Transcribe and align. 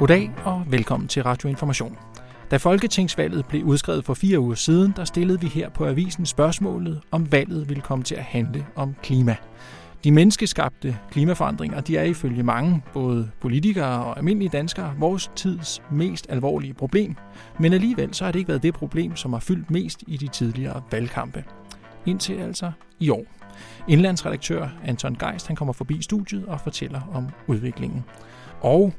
Goddag 0.00 0.30
og 0.44 0.64
velkommen 0.70 1.08
til 1.08 1.22
Radio 1.22 1.48
Information. 1.48 1.98
Da 2.50 2.56
folketingsvalget 2.56 3.46
blev 3.46 3.64
udskrevet 3.64 4.04
for 4.04 4.14
fire 4.14 4.40
uger 4.40 4.54
siden, 4.54 4.92
der 4.96 5.04
stillede 5.04 5.40
vi 5.40 5.46
her 5.46 5.68
på 5.68 5.86
avisen 5.86 6.26
spørgsmålet, 6.26 7.00
om 7.10 7.32
valget 7.32 7.68
ville 7.68 7.82
komme 7.82 8.04
til 8.04 8.14
at 8.14 8.22
handle 8.22 8.66
om 8.76 8.94
klima. 9.02 9.36
De 10.04 10.12
menneskeskabte 10.12 10.98
klimaforandringer, 11.10 11.80
de 11.80 11.96
er 11.96 12.02
ifølge 12.02 12.42
mange, 12.42 12.82
både 12.92 13.30
politikere 13.40 14.04
og 14.04 14.18
almindelige 14.18 14.48
danskere, 14.48 14.94
vores 14.98 15.30
tids 15.36 15.82
mest 15.90 16.26
alvorlige 16.30 16.74
problem. 16.74 17.16
Men 17.58 17.72
alligevel 17.72 18.14
så 18.14 18.24
har 18.24 18.32
det 18.32 18.38
ikke 18.38 18.48
været 18.48 18.62
det 18.62 18.74
problem, 18.74 19.16
som 19.16 19.32
har 19.32 19.40
fyldt 19.40 19.70
mest 19.70 20.04
i 20.06 20.16
de 20.16 20.28
tidligere 20.28 20.82
valgkampe. 20.90 21.44
Indtil 22.06 22.34
altså 22.34 22.72
i 23.00 23.10
år. 23.10 23.24
Indlandsredaktør 23.88 24.68
Anton 24.84 25.14
Geist 25.14 25.46
han 25.46 25.56
kommer 25.56 25.72
forbi 25.72 26.02
studiet 26.02 26.46
og 26.46 26.60
fortæller 26.60 27.00
om 27.12 27.28
udviklingen. 27.46 28.04
Og 28.60 28.92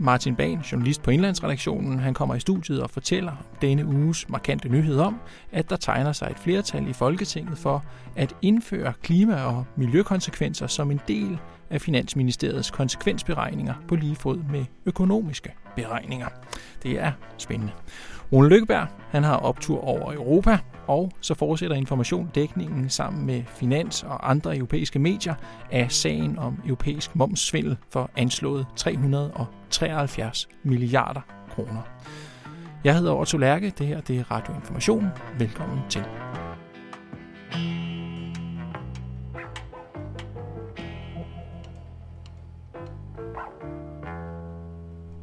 Martin 0.00 0.36
Bahn, 0.36 0.60
journalist 0.60 1.02
på 1.02 1.10
Indlandsredaktionen, 1.10 1.98
han 1.98 2.14
kommer 2.14 2.34
i 2.34 2.40
studiet 2.40 2.82
og 2.82 2.90
fortæller 2.90 3.32
denne 3.60 3.86
uges 3.86 4.28
markante 4.28 4.68
nyhed 4.68 4.98
om, 4.98 5.20
at 5.52 5.70
der 5.70 5.76
tegner 5.76 6.12
sig 6.12 6.28
et 6.30 6.38
flertal 6.38 6.88
i 6.88 6.92
Folketinget 6.92 7.58
for 7.58 7.84
at 8.16 8.34
indføre 8.42 8.92
klima- 9.02 9.42
og 9.42 9.64
miljøkonsekvenser 9.76 10.66
som 10.66 10.90
en 10.90 11.00
del 11.08 11.38
af 11.70 11.80
Finansministeriets 11.80 12.70
konsekvensberegninger 12.70 13.74
på 13.88 13.94
lige 13.94 14.16
fod 14.16 14.38
med 14.50 14.64
økonomiske 14.86 15.54
beregninger. 15.76 16.28
Det 16.82 17.00
er 17.00 17.12
spændende. 17.38 17.72
Rune 18.32 18.48
Lykkeberg 18.48 18.86
han 19.10 19.24
har 19.24 19.36
optur 19.36 19.84
over 19.84 20.12
Europa, 20.12 20.58
og 20.86 21.12
så 21.20 21.34
fortsætter 21.34 21.76
information 21.76 22.30
dækningen 22.34 22.88
sammen 22.88 23.26
med 23.26 23.42
Finans 23.46 24.02
og 24.02 24.30
andre 24.30 24.56
europæiske 24.56 24.98
medier 24.98 25.34
af 25.70 25.92
sagen 25.92 26.38
om 26.38 26.62
europæisk 26.64 27.16
momssvindel 27.16 27.76
for 27.92 28.10
anslået 28.16 28.66
373 28.76 30.48
milliarder 30.62 31.20
kroner. 31.50 31.82
Jeg 32.84 32.96
hedder 32.96 33.14
Otto 33.14 33.38
Lærke, 33.38 33.72
det 33.78 33.86
her 33.86 34.00
det 34.00 34.18
er 34.18 34.30
Radio 34.30 34.54
Information. 34.54 35.06
Velkommen 35.38 35.78
til. 35.88 36.04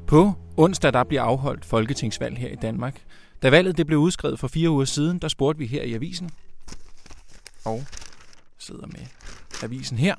På 0.07 0.44
onsdag 0.57 0.93
der 0.93 1.03
bliver 1.03 1.21
afholdt 1.21 1.65
folketingsvalg 1.65 2.37
her 2.37 2.49
i 2.49 2.55
Danmark. 2.55 3.01
Da 3.41 3.49
valget 3.49 3.77
det 3.77 3.87
blev 3.87 3.99
udskrevet 3.99 4.39
for 4.39 4.47
fire 4.47 4.69
uger 4.69 4.85
siden, 4.85 5.19
der 5.19 5.27
spurgte 5.27 5.59
vi 5.59 5.65
her 5.65 5.83
i 5.83 5.93
avisen, 5.93 6.29
og 7.65 7.83
sidder 8.57 8.87
med 8.87 9.05
avisen 9.63 9.97
her, 9.97 10.15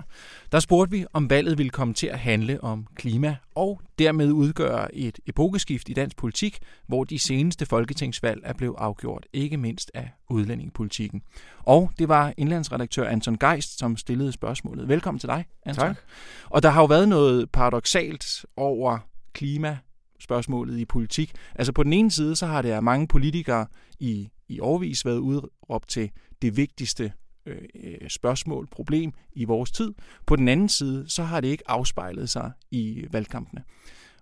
der 0.52 0.60
spurgte 0.60 0.90
vi, 0.90 1.06
om 1.12 1.30
valget 1.30 1.58
ville 1.58 1.70
komme 1.70 1.94
til 1.94 2.06
at 2.06 2.18
handle 2.18 2.64
om 2.64 2.86
klima, 2.94 3.36
og 3.54 3.80
dermed 3.98 4.32
udgøre 4.32 4.94
et 4.94 5.18
epokeskift 5.26 5.88
i 5.88 5.92
dansk 5.92 6.16
politik, 6.16 6.58
hvor 6.86 7.04
de 7.04 7.18
seneste 7.18 7.66
folketingsvalg 7.66 8.40
er 8.44 8.52
blevet 8.52 8.74
afgjort, 8.78 9.26
ikke 9.32 9.56
mindst 9.56 9.90
af 9.94 10.10
udlændingepolitikken. 10.30 11.22
Og 11.58 11.90
det 11.98 12.08
var 12.08 12.34
indlandsredaktør 12.36 13.08
Anton 13.08 13.38
Geist, 13.38 13.78
som 13.78 13.96
stillede 13.96 14.32
spørgsmålet. 14.32 14.88
Velkommen 14.88 15.18
til 15.18 15.28
dig, 15.28 15.44
Anton. 15.66 15.86
Tak. 15.86 15.96
Og 16.44 16.62
der 16.62 16.68
har 16.68 16.80
jo 16.80 16.86
været 16.86 17.08
noget 17.08 17.50
paradoxalt 17.50 18.44
over 18.56 18.98
klima 19.32 19.78
spørgsmålet 20.20 20.78
i 20.78 20.84
politik. 20.84 21.32
Altså 21.54 21.72
på 21.72 21.82
den 21.82 21.92
ene 21.92 22.10
side, 22.10 22.36
så 22.36 22.46
har 22.46 22.62
det 22.62 22.84
mange 22.84 23.08
politikere 23.08 23.66
i, 24.00 24.28
i 24.48 24.60
årvis 24.60 25.04
været 25.04 25.18
udråbt 25.18 25.88
til 25.88 26.10
det 26.42 26.56
vigtigste 26.56 27.12
øh, 27.46 27.56
øh, 27.84 28.08
spørgsmål, 28.08 28.66
problem 28.70 29.12
i 29.32 29.44
vores 29.44 29.70
tid. 29.70 29.94
På 30.26 30.36
den 30.36 30.48
anden 30.48 30.68
side, 30.68 31.04
så 31.08 31.22
har 31.22 31.40
det 31.40 31.48
ikke 31.48 31.70
afspejlet 31.70 32.30
sig 32.30 32.52
i 32.70 33.06
valgkampene. 33.10 33.62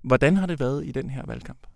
Hvordan 0.03 0.37
har 0.37 0.47
det 0.47 0.61
været 0.61 0.87
i 0.87 0.93
den 0.93 1.11
her 1.11 1.23
valgkamp? 1.27 1.67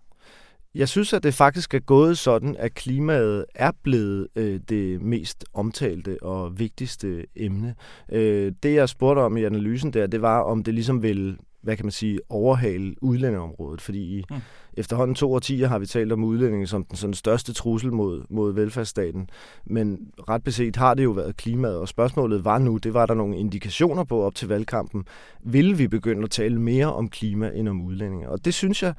Jeg 0.75 0.89
synes, 0.89 1.13
at 1.13 1.23
det 1.23 1.33
faktisk 1.33 1.73
er 1.73 1.79
gået 1.79 2.17
sådan, 2.17 2.55
at 2.59 2.73
klimaet 2.73 3.45
er 3.55 3.71
blevet 3.83 4.27
øh, 4.35 4.59
det 4.69 5.01
mest 5.01 5.45
omtalte 5.53 6.23
og 6.23 6.59
vigtigste 6.59 7.25
emne. 7.35 7.75
Øh, 8.11 8.53
det, 8.63 8.73
jeg 8.73 8.89
spurgte 8.89 9.19
om 9.19 9.37
i 9.37 9.43
analysen 9.43 9.93
der, 9.93 10.07
det 10.07 10.21
var, 10.21 10.41
om 10.41 10.63
det 10.63 10.73
ligesom 10.73 11.03
ville 11.03 11.37
hvad 11.61 11.75
kan 11.75 11.85
man 11.85 11.91
sige, 11.91 12.19
overhale 12.29 12.95
udlændingområdet, 13.03 13.81
fordi 13.81 14.17
i 14.17 14.25
mm. 14.29 14.35
efterhånden 14.73 15.15
to 15.15 15.33
årtier 15.33 15.67
har 15.67 15.79
vi 15.79 15.85
talt 15.85 16.11
om 16.11 16.23
udlændinge 16.23 16.67
som 16.67 16.85
den 16.85 16.97
sådan 16.97 17.13
største 17.13 17.53
trussel 17.53 17.93
mod, 17.93 18.23
mod 18.29 18.53
velfærdsstaten, 18.53 19.29
men 19.65 20.11
ret 20.29 20.43
beset 20.43 20.75
har 20.75 20.93
det 20.93 21.03
jo 21.03 21.11
været 21.11 21.37
klimaet, 21.37 21.77
og 21.77 21.87
spørgsmålet 21.87 22.45
var 22.45 22.57
nu, 22.57 22.77
det 22.77 22.93
var 22.93 23.05
der 23.05 23.13
nogle 23.13 23.37
indikationer 23.37 24.03
på 24.03 24.21
op 24.21 24.35
til 24.35 24.47
valgkampen, 24.47 25.05
vil 25.43 25.77
vi 25.77 25.87
begynde 25.87 26.23
at 26.23 26.31
tale 26.31 26.61
mere 26.61 26.93
om 26.93 27.09
klima 27.09 27.51
end 27.55 27.69
om 27.69 27.81
udlændinge, 27.81 28.29
og 28.29 28.45
det 28.45 28.53
synes 28.53 28.83
jeg, 28.83 28.93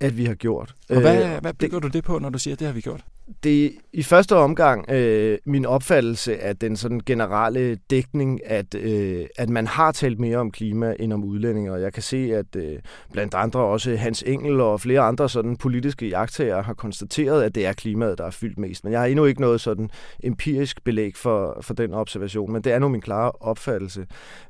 at 0.00 0.16
vi 0.16 0.24
har 0.24 0.34
gjort. 0.34 0.74
Og 0.90 1.00
hvad, 1.00 1.34
øh, 1.34 1.40
hvad 1.40 1.54
bygger 1.54 1.80
det, 1.80 1.92
du 1.92 1.98
det 1.98 2.04
på, 2.04 2.18
når 2.18 2.30
du 2.30 2.38
siger, 2.38 2.54
at 2.54 2.58
det 2.58 2.66
har 2.66 2.74
vi 2.74 2.80
gjort? 2.80 3.04
Det 3.44 3.64
er 3.64 3.70
i 3.92 4.02
første 4.02 4.36
omgang 4.36 4.90
øh, 4.90 5.38
min 5.44 5.66
opfattelse 5.66 6.38
af 6.38 6.56
den 6.56 6.76
sådan 6.76 7.00
generelle 7.06 7.78
dækning, 7.90 8.40
at, 8.46 8.74
øh, 8.74 9.26
at 9.38 9.48
man 9.48 9.66
har 9.66 9.92
talt 9.92 10.20
mere 10.20 10.38
om 10.38 10.50
klima 10.50 10.94
end 11.00 11.12
om 11.12 11.24
udlændinge, 11.24 11.72
og 11.72 11.80
jeg 11.80 11.92
kan 11.92 12.02
se, 12.02 12.34
at 12.34 12.56
øh, 12.56 12.78
blandt 13.12 13.34
andre 13.34 13.60
også 13.60 13.96
Hans 13.96 14.22
Engel 14.26 14.60
og 14.60 14.80
flere 14.80 15.00
andre 15.00 15.28
sådan 15.28 15.56
politiske 15.56 16.08
jagttager 16.08 16.62
har 16.62 16.74
konstateret, 16.74 17.42
at 17.42 17.54
det 17.54 17.66
er 17.66 17.72
klimaet, 17.72 18.18
der 18.18 18.24
er 18.24 18.30
fyldt 18.30 18.58
mest. 18.58 18.84
Men 18.84 18.92
jeg 18.92 19.00
har 19.00 19.06
endnu 19.06 19.24
ikke 19.24 19.40
noget 19.40 19.60
sådan 19.60 19.90
empirisk 20.22 20.84
belæg 20.84 21.16
for, 21.16 21.58
for 21.60 21.74
den 21.74 21.94
observation, 21.94 22.52
men 22.52 22.62
det 22.62 22.72
er 22.72 22.78
nu 22.78 22.88
min 22.88 23.00
klare 23.00 23.32
opfattelse. 23.40 24.06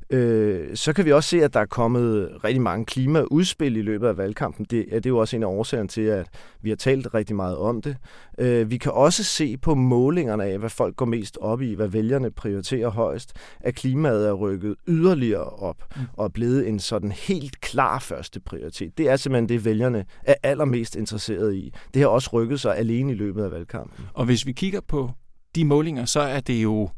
Øh, 0.09 0.75
så 0.75 0.93
kan 0.93 1.05
vi 1.05 1.11
også 1.11 1.29
se, 1.29 1.43
at 1.43 1.53
der 1.53 1.59
er 1.59 1.65
kommet 1.65 2.29
rigtig 2.43 2.61
mange 2.61 2.85
klimaudspil 2.85 3.77
i 3.77 3.81
løbet 3.81 4.07
af 4.07 4.17
valgkampen. 4.17 4.65
Det, 4.65 4.85
det 4.91 5.05
er 5.05 5.09
jo 5.09 5.17
også 5.17 5.35
en 5.35 5.43
af 5.43 5.47
årsagerne 5.47 5.89
til, 5.89 6.01
at 6.01 6.27
vi 6.61 6.69
har 6.69 6.75
talt 6.75 7.13
rigtig 7.13 7.35
meget 7.35 7.57
om 7.57 7.81
det. 7.81 7.95
Øh, 8.37 8.69
vi 8.73 8.77
kan 8.77 8.91
også 8.91 9.23
se 9.23 9.57
på 9.57 9.75
målingerne 9.75 10.43
af, 10.43 10.59
hvad 10.59 10.69
folk 10.69 10.95
går 10.95 11.05
mest 11.05 11.37
op 11.41 11.61
i, 11.61 11.73
hvad 11.73 11.87
vælgerne 11.87 12.31
prioriterer 12.31 12.89
højst, 12.89 13.33
at 13.59 13.75
klimaet 13.75 14.27
er 14.27 14.33
rykket 14.33 14.75
yderligere 14.87 15.45
op 15.45 15.83
mm. 15.95 16.01
og 16.13 16.25
er 16.25 16.29
blevet 16.29 16.67
en 16.67 16.79
sådan 16.79 17.11
helt 17.11 17.61
klar 17.61 17.99
første 17.99 18.39
prioritet. 18.39 18.97
Det 18.97 19.09
er 19.09 19.15
simpelthen 19.15 19.49
det, 19.49 19.65
vælgerne 19.65 20.05
er 20.23 20.35
allermest 20.43 20.95
interesseret 20.95 21.55
i. 21.55 21.73
Det 21.93 22.01
har 22.01 22.09
også 22.09 22.29
rykket 22.33 22.59
sig 22.59 22.77
alene 22.77 23.11
i 23.11 23.15
løbet 23.15 23.43
af 23.43 23.51
valgkampen. 23.51 24.05
Og 24.13 24.25
hvis 24.25 24.45
vi 24.45 24.51
kigger 24.51 24.81
på 24.87 25.11
de 25.55 25.65
målinger, 25.65 26.05
så 26.05 26.19
er 26.19 26.39
det 26.39 26.63
jo 26.63 26.89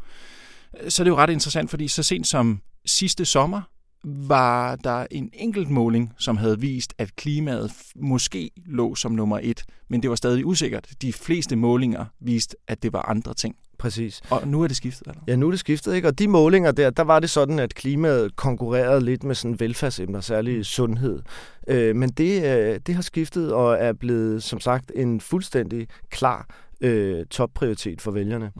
så 0.90 1.02
er 1.02 1.04
det 1.04 1.12
jo 1.12 1.16
ret 1.16 1.30
interessant, 1.30 1.70
fordi 1.70 1.88
så 1.88 2.04
sent 2.04 2.28
som 2.28 2.62
sidste 2.86 3.26
sommer, 3.26 3.62
var 4.06 4.76
der 4.76 5.06
en 5.12 5.30
enkelt 5.34 5.70
måling, 5.70 6.14
som 6.18 6.38
havde 6.38 6.60
vist, 6.60 6.94
at 6.98 7.16
klimaet 7.16 7.72
måske 7.96 8.52
lå 8.66 8.96
som 8.96 9.12
nummer 9.12 9.40
et, 9.44 9.64
men 9.88 10.02
det 10.02 10.10
var 10.10 10.16
stadig 10.16 10.46
usikkert. 10.46 10.88
De 11.02 11.14
fleste 11.14 11.56
målinger 11.56 12.06
viste, 12.20 12.58
at 12.68 12.84
det 12.84 12.94
var 12.94 13.02
andre 13.02 13.34
ting. 13.34 13.56
Præcis. 13.78 14.22
Og 14.30 14.48
nu 14.48 14.64
er 14.64 14.68
det 14.68 14.78
skiftet, 14.78 15.08
eller? 15.08 15.22
Ja, 15.28 15.36
nu 15.36 15.48
er 15.48 15.52
det 15.52 15.60
skiftet, 15.60 15.96
ikke? 15.96 16.08
Og 16.08 16.20
de 16.20 16.28
målinger 16.28 16.72
der, 16.72 16.90
der 16.90 17.04
var 17.04 17.20
det 17.20 17.30
sådan, 17.30 17.60
at 17.60 17.76
klimaet 17.76 18.36
konkurrerede 18.36 19.02
lidt 19.06 19.24
med 19.24 19.36
sådan 19.36 19.60
velfærdsemner, 19.60 20.22
særligt 20.22 20.58
mm. 20.58 20.64
sundhed. 20.64 21.22
Øh, 21.68 21.96
men 21.96 22.10
det, 22.10 22.44
øh, 22.44 22.80
det 22.88 22.96
har 22.96 23.02
skiftet 23.02 23.54
og 23.54 23.78
er 23.80 23.94
blevet, 23.94 24.44
som 24.44 24.60
sagt, 24.60 24.92
en 24.96 25.22
fuldstændig 25.22 25.88
klar 26.10 26.48
øh, 26.82 27.26
topprioritet 27.26 28.02
for 28.02 28.12
vælgerne. 28.12 28.52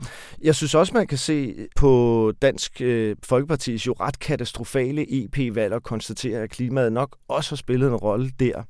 Jeg 0.42 0.54
synes 0.54 0.74
også, 0.74 0.94
man 0.94 1.06
kan 1.06 1.18
se 1.18 1.66
på 1.76 2.32
Dansk 2.42 2.80
øh, 2.80 3.16
Folkepartis 3.22 3.86
jo 3.86 3.92
ret 3.92 4.18
katastrofale 4.18 5.24
EP-valg 5.24 5.74
og 5.74 5.82
konstatere, 5.82 6.40
at 6.40 6.50
klimaet 6.50 6.92
nok 6.92 7.16
også 7.28 7.50
har 7.50 7.56
spillet 7.56 7.88
en 7.88 7.96
rolle 7.96 8.30
der. 8.40 8.62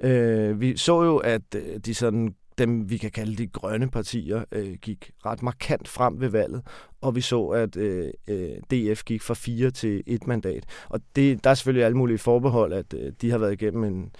Øh, 0.00 0.60
vi 0.60 0.76
så 0.76 1.02
jo, 1.02 1.16
at 1.16 1.42
øh, 1.54 1.80
de 1.84 1.94
sådan 1.94 2.34
dem, 2.58 2.90
vi 2.90 2.96
kan 2.96 3.10
kalde 3.10 3.36
de 3.36 3.46
grønne 3.46 3.90
partier, 3.90 4.44
øh, 4.52 4.74
gik 4.74 5.10
ret 5.26 5.42
markant 5.42 5.88
frem 5.88 6.20
ved 6.20 6.28
valget, 6.28 6.62
og 7.00 7.16
vi 7.16 7.20
så, 7.20 7.46
at 7.46 7.76
øh, 7.76 8.10
øh 8.28 8.50
DF 8.70 9.04
gik 9.04 9.22
fra 9.22 9.34
fire 9.34 9.70
til 9.70 10.02
et 10.06 10.26
mandat. 10.26 10.64
Og 10.88 11.00
det, 11.16 11.44
der 11.44 11.50
er 11.50 11.54
selvfølgelig 11.54 11.84
alle 11.84 11.96
mulige 11.96 12.18
forbehold, 12.18 12.72
at 12.72 12.94
øh, 12.94 13.12
de 13.20 13.30
har 13.30 13.38
været 13.38 13.52
igennem 13.52 13.84
en, 13.84 14.10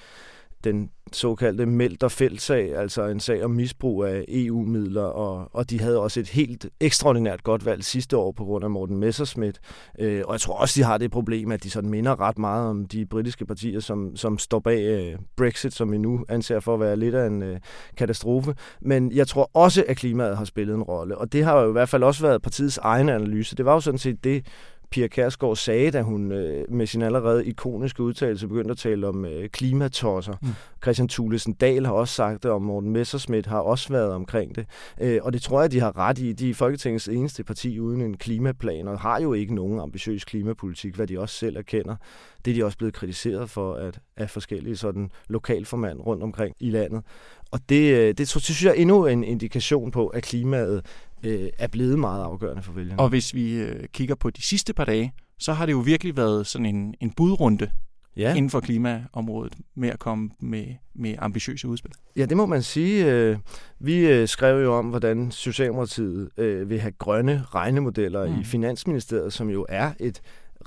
den 0.65 0.91
såkaldte 1.13 1.67
Melter-Fældsag, 1.67 2.77
altså 2.77 3.07
en 3.07 3.21
sag 3.21 3.45
om 3.45 3.51
misbrug 3.51 4.05
af 4.05 4.25
EU-midler, 4.29 5.03
og, 5.03 5.49
og 5.53 5.71
de 5.71 5.81
havde 5.81 6.01
også 6.01 6.21
et 6.21 6.29
helt 6.29 6.67
ekstraordinært 6.81 7.43
godt 7.43 7.67
valg 7.67 7.85
sidste 7.85 8.17
år 8.17 8.33
på 8.33 8.45
grund 8.45 8.65
af 8.65 8.71
Morten 8.71 8.97
Messerschmidt. 8.97 9.61
Øh, 9.99 10.23
og 10.27 10.33
jeg 10.33 10.41
tror 10.41 10.55
også, 10.55 10.81
de 10.81 10.85
har 10.85 10.99
det 10.99 11.11
problem, 11.11 11.53
at 11.53 11.63
de 11.63 11.71
sådan 11.71 11.91
minder 11.91 12.21
ret 12.21 12.39
meget 12.39 12.69
om 12.69 12.87
de 12.87 13.07
britiske 13.07 13.47
partier, 13.47 13.81
som, 13.81 14.17
som 14.17 14.39
står 14.39 14.59
bag 14.59 14.83
øh, 14.83 15.19
Brexit, 15.37 15.75
som 15.75 15.93
vi 15.93 15.99
nu 15.99 16.25
anser 16.29 16.61
for 16.61 16.75
at 16.75 16.81
være 16.81 16.97
lidt 16.97 17.15
af 17.15 17.27
en 17.27 17.43
øh, 17.43 17.61
katastrofe. 17.97 18.55
Men 18.81 19.13
jeg 19.13 19.29
tror 19.29 19.51
også, 19.55 19.85
at 19.89 19.97
klimaet 19.97 20.37
har 20.37 20.45
spillet 20.45 20.75
en 20.75 20.83
rolle, 20.83 21.19
og 21.19 21.33
det 21.33 21.45
har 21.45 21.61
jo 21.61 21.69
i 21.69 21.73
hvert 21.73 21.89
fald 21.89 22.03
også 22.03 22.23
været 22.23 22.43
partiets 22.43 22.79
egen 22.79 23.09
analyse. 23.09 23.57
Det 23.57 23.65
var 23.65 23.73
jo 23.73 23.81
sådan 23.81 23.99
set 23.99 24.25
det, 24.25 24.47
Pia 24.95 25.07
Kærsgaard 25.07 25.57
sagde, 25.57 25.91
da 25.91 26.03
hun 26.03 26.33
øh, 26.33 26.73
med 26.73 26.87
sin 26.87 27.03
allerede 27.03 27.47
ikoniske 27.47 28.03
udtalelse 28.03 28.49
begyndte 28.49 28.71
at 28.71 28.79
tale 28.79 29.09
om 29.09 29.25
øh, 29.25 29.49
klimatosser. 29.49 30.37
Mm. 30.43 30.49
Christian 30.83 31.09
Thulesen 31.09 31.53
Dahl 31.53 31.87
har 31.87 31.93
også 31.93 32.15
sagt 32.15 32.43
det, 32.43 32.51
og 32.51 32.63
Morten 32.63 32.91
Messerschmidt 32.91 33.47
har 33.47 33.59
også 33.59 33.89
været 33.93 34.13
omkring 34.13 34.57
det. 34.57 34.67
Øh, 35.01 35.21
og 35.23 35.33
det 35.33 35.43
tror 35.43 35.61
jeg, 35.61 35.73
de 35.73 35.81
har 35.81 35.99
ret 35.99 36.19
i. 36.19 36.33
De 36.33 36.51
er 36.51 36.55
Folketingets 36.55 37.09
eneste 37.09 37.45
parti 37.45 37.81
uden 37.81 38.01
en 38.01 38.17
klimaplan, 38.17 38.89
og 38.89 39.01
har 39.01 39.21
jo 39.21 39.33
ikke 39.33 39.55
nogen 39.55 39.81
ambitiøs 39.81 40.25
klimapolitik, 40.25 40.95
hvad 40.95 41.07
de 41.07 41.21
også 41.21 41.35
selv 41.35 41.57
erkender. 41.57 41.97
Det 42.45 42.51
er 42.51 42.55
de 42.55 42.65
også 42.65 42.79
blevet 42.79 42.95
kritiseret 42.95 43.51
for 43.51 43.75
at, 43.75 44.01
af 44.17 44.31
forskellige 44.31 44.77
sådan 44.77 45.11
lokalformand 45.29 46.01
rundt 46.01 46.23
omkring 46.23 46.55
i 46.61 46.71
landet. 46.71 47.03
Og 47.51 47.61
det, 47.69 47.93
øh, 47.95 48.07
det, 48.07 48.19
det 48.19 48.29
synes 48.29 48.65
jeg 48.65 48.71
er 48.71 48.75
endnu 48.75 49.07
en 49.07 49.25
indikation 49.25 49.91
på, 49.91 50.07
at 50.07 50.23
klimaet 50.23 50.85
øh, 51.27 51.49
er 51.59 51.67
blevet 51.67 51.99
meget 51.99 52.25
afgørende 52.25 52.63
for 52.63 52.73
vælgerne. 52.73 53.01
Og 53.01 53.09
hvis 53.09 53.35
vi 53.35 53.55
øh, 53.55 53.85
kigger 53.93 54.15
på 54.15 54.31
de 54.31 54.43
sidste 54.43 54.75
par 54.75 54.85
dage, 54.85 55.13
så 55.39 55.53
har 55.53 55.67
det 55.67 55.73
jo 55.73 55.79
virkelig 55.79 56.17
været 56.17 56.47
sådan 56.47 56.67
en, 56.67 56.95
en 57.01 57.11
budrunde 57.11 57.71
ja. 58.17 58.35
inden 58.35 58.51
for 58.51 58.61
klimaområdet 58.61 59.55
med 59.77 59.89
at 59.89 59.99
komme 59.99 60.31
med, 60.41 60.67
med 60.95 61.15
ambitiøse 61.19 61.69
udspil. 61.69 61.93
Ja, 62.17 62.27
det 62.27 62.37
må 62.37 62.47
man 62.47 62.63
sige. 62.63 63.13
Øh, 63.13 63.37
vi 63.79 64.07
øh, 64.07 64.29
skrev 64.29 64.63
jo 64.63 64.75
om, 64.75 64.87
hvordan 64.87 65.31
Socialdemokratiet 65.31 66.29
vil 66.69 66.81
have 66.81 66.93
grønne 66.93 67.45
regnemodeller 67.55 68.27
mm. 68.27 68.41
i 68.41 68.45
Finansministeriet, 68.45 69.33
som 69.33 69.51
jo 69.51 69.67
er 69.69 69.93
et 70.01 70.21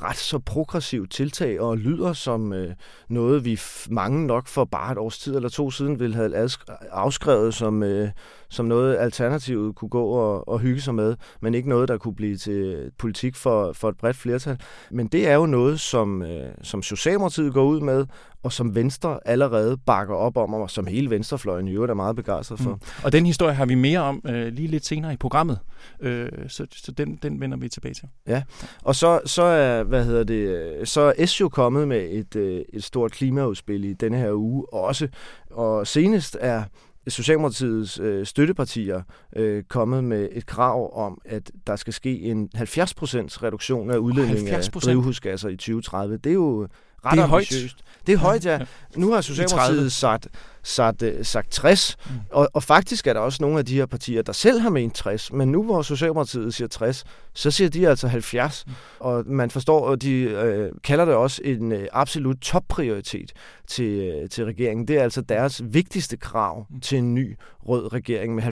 ret 0.03 0.17
så 0.17 0.39
progressivt 0.39 1.11
tiltag 1.11 1.61
og 1.61 1.77
lyder 1.77 2.13
som 2.13 2.53
øh, 2.53 2.73
noget, 3.09 3.45
vi 3.45 3.59
mange 3.89 4.27
nok 4.27 4.47
for 4.47 4.65
bare 4.65 4.91
et 4.91 4.97
års 4.97 5.19
tid 5.19 5.35
eller 5.35 5.49
to 5.49 5.71
siden 5.71 5.99
ville 5.99 6.15
have 6.15 6.49
afskrevet 6.91 7.53
som, 7.53 7.83
øh, 7.83 8.09
som 8.49 8.65
noget, 8.65 8.97
alternativet 8.97 9.75
kunne 9.75 9.89
gå 9.89 10.03
og, 10.03 10.47
og 10.47 10.59
hygge 10.59 10.81
sig 10.81 10.95
med, 10.95 11.15
men 11.41 11.53
ikke 11.53 11.69
noget, 11.69 11.87
der 11.87 11.97
kunne 11.97 12.15
blive 12.15 12.37
til 12.37 12.91
politik 12.97 13.35
for, 13.35 13.73
for 13.73 13.89
et 13.89 13.97
bredt 13.97 14.17
flertal. 14.17 14.59
Men 14.91 15.07
det 15.07 15.27
er 15.27 15.35
jo 15.35 15.45
noget, 15.45 15.79
som, 15.79 16.21
øh, 16.21 16.51
som 16.63 16.81
Socialdemokratiet 16.83 17.53
går 17.53 17.63
ud 17.63 17.81
med, 17.81 18.05
og 18.47 18.53
som 18.53 18.75
Venstre 18.75 19.19
allerede 19.25 19.77
bakker 19.77 20.15
op 20.15 20.37
om, 20.37 20.53
og 20.53 20.69
som 20.69 20.87
hele 20.87 21.09
Venstrefløjen 21.09 21.67
i 21.67 21.71
øvrigt 21.71 21.89
er 21.89 21.95
meget 21.95 22.15
begejstret 22.15 22.59
for. 22.59 22.69
Mm. 22.69 22.79
Og 23.03 23.11
den 23.11 23.25
historie 23.25 23.53
har 23.53 23.65
vi 23.65 23.75
mere 23.75 23.99
om 23.99 24.21
øh, 24.27 24.47
lige 24.47 24.67
lidt 24.67 24.85
senere 24.85 25.13
i 25.13 25.17
programmet, 25.17 25.59
øh, 25.99 26.29
så, 26.47 26.67
så 26.71 26.91
den, 26.91 27.19
den 27.23 27.41
vender 27.41 27.57
vi 27.57 27.69
tilbage 27.69 27.93
til. 27.93 28.07
Ja, 28.27 28.43
og 28.83 28.95
så, 28.95 29.21
så 29.25 29.43
er, 29.43 29.83
hvad 29.83 30.05
hedder 30.05 30.23
det, 30.23 30.89
så 30.89 31.13
er 31.17 31.25
S 31.25 31.41
jo 31.41 31.49
kommet 31.49 31.87
med 31.87 32.07
et, 32.11 32.35
øh, 32.35 32.61
et 32.73 32.83
stort 32.83 33.11
klimaudspil 33.11 33.83
i 33.83 33.93
denne 33.93 34.17
her 34.17 34.33
uge 34.33 34.73
også, 34.73 35.07
og 35.51 35.87
senest 35.87 36.37
er 36.41 36.63
Socialdemokratiets 37.07 37.99
øh, 37.99 38.25
støttepartier 38.25 39.01
øh, 39.35 39.63
kommet 39.63 40.03
med 40.03 40.29
et 40.31 40.45
krav 40.45 41.05
om, 41.05 41.21
at 41.25 41.51
der 41.67 41.75
skal 41.75 41.93
ske 41.93 42.19
en 42.19 42.49
70% 42.55 42.59
reduktion 42.63 43.91
af 43.91 43.97
udledning 43.97 44.49
af 44.49 44.63
drivhusgasser 44.63 45.49
i 45.49 45.55
2030. 45.55 46.17
Det 46.17 46.29
er 46.29 46.33
jo 46.33 46.67
ret 47.05 47.11
det 47.11 47.19
er 47.19 47.23
ambitiøst. 47.23 47.75
Højt. 47.75 47.87
Det 48.07 48.13
er 48.13 48.17
højt, 48.17 48.45
ja. 48.45 48.59
Nu 48.95 49.11
har 49.11 49.21
Socialdemokratiet 49.21 49.91
sat, 49.91 50.27
sat, 50.63 51.01
uh, 51.01 51.09
sagt 51.21 51.51
60, 51.51 51.97
mm. 52.05 52.11
og, 52.31 52.49
og 52.53 52.63
faktisk 52.63 53.07
er 53.07 53.13
der 53.13 53.19
også 53.19 53.37
nogle 53.41 53.59
af 53.59 53.65
de 53.65 53.75
her 53.75 53.85
partier, 53.85 54.21
der 54.21 54.33
selv 54.33 54.59
har 54.59 54.69
ment 54.69 54.95
60, 54.95 55.33
men 55.33 55.51
nu 55.51 55.63
hvor 55.63 55.81
Socialdemokratiet 55.81 56.53
siger 56.53 56.67
60, 56.67 57.03
så 57.33 57.51
siger 57.51 57.69
de 57.69 57.87
altså 57.87 58.07
70, 58.07 58.65
mm. 58.67 58.73
og 58.99 59.23
man 59.27 59.51
forstår, 59.51 59.91
at 59.91 60.01
de 60.01 60.69
uh, 60.71 60.77
kalder 60.83 61.05
det 61.05 61.13
også 61.13 61.41
en 61.43 61.71
uh, 61.71 61.79
absolut 61.91 62.37
topprioritet 62.37 63.31
til, 63.67 64.21
uh, 64.23 64.29
til 64.29 64.45
regeringen. 64.45 64.87
Det 64.87 64.97
er 64.97 65.03
altså 65.03 65.21
deres 65.21 65.61
vigtigste 65.65 66.17
krav 66.17 66.65
mm. 66.69 66.79
til 66.79 66.97
en 66.97 67.15
ny 67.15 67.37
rød 67.67 67.93
regering 67.93 68.35
med 68.35 68.43
70% 68.43 68.49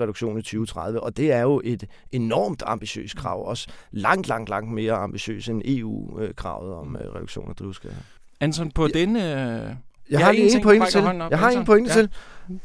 reduktion 0.00 0.38
i 0.38 0.42
2030, 0.42 1.02
og 1.02 1.16
det 1.16 1.32
er 1.32 1.40
jo 1.40 1.60
et 1.64 1.84
enormt 2.12 2.62
ambitiøst 2.66 3.16
krav, 3.16 3.48
også 3.48 3.68
langt, 3.90 4.28
langt, 4.28 4.48
langt 4.48 4.72
mere 4.72 4.92
ambitiøst 4.92 5.48
end 5.48 5.62
EU-kravet 5.64 6.74
om 6.74 6.96
uh, 7.00 7.14
reduktion 7.14 7.50
drivhusgasser. 7.60 8.00
Anton, 8.40 8.70
på 8.70 8.86
ja. 8.86 8.98
denne... 8.98 9.20
Øh, 9.20 9.74
jeg 10.10 10.20
har 10.20 10.30
en 10.30 10.62
pointe 10.62 10.90
til. 10.90 11.02
Jeg 11.30 11.38
har 11.38 11.50
en 11.50 11.64
pointe 11.64 11.92
til. 11.92 12.08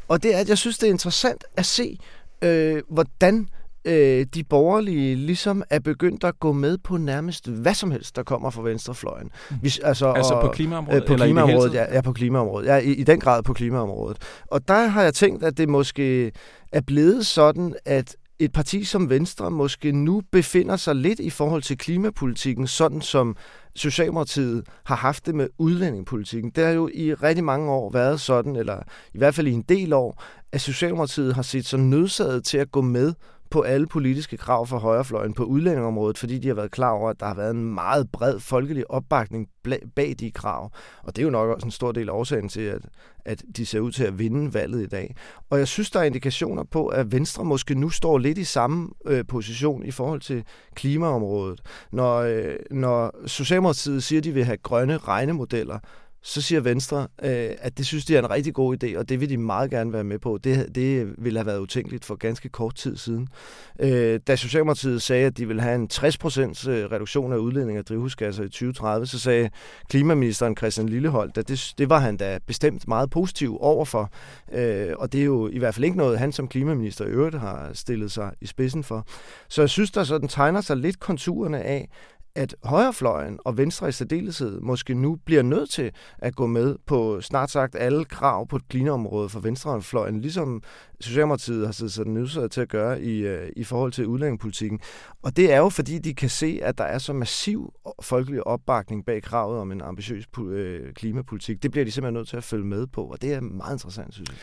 Og 0.08 0.22
det 0.22 0.34
er, 0.34 0.38
at 0.38 0.48
jeg 0.48 0.58
synes, 0.58 0.78
det 0.78 0.86
er 0.86 0.90
interessant 0.90 1.44
at 1.56 1.66
se, 1.66 1.98
øh, 2.42 2.82
hvordan 2.88 3.48
øh, 3.84 4.26
de 4.34 4.44
borgerlige 4.44 5.14
ligesom 5.16 5.62
er 5.70 5.78
begyndt 5.78 6.24
at 6.24 6.40
gå 6.40 6.52
med 6.52 6.78
på 6.78 6.96
nærmest 6.96 7.48
hvad 7.48 7.74
som 7.74 7.90
helst, 7.90 8.16
der 8.16 8.22
kommer 8.22 8.50
fra 8.50 8.62
venstrefløjen. 8.62 9.30
Mm. 9.50 9.56
Hvis, 9.56 9.78
altså, 9.78 10.12
altså 10.12 10.34
og, 10.34 10.42
på 10.42 10.52
klimaområdet? 10.52 11.02
Øh, 11.02 11.06
på 11.06 11.14
klimaområdet, 11.14 11.74
ja, 11.74 11.94
ja, 11.94 12.00
på 12.00 12.12
klimaområdet. 12.12 12.66
Ja, 12.66 12.76
i, 12.76 12.92
i 12.92 13.04
den 13.04 13.20
grad 13.20 13.42
på 13.42 13.52
klimaområdet. 13.52 14.18
Og 14.46 14.68
der 14.68 14.86
har 14.86 15.02
jeg 15.02 15.14
tænkt, 15.14 15.44
at 15.44 15.58
det 15.58 15.68
måske 15.68 16.32
er 16.72 16.80
blevet 16.80 17.26
sådan, 17.26 17.74
at 17.84 18.16
et 18.38 18.52
parti 18.52 18.84
som 18.84 19.10
Venstre 19.10 19.50
måske 19.50 19.92
nu 19.92 20.22
befinder 20.32 20.76
sig 20.76 20.94
lidt 20.94 21.20
i 21.20 21.30
forhold 21.30 21.62
til 21.62 21.78
klimapolitikken, 21.78 22.66
sådan 22.66 23.00
som 23.00 23.36
Socialdemokratiet 23.76 24.66
har 24.84 24.96
haft 24.96 25.26
det 25.26 25.34
med 25.34 25.48
udlændingepolitikken. 25.58 26.50
Det 26.50 26.64
har 26.64 26.72
jo 26.72 26.88
i 26.94 27.14
rigtig 27.14 27.44
mange 27.44 27.70
år 27.70 27.90
været 27.90 28.20
sådan, 28.20 28.56
eller 28.56 28.78
i 29.14 29.18
hvert 29.18 29.34
fald 29.34 29.46
i 29.46 29.52
en 29.52 29.62
del 29.62 29.92
år, 29.92 30.22
at 30.52 30.60
Socialdemokratiet 30.60 31.34
har 31.34 31.42
set 31.42 31.66
sig 31.66 31.78
nødsaget 31.78 32.44
til 32.44 32.58
at 32.58 32.70
gå 32.70 32.80
med 32.80 33.14
på 33.50 33.62
alle 33.62 33.86
politiske 33.86 34.36
krav 34.36 34.66
fra 34.66 34.78
højrefløjen 34.78 35.34
på 35.34 35.44
udlændingområdet, 35.44 36.18
fordi 36.18 36.38
de 36.38 36.48
har 36.48 36.54
været 36.54 36.70
klar 36.70 36.90
over, 36.90 37.10
at 37.10 37.20
der 37.20 37.26
har 37.26 37.34
været 37.34 37.50
en 37.50 37.74
meget 37.74 38.10
bred 38.12 38.40
folkelig 38.40 38.90
opbakning 38.90 39.48
bag 39.96 40.14
de 40.20 40.30
krav. 40.30 40.70
Og 41.02 41.16
det 41.16 41.22
er 41.22 41.26
jo 41.26 41.30
nok 41.30 41.50
også 41.50 41.66
en 41.66 41.70
stor 41.70 41.92
del 41.92 42.08
af 42.08 42.12
årsagen 42.12 42.48
til, 42.48 42.60
at, 42.60 42.82
at 43.24 43.42
de 43.56 43.66
ser 43.66 43.80
ud 43.80 43.92
til 43.92 44.04
at 44.04 44.18
vinde 44.18 44.54
valget 44.54 44.82
i 44.82 44.86
dag. 44.86 45.14
Og 45.50 45.58
jeg 45.58 45.68
synes, 45.68 45.90
der 45.90 46.00
er 46.00 46.04
indikationer 46.04 46.64
på, 46.64 46.86
at 46.86 47.12
Venstre 47.12 47.44
måske 47.44 47.74
nu 47.74 47.88
står 47.88 48.18
lidt 48.18 48.38
i 48.38 48.44
samme 48.44 48.88
øh, 49.06 49.24
position 49.28 49.84
i 49.84 49.90
forhold 49.90 50.20
til 50.20 50.44
klimaområdet. 50.74 51.60
Når, 51.92 52.16
øh, 52.18 52.56
når 52.70 53.26
Socialdemokratiet 53.26 54.02
siger, 54.02 54.20
at 54.20 54.24
de 54.24 54.32
vil 54.32 54.44
have 54.44 54.56
grønne 54.56 54.98
regnemodeller, 54.98 55.78
så 56.26 56.42
siger 56.42 56.60
Venstre, 56.60 57.06
øh, 57.22 57.50
at 57.58 57.78
det 57.78 57.86
synes 57.86 58.04
de 58.04 58.16
er 58.16 58.18
en 58.18 58.30
rigtig 58.30 58.54
god 58.54 58.84
idé, 58.84 58.98
og 58.98 59.08
det 59.08 59.20
vil 59.20 59.28
de 59.28 59.36
meget 59.36 59.70
gerne 59.70 59.92
være 59.92 60.04
med 60.04 60.18
på. 60.18 60.38
Det, 60.44 60.74
det 60.74 61.14
ville 61.18 61.38
have 61.38 61.46
været 61.46 61.58
utænkeligt 61.58 62.04
for 62.04 62.14
ganske 62.14 62.48
kort 62.48 62.74
tid 62.74 62.96
siden. 62.96 63.28
Øh, 63.80 64.20
da 64.26 64.36
Socialdemokratiet 64.36 65.02
sagde, 65.02 65.26
at 65.26 65.38
de 65.38 65.46
ville 65.46 65.62
have 65.62 65.74
en 65.74 65.88
60% 65.92 66.70
øh, 66.70 66.92
reduktion 66.92 67.32
af 67.32 67.36
udledning 67.36 67.78
af 67.78 67.84
drivhusgasser 67.84 68.44
i 68.44 68.48
2030, 68.48 69.06
så 69.06 69.18
sagde 69.18 69.50
klimaministeren 69.88 70.56
Christian 70.56 70.88
Lilleholdt, 70.88 71.38
at 71.38 71.48
det, 71.48 71.74
det 71.78 71.90
var 71.90 71.98
han 71.98 72.16
da 72.16 72.38
bestemt 72.46 72.88
meget 72.88 73.10
positiv 73.10 73.58
overfor. 73.60 74.10
Øh, 74.52 74.92
og 74.98 75.12
det 75.12 75.20
er 75.20 75.24
jo 75.24 75.48
i 75.48 75.58
hvert 75.58 75.74
fald 75.74 75.84
ikke 75.84 75.96
noget, 75.96 76.18
han 76.18 76.32
som 76.32 76.48
klimaminister 76.48 77.04
i 77.04 77.08
øvrigt 77.08 77.38
har 77.38 77.70
stillet 77.72 78.12
sig 78.12 78.30
i 78.40 78.46
spidsen 78.46 78.84
for. 78.84 79.06
Så 79.48 79.62
jeg 79.62 79.70
synes, 79.70 79.90
der 79.90 80.04
sådan 80.04 80.28
tegner 80.28 80.60
sig 80.60 80.76
lidt 80.76 81.00
konturerne 81.00 81.62
af, 81.62 81.88
at 82.36 82.56
højrefløjen 82.64 83.38
og 83.44 83.56
Venstre 83.56 83.88
i 83.88 83.92
særdeleshed 83.92 84.60
måske 84.60 84.94
nu 84.94 85.16
bliver 85.24 85.42
nødt 85.42 85.70
til 85.70 85.90
at 86.18 86.36
gå 86.36 86.46
med 86.46 86.76
på 86.86 87.20
snart 87.20 87.50
sagt 87.50 87.74
alle 87.74 88.04
krav 88.04 88.46
på 88.48 88.56
et 88.56 88.68
klimaområde 88.68 89.28
for 89.28 89.40
venstrefløjen, 89.40 90.20
ligesom 90.20 90.62
Socialdemokratiet 91.00 91.66
har 91.66 91.72
siddet 91.72 91.92
sådan 91.92 92.12
nødsaget 92.12 92.50
til 92.50 92.60
at 92.60 92.68
gøre 92.68 93.02
i, 93.02 93.18
øh, 93.18 93.52
i 93.56 93.64
forhold 93.64 93.92
til 93.92 94.06
udlændingepolitikken. 94.06 94.80
Og 95.22 95.36
det 95.36 95.52
er 95.52 95.58
jo 95.58 95.68
fordi, 95.68 95.98
de 95.98 96.14
kan 96.14 96.30
se, 96.30 96.60
at 96.62 96.78
der 96.78 96.84
er 96.84 96.98
så 96.98 97.12
massiv 97.12 97.72
folkelig 98.02 98.46
opbakning 98.46 99.04
bag 99.06 99.22
kravet 99.22 99.58
om 99.60 99.72
en 99.72 99.82
ambitiøs 99.82 100.24
øh, 100.38 100.92
klimapolitik. 100.92 101.62
Det 101.62 101.70
bliver 101.70 101.84
de 101.84 101.90
simpelthen 101.90 102.14
nødt 102.14 102.28
til 102.28 102.36
at 102.36 102.44
følge 102.44 102.66
med 102.66 102.86
på, 102.86 103.04
og 103.04 103.22
det 103.22 103.32
er 103.32 103.40
meget 103.40 103.74
interessant, 103.74 104.14
synes 104.14 104.28
jeg. 104.28 104.38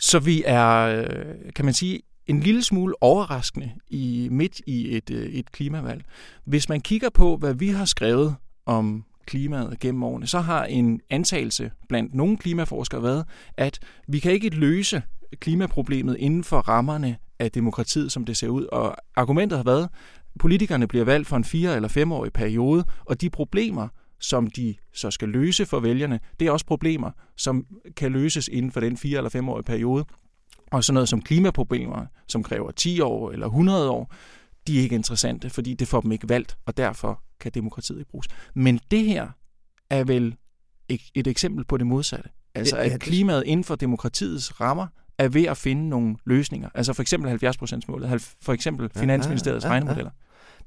Så 0.00 0.18
vi 0.18 0.42
er, 0.46 0.78
øh, 0.78 1.52
kan 1.56 1.64
man 1.64 1.74
sige, 1.74 2.00
en 2.28 2.40
lille 2.40 2.62
smule 2.62 3.02
overraskende 3.02 3.70
i 3.88 4.28
midt 4.30 4.60
i 4.66 4.96
et, 4.96 5.10
øh, 5.10 5.26
et 5.26 5.52
klimavalg. 5.52 6.04
Hvis 6.44 6.68
man 6.68 6.80
kigger 6.80 7.10
på, 7.10 7.36
hvad 7.36 7.54
vi 7.54 7.68
har 7.68 7.84
skrevet 7.84 8.36
om 8.66 9.04
klimaet 9.26 9.78
gennem 9.80 10.02
årene, 10.02 10.26
så 10.26 10.40
har 10.40 10.64
en 10.64 11.00
antagelse 11.10 11.70
blandt 11.88 12.14
nogle 12.14 12.36
klimaforskere 12.36 13.02
været, 13.02 13.24
at 13.56 13.78
vi 14.08 14.18
kan 14.18 14.32
ikke 14.32 14.48
løse 14.48 15.02
klimaproblemet 15.40 16.16
inden 16.18 16.44
for 16.44 16.58
rammerne 16.58 17.16
af 17.38 17.50
demokratiet, 17.50 18.12
som 18.12 18.24
det 18.24 18.36
ser 18.36 18.48
ud. 18.48 18.64
Og 18.64 18.96
argumentet 19.16 19.58
har 19.58 19.64
været, 19.64 19.84
at 19.84 20.40
politikerne 20.40 20.86
bliver 20.86 21.04
valgt 21.04 21.28
for 21.28 21.36
en 21.36 21.44
fire- 21.44 21.76
eller 21.76 21.88
femårig 21.88 22.32
periode, 22.32 22.84
og 23.04 23.20
de 23.20 23.30
problemer, 23.30 23.88
som 24.20 24.46
de 24.46 24.74
så 24.94 25.10
skal 25.10 25.28
løse 25.28 25.66
for 25.66 25.80
vælgerne, 25.80 26.20
det 26.40 26.48
er 26.48 26.50
også 26.50 26.66
problemer, 26.66 27.10
som 27.36 27.66
kan 27.96 28.12
løses 28.12 28.48
inden 28.48 28.72
for 28.72 28.80
den 28.80 28.96
fire- 28.96 29.16
eller 29.16 29.30
femårige 29.30 29.64
periode. 29.64 30.04
Og 30.70 30.84
sådan 30.84 30.94
noget 30.94 31.08
som 31.08 31.22
klimaproblemer, 31.22 32.06
som 32.28 32.42
kræver 32.42 32.70
10 32.70 33.00
år 33.00 33.30
eller 33.30 33.46
100 33.46 33.90
år, 33.90 34.12
de 34.66 34.78
er 34.78 34.82
ikke 34.82 34.94
interessante, 34.94 35.50
fordi 35.50 35.74
det 35.74 35.88
får 35.88 36.00
dem 36.00 36.12
ikke 36.12 36.28
valgt, 36.28 36.58
og 36.66 36.76
derfor 36.76 37.22
kan 37.40 37.52
demokratiet 37.54 37.98
ikke 37.98 38.10
bruges. 38.10 38.28
Men 38.54 38.80
det 38.90 39.04
her 39.04 39.28
er 39.90 40.04
vel 40.04 40.36
et 41.14 41.26
eksempel 41.26 41.64
på 41.64 41.76
det 41.76 41.86
modsatte. 41.86 42.30
Altså 42.54 42.76
at 42.76 43.00
klimaet 43.00 43.42
inden 43.46 43.64
for 43.64 43.74
demokratiets 43.74 44.60
rammer 44.60 44.86
er 45.18 45.28
ved 45.28 45.44
at 45.44 45.56
finde 45.56 45.88
nogle 45.88 46.16
løsninger. 46.26 46.68
Altså 46.74 46.92
for 46.92 47.02
eksempel 47.02 47.46
70%-målet, 47.46 48.34
for 48.42 48.52
eksempel 48.52 48.90
Finansministeriets 48.96 49.64
ja, 49.64 49.68
ja, 49.68 49.74
ja, 49.74 49.80
regnemodeller. 49.80 50.10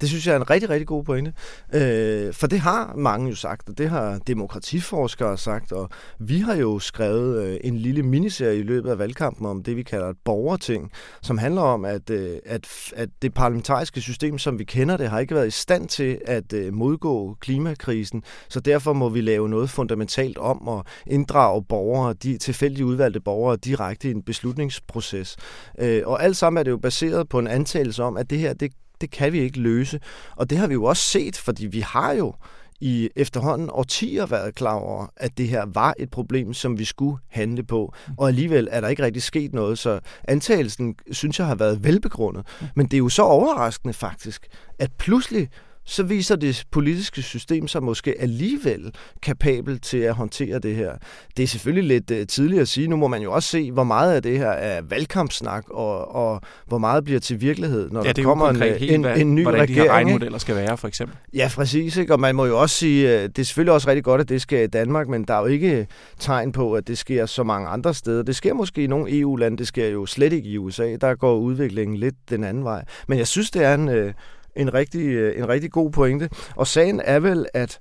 Det 0.02 0.10
synes 0.10 0.28
jeg 0.28 0.34
er 0.34 0.40
en 0.40 0.50
rigtig, 0.50 0.70
rigtig 0.70 0.88
god 0.88 1.04
pointe. 1.04 1.34
Øh, 1.74 2.34
for 2.34 2.48
det 2.48 2.60
har 2.60 2.94
mange 2.96 3.30
jo 3.30 3.36
sagt, 3.36 3.70
og 3.70 3.78
det 3.78 3.90
har 3.90 4.20
demokratiforskere 4.28 5.38
sagt, 5.38 5.72
og 5.72 5.90
vi 6.20 6.40
har 6.40 6.56
jo 6.56 6.80
skrevet 6.80 7.44
øh, 7.44 7.58
en 7.64 7.78
lille 7.78 8.04
miniserie 8.04 8.60
i 8.60 8.64
løbet 8.64 8.90
af 8.90 9.00
valgkampen 9.00 9.46
om 9.46 9.64
det, 9.64 9.76
vi 9.76 9.84
kalder 9.84 10.10
et 10.10 10.18
borgerting, 10.26 10.92
som 11.22 11.38
handler 11.38 11.62
om, 11.62 11.86
at, 11.86 12.10
øh, 12.10 12.38
at, 12.46 12.68
at 12.96 13.10
det 13.22 13.34
parlamentariske 13.34 14.02
system, 14.02 14.38
som 14.38 14.60
vi 14.60 14.64
kender 14.64 14.98
det, 14.98 15.10
har 15.10 15.20
ikke 15.20 15.36
været 15.36 15.48
i 15.48 15.52
stand 15.52 15.88
til 15.88 16.20
at 16.26 16.54
øh, 16.54 16.74
modgå 16.74 17.38
klimakrisen, 17.40 18.24
så 18.50 18.60
derfor 18.60 18.94
må 18.94 19.10
vi 19.10 19.22
lave 19.22 19.50
noget 19.50 19.70
fundamentalt 19.70 20.38
om 20.38 20.68
og 20.68 20.86
inddrage 21.08 21.64
borgere, 21.64 22.14
de 22.14 22.38
tilfældige 22.38 22.86
udvalgte 22.86 23.20
borgere 23.20 23.58
direkte 23.58 24.08
i 24.08 24.12
en 24.12 24.24
beslutningsproces. 24.24 25.38
Øh, 25.80 26.02
og 26.06 26.24
alt 26.24 26.38
sammen 26.38 26.60
er 26.60 26.64
det 26.64 26.72
jo 26.72 26.78
baseret 26.78 27.30
på 27.30 27.40
en 27.40 27.48
antagelse 27.48 28.04
om, 28.04 28.18
at 28.18 28.30
det 28.30 28.40
her, 28.40 28.54
det 28.54 28.72
det 29.02 29.12
kan 29.12 29.34
vi 29.34 29.40
ikke 29.40 29.60
løse. 29.60 30.00
Og 30.36 30.50
det 30.50 30.58
har 30.58 30.68
vi 30.68 30.74
jo 30.74 30.84
også 30.84 31.04
set, 31.04 31.38
fordi 31.38 31.66
vi 31.66 31.80
har 31.80 32.12
jo 32.12 32.34
i 32.82 33.10
efterhånden 33.16 33.70
årtier 33.72 34.26
været 34.26 34.56
klar 34.56 34.74
over, 34.74 35.08
at 35.16 35.38
det 35.38 35.48
her 35.48 35.66
var 35.66 35.94
et 36.00 36.12
problem, 36.12 36.54
som 36.54 36.80
vi 36.80 36.86
skulle 36.86 37.18
handle 37.30 37.64
på. 37.64 37.94
Og 38.18 38.28
alligevel 38.28 38.68
er 38.72 38.82
der 38.82 38.88
ikke 38.88 39.04
rigtig 39.04 39.24
sket 39.24 39.54
noget, 39.54 39.80
så 39.80 40.00
antagelsen 40.28 40.96
synes 41.12 41.40
jeg 41.40 41.48
har 41.48 41.56
været 41.56 41.84
velbegrundet. 41.84 42.48
Men 42.76 42.86
det 42.86 42.94
er 42.94 42.98
jo 42.98 43.10
så 43.10 43.22
overraskende 43.22 43.94
faktisk, 43.94 44.48
at 44.80 44.92
pludselig 44.98 45.50
så 45.86 46.04
viser 46.04 46.36
det 46.36 46.64
politiske 46.72 47.22
system 47.22 47.68
sig 47.68 47.84
måske 47.84 48.22
alligevel 48.22 48.94
kapabel 49.22 49.80
til 49.80 49.98
at 49.98 50.14
håndtere 50.14 50.60
det 50.60 50.76
her. 50.76 50.92
Det 51.38 51.44
er 51.44 51.48
selvfølgelig 51.48 51.84
lidt 51.84 52.22
uh, 52.22 52.28
tidligt 52.28 52.62
at 52.62 52.68
sige. 52.68 52.88
Nu 52.88 52.96
må 52.96 53.08
man 53.08 53.22
jo 53.22 53.32
også 53.32 53.50
se, 53.50 53.72
hvor 53.72 53.84
meget 53.84 54.14
af 54.14 54.24
det 54.24 54.38
her 54.38 54.50
er 54.50 54.82
valgkampsnak, 54.82 55.70
og, 55.70 56.16
og 56.16 56.42
hvor 56.68 56.78
meget 56.78 57.04
bliver 57.04 57.20
til 57.20 57.42
virkelighed, 57.42 57.90
når 57.90 58.06
ja, 58.06 58.12
der 58.12 58.24
kommer 58.24 58.50
en, 58.50 58.56
helt, 58.56 58.92
en, 58.92 59.06
en 59.06 59.36
ny 59.36 59.42
hvordan 59.42 59.62
regering. 59.62 59.78
de 59.78 59.84
her 59.84 59.92
regnemodeller 59.92 60.38
skal 60.38 60.56
være, 60.56 60.78
for 60.78 60.88
eksempel. 60.88 61.18
Ja, 61.34 61.50
præcis. 61.56 61.98
Ikke? 61.98 62.14
Og 62.14 62.20
man 62.20 62.36
må 62.36 62.46
jo 62.46 62.62
også 62.62 62.76
sige, 62.76 63.16
øh, 63.16 63.24
det 63.24 63.40
er 63.40 63.44
selvfølgelig 63.44 63.74
også 63.74 63.90
rigtig 63.90 64.04
godt, 64.04 64.22
at 64.22 64.30
det 64.30 64.42
sker 64.42 64.62
i 64.62 64.68
Danmark, 64.68 65.08
men 65.08 65.24
der 65.24 65.34
er 65.34 65.40
jo 65.40 65.46
ikke 65.46 65.88
tegn 66.20 66.52
på, 66.52 66.74
at 66.74 66.88
det 66.88 66.98
sker 66.98 67.26
så 67.26 67.44
mange 67.44 67.68
andre 67.68 67.94
steder. 67.94 68.24
Det 68.24 68.36
sker 68.36 68.54
måske 68.54 68.84
i 68.84 68.88
nogle 68.88 69.20
EU-lande, 69.20 69.58
det 69.58 69.68
sker 69.68 69.88
jo 69.88 70.06
slet 70.06 70.34
ikke 70.34 70.50
i 70.50 70.58
USA. 70.58 70.96
Der 71.02 71.16
går 71.16 71.36
udviklingen 71.36 71.98
lidt 71.98 72.16
den 72.30 72.44
anden 72.44 72.64
vej. 72.64 72.86
Men 73.08 73.18
jeg 73.18 73.28
synes, 73.28 73.52
det 73.52 73.64
er 73.64 73.74
en... 73.74 73.90
Øh, 73.90 74.14
en 74.56 74.74
rigtig, 74.74 75.06
øh, 75.06 75.38
en 75.38 75.50
rigtig 75.50 75.72
god 75.72 75.92
pointe. 75.92 76.30
Og 76.56 76.68
sagen 76.68 77.02
er 77.06 77.20
vel, 77.20 77.46
at 77.54 77.80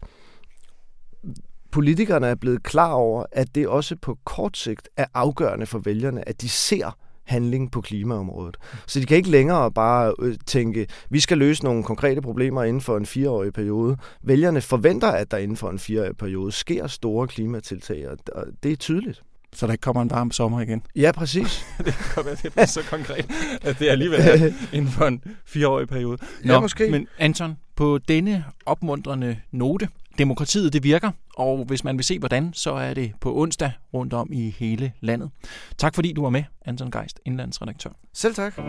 politikerne 1.71 2.27
er 2.27 2.35
blevet 2.35 2.63
klar 2.63 2.93
over, 2.93 3.25
at 3.33 3.55
det 3.55 3.69
også 3.69 3.97
på 4.03 4.19
kort 4.25 4.57
sigt 4.57 4.89
er 4.97 5.07
afgørende 5.15 5.67
for 5.67 5.79
vælgerne, 5.79 6.29
at 6.29 6.41
de 6.41 6.49
ser 6.49 6.97
handling 7.25 7.73
på 7.73 7.81
klimaområdet. 7.81 8.57
Så 8.87 9.01
de 9.01 9.07
kan 9.07 9.17
ikke 9.17 9.31
længere 9.31 9.73
bare 9.73 10.15
øh, 10.23 10.37
tænke, 10.47 10.87
vi 11.11 11.21
skal 11.21 11.39
løse 11.39 11.65
nogle 11.65 11.85
konkrete 11.85 12.21
problemer 12.21 12.63
inden 12.63 12.81
for 12.81 12.97
en 12.97 13.07
fireårig 13.07 13.53
periode. 13.53 13.97
Vælgerne 14.23 14.61
forventer, 14.61 15.09
at 15.09 15.31
der 15.31 15.37
inden 15.37 15.57
for 15.57 15.71
en 15.71 15.79
fireårig 15.79 16.17
periode 16.17 16.53
sker 16.53 16.87
store 16.87 17.29
klimatiltag, 17.29 18.09
og 18.09 18.47
det 18.63 18.73
er 18.73 18.77
tydeligt. 18.77 19.23
Så 19.53 19.67
der 19.67 19.73
ikke 19.73 19.83
kommer 19.83 20.03
en 20.03 20.11
varm 20.11 20.31
sommer 20.31 20.61
igen. 20.61 20.83
Ja, 20.97 21.13
præcis. 21.13 21.67
det 21.87 21.95
kan 22.15 22.25
være, 22.25 22.35
det 22.43 22.53
er 22.57 22.67
så 22.67 22.83
konkret, 22.91 23.27
at 23.63 23.79
det 23.79 23.89
er 23.89 23.93
alligevel 23.93 24.21
er 24.21 24.53
inden 24.77 24.91
for 24.91 25.07
en 25.07 25.25
fireårig 25.47 25.89
periode. 25.89 26.19
Nå, 26.45 26.53
ja, 26.53 26.61
måske. 26.61 26.91
Men 26.91 27.07
Anton, 27.19 27.57
på 27.77 27.99
denne 27.99 28.45
opmuntrende 28.67 29.37
note, 29.51 29.89
demokratiet 30.19 30.73
det 30.73 30.83
virker, 30.85 31.11
og 31.37 31.65
hvis 31.65 31.85
man 31.85 31.97
vil 31.97 32.05
se 32.05 32.19
hvordan, 32.19 32.53
så 32.53 32.73
er 32.73 32.95
det 32.95 33.13
på 33.21 33.37
onsdag 33.41 33.73
rundt 33.95 34.13
om 34.13 34.29
i 34.33 34.55
hele 34.59 34.93
landet. 35.01 35.31
Tak 35.79 35.95
fordi 35.95 36.13
du 36.13 36.23
var 36.23 36.31
med, 36.31 36.45
Anton 36.67 36.91
Geist, 36.91 37.21
indlandsredaktør. 37.25 37.91
Selv 38.15 38.35
tak. 38.35 38.61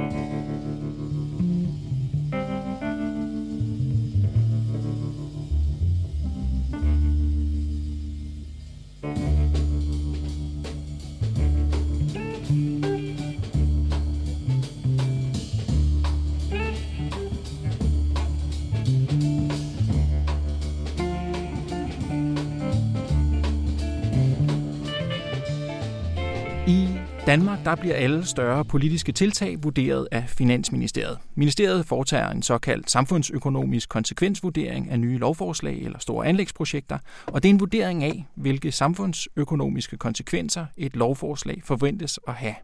Danmark 27.32 27.66
der 27.66 27.76
bliver 27.76 27.96
alle 27.96 28.26
større 28.26 28.66
politiske 28.66 29.12
tiltag 29.12 29.64
vurderet 29.64 30.08
af 30.12 30.30
Finansministeriet. 30.30 31.18
Ministeriet 31.36 31.86
foretager 31.86 32.30
en 32.30 32.42
såkaldt 32.42 32.92
samfundsøkonomisk 32.92 33.90
konsekvensvurdering 33.90 34.90
af 34.90 35.00
nye 35.00 35.18
lovforslag 35.18 35.78
eller 35.82 36.00
store 36.00 36.26
anlægsprojekter, 36.26 36.98
og 37.28 37.44
det 37.44 37.50
er 37.50 37.54
en 37.54 37.60
vurdering 37.60 38.04
af, 38.04 38.26
hvilke 38.36 38.72
samfundsøkonomiske 38.72 39.98
konsekvenser 39.98 40.66
et 40.78 40.96
lovforslag 40.96 41.62
forventes 41.66 42.20
at 42.28 42.34
have. 42.34 42.56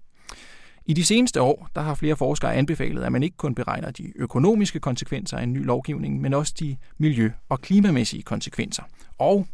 I 0.85 0.93
de 0.93 1.05
seneste 1.05 1.41
år 1.41 1.69
der 1.75 1.81
har 1.81 1.95
flere 1.95 2.15
forskere 2.15 2.55
anbefalet, 2.55 3.03
at 3.03 3.11
man 3.11 3.23
ikke 3.23 3.37
kun 3.37 3.55
beregner 3.55 3.91
de 3.91 4.13
økonomiske 4.15 4.79
konsekvenser 4.79 5.37
af 5.37 5.43
en 5.43 5.53
ny 5.53 5.65
lovgivning, 5.65 6.21
men 6.21 6.33
også 6.33 6.53
de 6.59 6.77
miljø- 6.97 7.31
og 7.49 7.61
klimamæssige 7.61 8.23
konsekvenser. 8.23 8.83
Og 9.17 9.47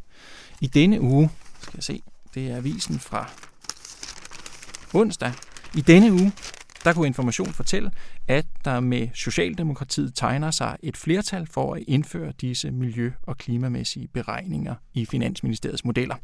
i 0.62 0.67
denne 0.67 1.01
uge, 1.01 1.29
skal 1.62 1.77
jeg 1.77 1.84
se, 1.84 2.01
det 2.36 2.51
er 2.51 2.58
avisen 2.58 3.00
fra 3.00 3.29
onsdag. 4.94 5.32
I 5.76 5.82
denne 5.82 6.12
uge, 6.12 6.32
der 6.84 6.94
kunne 6.94 7.08
Information 7.08 7.48
fortælle, 7.48 7.92
at 8.28 8.46
der 8.66 8.80
med 8.80 9.08
Socialdemokratiet 9.14 10.16
tegner 10.16 10.52
sig 10.52 10.78
et 10.84 10.98
flertal 10.98 11.48
for 11.48 11.74
at 11.74 11.84
indføre 11.88 12.34
disse 12.42 12.72
miljø- 12.72 13.12
og 13.24 13.38
klimamæssige 13.38 14.08
beregninger 14.08 14.76
i 14.94 15.06
Finansministeriets 15.06 15.86
modeller. 15.86 16.16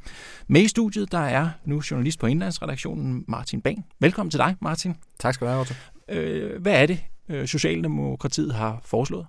Med 0.47 0.61
i 0.61 0.67
studiet, 0.67 1.11
der 1.11 1.19
er 1.19 1.49
nu 1.65 1.81
journalist 1.91 2.19
på 2.19 2.27
indlandsredaktionen 2.27 3.25
Martin 3.27 3.61
Bang. 3.61 3.85
Velkommen 3.99 4.31
til 4.31 4.37
dig, 4.37 4.55
Martin. 4.61 4.95
Tak 5.19 5.33
skal 5.33 5.47
du 5.47 5.49
have, 5.49 5.61
Otto. 5.61 5.73
Øh, 6.09 6.61
hvad 6.61 6.81
er 6.81 6.85
det, 6.85 6.99
øh, 7.29 7.47
Socialdemokratiet 7.47 8.53
har 8.53 8.81
foreslået? 8.85 9.25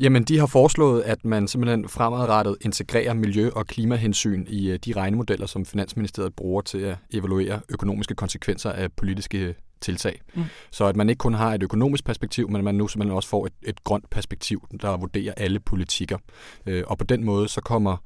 Jamen, 0.00 0.24
de 0.24 0.38
har 0.38 0.46
foreslået, 0.46 1.02
at 1.02 1.24
man 1.24 1.48
simpelthen 1.48 1.88
fremadrettet 1.88 2.56
integrerer 2.60 3.14
miljø- 3.14 3.50
og 3.54 3.66
klimahensyn 3.66 4.46
i 4.48 4.70
øh, 4.70 4.78
de 4.84 4.92
regnemodeller, 4.92 5.46
som 5.46 5.66
Finansministeriet 5.66 6.34
bruger 6.34 6.62
til 6.62 6.78
at 6.78 6.96
evaluere 7.12 7.60
økonomiske 7.68 8.14
konsekvenser 8.14 8.72
af 8.72 8.92
politiske 8.92 9.54
tiltag. 9.80 10.20
Mm. 10.34 10.44
Så 10.70 10.84
at 10.84 10.96
man 10.96 11.08
ikke 11.08 11.18
kun 11.18 11.34
har 11.34 11.54
et 11.54 11.62
økonomisk 11.62 12.04
perspektiv, 12.04 12.48
men 12.48 12.56
at 12.56 12.64
man 12.64 12.74
nu 12.74 12.88
simpelthen 12.88 13.16
også 13.16 13.28
får 13.28 13.46
et, 13.46 13.52
et 13.62 13.84
grønt 13.84 14.10
perspektiv, 14.10 14.66
der 14.82 14.96
vurderer 14.96 15.34
alle 15.36 15.60
politikker. 15.60 16.18
Øh, 16.66 16.84
og 16.86 16.98
på 16.98 17.04
den 17.04 17.24
måde 17.24 17.48
så 17.48 17.60
kommer 17.60 17.96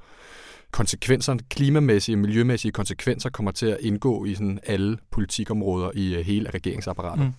konsekvenserne, 0.70 1.40
klimamæssige 1.50 2.14
og 2.14 2.18
miljømæssige 2.18 2.72
konsekvenser, 2.72 3.30
kommer 3.30 3.50
til 3.52 3.66
at 3.66 3.78
indgå 3.80 4.24
i 4.24 4.34
sådan 4.34 4.58
alle 4.66 4.96
politikområder 5.10 5.90
i 5.94 6.14
øh, 6.14 6.26
hele 6.26 6.50
regeringsapparatet. 6.50 7.24
Mm. 7.24 7.32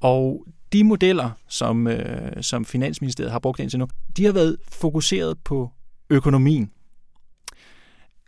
Og 0.00 0.46
de 0.72 0.84
modeller, 0.84 1.30
som, 1.48 1.86
øh, 1.86 2.42
som 2.42 2.64
Finansministeriet 2.64 3.32
har 3.32 3.38
brugt 3.38 3.60
indtil 3.60 3.78
nu, 3.78 3.88
de 4.16 4.24
har 4.24 4.32
været 4.32 4.56
fokuseret 4.68 5.38
på 5.44 5.70
økonomien. 6.10 6.72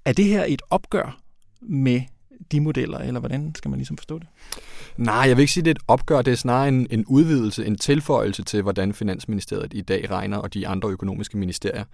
Er 0.05 0.13
det 0.13 0.25
her 0.25 0.45
et 0.49 0.63
opgør 0.71 1.21
med 1.61 2.03
de 2.53 2.61
modeller, 2.61 2.99
eller 2.99 3.21
hvordan 3.21 3.55
skal 3.55 3.69
man 3.69 3.79
ligesom 3.79 3.97
forstå 3.97 4.19
det? 4.19 4.29
Nej, 4.97 5.15
jeg 5.15 5.37
vil 5.37 5.41
ikke 5.43 5.53
sige, 5.53 5.65
det 5.65 5.71
er 5.71 5.75
et 5.75 5.83
opgør. 5.89 6.23
Det 6.23 6.33
er 6.33 6.37
snarere 6.37 6.69
en, 6.69 6.87
en 6.91 7.05
udvidelse, 7.05 7.67
en 7.67 7.79
tilføjelse 7.79 8.43
til, 8.43 8.63
hvordan 8.63 8.93
Finansministeriet 8.95 9.75
i 9.75 9.81
dag 9.81 10.11
regner, 10.11 10.37
og 10.37 10.55
de 10.55 10.69
andre 10.69 10.89
økonomiske 10.89 11.39
ministerier. 11.39 11.85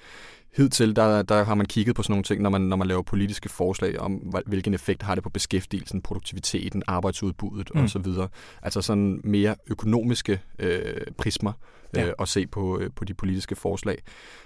Hidtil, 0.57 0.97
der, 0.97 1.23
der 1.23 1.45
har 1.45 1.55
man 1.55 1.67
kigget 1.67 1.97
på 1.97 2.03
sådan 2.03 2.13
nogle 2.13 2.25
ting, 2.25 2.43
når 2.43 2.51
man, 2.51 2.61
når 2.61 2.77
man 2.77 2.87
laver 2.87 3.03
politiske 3.03 3.49
forslag 3.49 4.01
om, 4.01 4.13
hvilken 4.47 4.75
effekt 4.75 5.03
har 5.03 5.15
det 5.15 5.25
på 5.25 5.31
beskæftigelsen, 5.31 6.03
produktiviteten, 6.03 6.83
arbejdsudbuddet 6.87 7.71
mm. 7.75 7.85
osv. 7.85 8.07
Altså 8.63 8.81
sådan 8.81 9.21
mere 9.25 9.55
økonomiske 9.67 10.41
øh, 10.59 10.81
prismer 11.19 11.53
øh, 11.97 12.13
at 12.19 12.29
se 12.29 12.47
på, 12.47 12.79
øh, 12.81 12.91
på 12.97 13.05
de 13.05 13.15
politiske 13.15 13.57
forslag. 13.57 13.99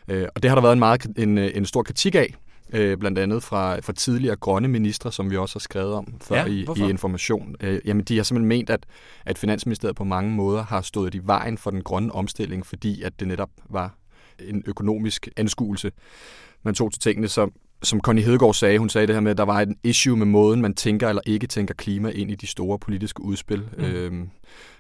Øh, 0.09 0.29
og 0.35 0.43
det 0.43 0.51
har 0.51 0.55
der 0.55 0.63
været 0.63 0.73
en, 0.73 0.79
meget, 0.79 1.07
en, 1.17 1.39
en 1.39 1.67
stor 1.67 1.83
kritik 1.83 2.15
af, 2.15 2.35
øh, 2.73 2.99
blandt 2.99 3.19
andet 3.19 3.43
fra, 3.43 3.81
fra 3.81 3.93
tidligere 3.93 4.37
grønne 4.37 4.69
ministre, 4.69 5.13
som 5.13 5.31
vi 5.31 5.37
også 5.37 5.55
har 5.55 5.61
skrevet 5.61 5.95
om 5.95 6.15
før 6.21 6.37
ja, 6.37 6.47
i, 6.47 6.67
i 6.77 6.91
Information. 6.91 7.57
Øh, 7.61 7.81
jamen, 7.85 8.05
de 8.05 8.17
har 8.17 8.23
simpelthen 8.23 8.49
ment, 8.49 8.71
at, 8.71 8.87
at 9.25 9.39
Finansministeriet 9.39 9.97
på 9.97 10.05
mange 10.05 10.31
måder 10.31 10.63
har 10.63 10.81
stået 10.81 11.15
i 11.15 11.21
vejen 11.23 11.59
for 11.59 11.71
den 11.71 11.83
grønne 11.83 12.13
omstilling, 12.13 12.67
fordi 12.67 13.03
at 13.03 13.21
det 13.21 13.29
netop 13.29 13.51
var 13.69 13.95
en 14.39 14.63
økonomisk 14.67 15.29
anskuelse, 15.37 15.93
man 16.63 16.75
tog 16.75 16.93
til 16.93 17.01
tingene, 17.01 17.29
som, 17.29 17.53
som 17.83 18.01
Connie 18.01 18.25
Hedegaard 18.25 18.55
sagde, 18.55 18.79
hun 18.79 18.89
sagde 18.89 19.07
det 19.07 19.17
her 19.17 19.21
med, 19.21 19.31
at 19.31 19.39
der 19.39 19.45
var 19.45 19.61
en 19.61 19.77
issue 19.85 20.17
med 20.17 20.27
måden, 20.27 20.63
man 20.63 20.75
tænker 20.75 21.09
eller 21.09 21.23
ikke 21.27 21.47
tænker 21.47 21.75
klima 21.75 22.09
ind 22.09 22.31
i 22.31 22.35
de 22.35 22.47
store 22.47 22.79
politiske 22.79 23.23
udspil. 23.23 23.63
Mm. 23.79 23.85
Øhm, 23.85 24.31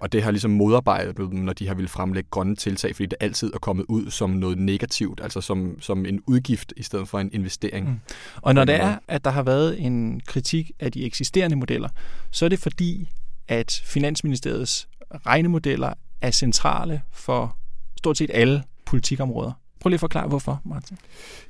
og 0.00 0.12
det 0.12 0.22
har 0.22 0.30
ligesom 0.30 0.50
modarbejdet 0.50 1.16
dem, 1.16 1.28
når 1.30 1.52
de 1.52 1.68
har 1.68 1.74
ville 1.74 1.88
fremlægge 1.88 2.30
grønne 2.30 2.56
tiltag, 2.56 2.96
fordi 2.96 3.06
det 3.06 3.16
altid 3.20 3.54
er 3.54 3.58
kommet 3.58 3.86
ud 3.88 4.10
som 4.10 4.30
noget 4.30 4.58
negativt, 4.58 5.20
altså 5.22 5.40
som, 5.40 5.80
som 5.80 6.06
en 6.06 6.22
udgift 6.26 6.72
i 6.76 6.82
stedet 6.82 7.08
for 7.08 7.18
en 7.18 7.30
investering. 7.32 7.88
Mm. 7.88 8.00
Og 8.36 8.54
når 8.54 8.64
det 8.64 8.74
er, 8.74 8.98
at 9.08 9.24
der 9.24 9.30
har 9.30 9.42
været 9.42 9.80
en 9.80 10.20
kritik 10.26 10.70
af 10.80 10.92
de 10.92 11.04
eksisterende 11.04 11.56
modeller, 11.56 11.88
så 12.30 12.44
er 12.44 12.48
det 12.48 12.58
fordi, 12.58 13.08
at 13.48 13.82
Finansministeriets 13.84 14.88
regnemodeller 15.26 15.92
er 16.20 16.30
centrale 16.30 17.02
for 17.12 17.56
stort 17.98 18.18
set 18.18 18.30
alle 18.34 18.62
politikområder. 18.86 19.52
Prøv 19.80 19.88
lige 19.88 19.96
at 19.96 20.00
forklare, 20.00 20.28
hvorfor, 20.28 20.60
Martin. 20.64 20.98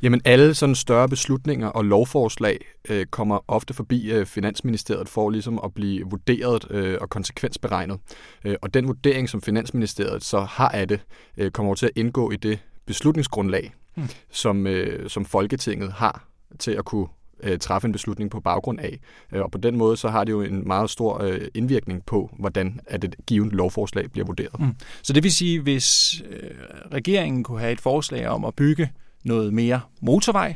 Jamen, 0.02 0.20
alle 0.24 0.54
sådan 0.54 0.74
større 0.74 1.08
beslutninger 1.08 1.68
og 1.68 1.84
lovforslag 1.84 2.58
øh, 2.88 3.06
kommer 3.06 3.38
ofte 3.48 3.74
forbi 3.74 4.12
øh, 4.12 4.26
Finansministeriet 4.26 5.08
for 5.08 5.30
ligesom 5.30 5.60
at 5.64 5.74
blive 5.74 6.10
vurderet 6.10 6.70
øh, 6.70 6.98
og 7.00 7.10
konsekvensberegnet. 7.10 7.98
Øh, 8.44 8.56
og 8.62 8.74
den 8.74 8.86
vurdering, 8.86 9.28
som 9.28 9.42
Finansministeriet 9.42 10.24
så 10.24 10.40
har 10.40 10.68
af 10.68 10.88
det, 10.88 11.00
øh, 11.36 11.50
kommer 11.50 11.74
til 11.74 11.86
at 11.86 11.92
indgå 11.96 12.30
i 12.30 12.36
det 12.36 12.58
beslutningsgrundlag, 12.86 13.74
hmm. 13.96 14.08
som, 14.30 14.66
øh, 14.66 15.10
som 15.10 15.24
Folketinget 15.24 15.92
har 15.92 16.28
til 16.58 16.70
at 16.70 16.84
kunne 16.84 17.06
øh, 17.42 17.58
træffe 17.58 17.86
en 17.86 17.92
beslutning 17.92 18.30
på 18.30 18.40
baggrund 18.40 18.80
af. 18.80 18.98
Øh, 19.32 19.42
og 19.42 19.50
på 19.50 19.58
den 19.58 19.76
måde 19.76 19.96
så 19.96 20.08
har 20.08 20.24
det 20.24 20.32
jo 20.32 20.42
en 20.42 20.68
meget 20.68 20.90
stor 20.90 21.22
øh, 21.22 21.40
indvirkning 21.54 22.04
på, 22.06 22.30
hvordan 22.38 22.80
at 22.86 23.04
et 23.04 23.16
givet 23.26 23.52
lovforslag 23.52 24.10
bliver 24.10 24.26
vurderet. 24.26 24.60
Mm. 24.60 24.74
Så 25.02 25.12
det 25.12 25.22
vil 25.22 25.32
sige, 25.32 25.60
hvis 25.60 26.20
øh, 26.30 26.50
regeringen 26.92 27.42
kunne 27.42 27.60
have 27.60 27.72
et 27.72 27.80
forslag 27.80 28.28
om 28.28 28.44
at 28.44 28.54
bygge 28.54 28.90
noget 29.24 29.52
mere 29.54 29.80
motorvej, 30.02 30.54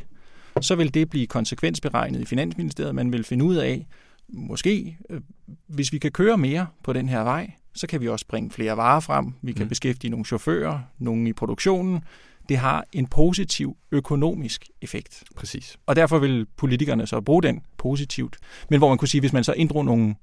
så 0.60 0.74
vil 0.74 0.94
det 0.94 1.10
blive 1.10 1.26
konsekvensberegnet 1.26 2.20
i 2.20 2.24
Finansministeriet. 2.24 2.94
Man 2.94 3.12
vil 3.12 3.24
finde 3.24 3.44
ud 3.44 3.56
af, 3.56 3.86
måske, 4.28 4.98
øh, 5.10 5.20
hvis 5.68 5.92
vi 5.92 5.98
kan 5.98 6.12
køre 6.12 6.38
mere 6.38 6.66
på 6.84 6.92
den 6.92 7.08
her 7.08 7.20
vej, 7.20 7.50
så 7.74 7.86
kan 7.86 8.00
vi 8.00 8.08
også 8.08 8.26
bringe 8.28 8.50
flere 8.50 8.76
varer 8.76 9.00
frem. 9.00 9.32
Vi 9.42 9.52
kan 9.52 9.64
mm. 9.64 9.68
beskæftige 9.68 10.10
nogle 10.10 10.24
chauffører, 10.24 10.78
nogle 10.98 11.28
i 11.28 11.32
produktionen 11.32 12.00
det 12.48 12.56
har 12.56 12.84
en 12.92 13.06
positiv 13.06 13.76
økonomisk 13.92 14.68
effekt. 14.82 15.24
Præcis. 15.36 15.76
Og 15.86 15.96
derfor 15.96 16.18
vil 16.18 16.46
politikerne 16.56 17.06
så 17.06 17.20
bruge 17.20 17.42
den 17.42 17.62
positivt. 17.78 18.36
Men 18.70 18.78
hvor 18.78 18.88
man 18.88 18.98
kunne 18.98 19.08
sige, 19.08 19.20
hvis 19.20 19.32
man 19.32 19.44
så 19.44 19.52
inddrog 19.52 19.84
nogle 19.84 20.14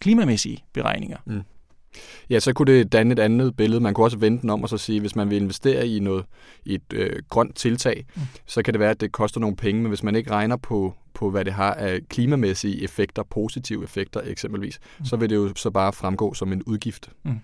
klimamæssige 0.00 0.64
beregninger, 0.72 1.18
mm. 1.26 1.42
Ja, 2.30 2.40
så 2.40 2.52
kunne 2.52 2.72
det 2.72 2.92
danne 2.92 3.12
et 3.12 3.18
andet 3.18 3.56
billede. 3.56 3.80
Man 3.80 3.94
kunne 3.94 4.06
også 4.06 4.18
vente 4.18 4.42
den 4.42 4.50
om 4.50 4.62
og 4.62 4.68
så 4.68 4.78
sige, 4.78 5.00
hvis 5.00 5.16
man 5.16 5.30
vil 5.30 5.36
investere 5.42 5.88
i 5.88 6.00
noget 6.00 6.24
i 6.64 6.74
et 6.74 6.92
øh, 6.92 7.22
grønt 7.28 7.56
tiltag, 7.56 8.04
mm. 8.16 8.22
så 8.46 8.62
kan 8.62 8.74
det 8.74 8.80
være, 8.80 8.90
at 8.90 9.00
det 9.00 9.12
koster 9.12 9.40
nogle 9.40 9.56
penge, 9.56 9.82
men 9.82 9.88
hvis 9.88 10.02
man 10.02 10.16
ikke 10.16 10.30
regner 10.30 10.56
på, 10.56 10.94
på 11.14 11.30
hvad 11.30 11.44
det 11.44 11.52
har 11.52 11.74
af 11.74 12.00
klimamæssige 12.08 12.82
effekter, 12.82 13.22
positive 13.22 13.84
effekter 13.84 14.20
eksempelvis, 14.24 14.78
mm. 14.98 15.04
så 15.04 15.16
vil 15.16 15.30
det 15.30 15.36
jo 15.36 15.54
så 15.56 15.70
bare 15.70 15.92
fremgå 15.92 16.34
som 16.34 16.52
en 16.52 16.62
udgift. 16.62 17.10
Mm. 17.22 17.40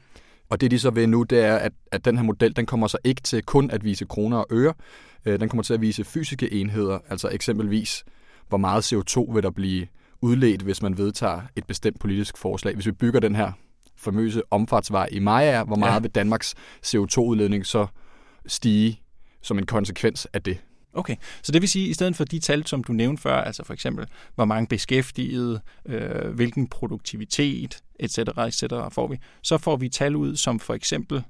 Og 0.48 0.60
det 0.60 0.70
de 0.70 0.78
så 0.78 0.90
vil 0.90 1.08
nu, 1.08 1.22
det 1.22 1.44
er, 1.44 1.56
at, 1.56 1.72
at 1.92 2.04
den 2.04 2.16
her 2.16 2.24
model, 2.24 2.56
den 2.56 2.66
kommer 2.66 2.86
så 2.86 2.98
ikke 3.04 3.22
til 3.22 3.42
kun 3.42 3.70
at 3.70 3.84
vise 3.84 4.04
kroner 4.04 4.36
og 4.36 4.46
øre. 4.50 4.74
Øh, 5.26 5.40
den 5.40 5.48
kommer 5.48 5.62
til 5.62 5.74
at 5.74 5.80
vise 5.80 6.04
fysiske 6.04 6.52
enheder, 6.52 6.98
altså 7.08 7.28
eksempelvis, 7.28 8.04
hvor 8.48 8.58
meget 8.58 8.92
CO2 8.92 9.34
vil 9.34 9.42
der 9.42 9.50
blive 9.50 9.86
udledt, 10.20 10.62
hvis 10.62 10.82
man 10.82 10.98
vedtager 10.98 11.40
et 11.56 11.66
bestemt 11.66 12.00
politisk 12.00 12.36
forslag. 12.36 12.74
Hvis 12.74 12.86
vi 12.86 12.92
bygger 12.92 13.20
den 13.20 13.34
her 13.36 13.52
famøse 13.96 14.42
omfartsvej 14.50 15.08
i 15.12 15.18
Maja, 15.18 15.64
hvor 15.64 15.76
meget 15.76 15.94
ja. 15.94 15.98
vil 15.98 16.10
Danmarks 16.10 16.54
CO2-udledning 16.86 17.66
så 17.66 17.86
stige 18.46 19.00
som 19.42 19.58
en 19.58 19.66
konsekvens 19.66 20.26
af 20.32 20.42
det? 20.42 20.58
Okay, 20.96 21.16
så 21.42 21.52
det 21.52 21.62
vil 21.62 21.68
sige, 21.68 21.84
at 21.84 21.90
i 21.90 21.94
stedet 21.94 22.16
for 22.16 22.24
de 22.24 22.38
tal, 22.38 22.66
som 22.66 22.84
du 22.84 22.92
nævnte 22.92 23.22
før, 23.22 23.36
altså 23.36 23.64
for 23.64 23.72
eksempel, 23.72 24.06
hvor 24.34 24.44
mange 24.44 24.66
beskæftigede, 24.66 25.60
øh, 25.86 26.34
hvilken 26.34 26.66
produktivitet, 26.66 27.78
etc., 28.00 28.18
etc., 28.18 28.62
får 28.92 29.06
vi, 29.06 29.18
så 29.42 29.58
får 29.58 29.76
vi 29.76 29.88
tal 29.88 30.16
ud 30.16 30.36
som 30.36 30.60
for 30.60 30.74
eksempel 30.74 31.22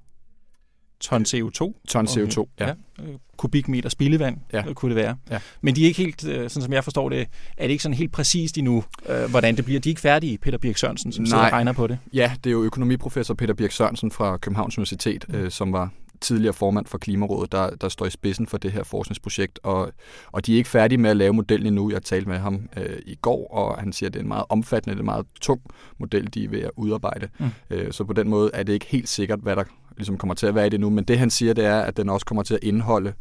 ton 1.00 1.22
CO2. 1.22 1.72
Ton 1.88 2.06
CO2, 2.06 2.38
okay. 2.38 2.48
ja. 2.60 2.66
ja. 2.66 2.72
Øh, 3.02 3.14
kubikmeter 3.36 3.88
spildevand, 3.88 4.36
ja. 4.52 4.72
kunne 4.72 4.94
det 4.94 5.04
være. 5.04 5.16
Ja. 5.30 5.38
Men 5.60 5.76
de 5.76 5.82
er 5.82 5.86
ikke 5.86 6.02
helt, 6.02 6.26
øh, 6.26 6.50
sådan 6.50 6.62
som 6.62 6.72
jeg 6.72 6.84
forstår 6.84 7.08
det, 7.08 7.28
er 7.56 7.62
det 7.66 7.70
ikke 7.70 7.82
sådan 7.82 7.96
helt 7.96 8.12
præcist 8.12 8.58
endnu, 8.58 8.84
øh, 9.08 9.30
hvordan 9.30 9.56
det 9.56 9.64
bliver. 9.64 9.80
De 9.80 9.88
er 9.88 9.90
ikke 9.90 10.00
færdige, 10.00 10.38
Peter 10.38 10.58
Birk 10.58 10.76
Sørensen, 10.76 11.12
som 11.12 11.24
Nej. 11.24 11.46
og 11.46 11.52
regner 11.52 11.72
på 11.72 11.86
det. 11.86 11.98
Ja, 12.12 12.32
det 12.44 12.50
er 12.50 12.52
jo 12.52 12.62
økonomiprofessor 12.62 13.34
Peter 13.34 13.54
Birk 13.54 13.72
Sørensen 13.72 14.10
fra 14.10 14.36
Københavns 14.36 14.78
Universitet, 14.78 15.24
mm. 15.28 15.34
øh, 15.34 15.50
som 15.50 15.72
var 15.72 15.90
tidligere 16.20 16.52
formand 16.52 16.86
for 16.86 16.98
Klimarådet, 16.98 17.52
der, 17.52 17.70
der 17.70 17.88
står 17.88 18.06
i 18.06 18.10
spidsen 18.10 18.46
for 18.46 18.58
det 18.58 18.72
her 18.72 18.84
forskningsprojekt, 18.84 19.60
og, 19.62 19.92
og 20.32 20.46
de 20.46 20.52
er 20.52 20.56
ikke 20.56 20.68
færdige 20.68 20.98
med 20.98 21.10
at 21.10 21.16
lave 21.16 21.32
modellen 21.32 21.66
endnu. 21.66 21.90
Jeg 21.90 22.02
talte 22.02 22.28
med 22.28 22.38
ham 22.38 22.68
øh, 22.76 22.98
i 23.06 23.14
går, 23.14 23.48
og 23.54 23.78
han 23.78 23.92
siger, 23.92 24.08
at 24.08 24.14
det 24.14 24.20
er 24.20 24.22
en 24.22 24.28
meget 24.28 24.44
omfattende, 24.48 24.94
det 24.94 24.98
er 24.98 25.02
en 25.02 25.06
meget 25.06 25.26
tung 25.40 25.60
model, 25.98 26.34
de 26.34 26.44
er 26.44 26.48
ved 26.48 26.60
at 26.60 26.70
udarbejde. 26.76 27.28
Mm. 27.38 27.46
Øh, 27.70 27.92
så 27.92 28.04
på 28.04 28.12
den 28.12 28.28
måde 28.28 28.50
er 28.54 28.62
det 28.62 28.72
ikke 28.72 28.86
helt 28.86 29.08
sikkert, 29.08 29.38
hvad 29.40 29.56
der 29.56 29.64
ligesom 29.96 30.18
kommer 30.18 30.34
til 30.34 30.46
at 30.46 30.54
være 30.54 30.66
i 30.66 30.70
det 30.70 30.80
nu, 30.80 30.90
men 30.90 31.04
det 31.04 31.18
han 31.18 31.30
siger, 31.30 31.52
det 31.52 31.64
er, 31.64 31.80
at 31.80 31.96
den 31.96 32.08
også 32.08 32.26
kommer 32.26 32.42
til 32.42 32.54
at 32.54 32.64
indeholde 32.64 33.12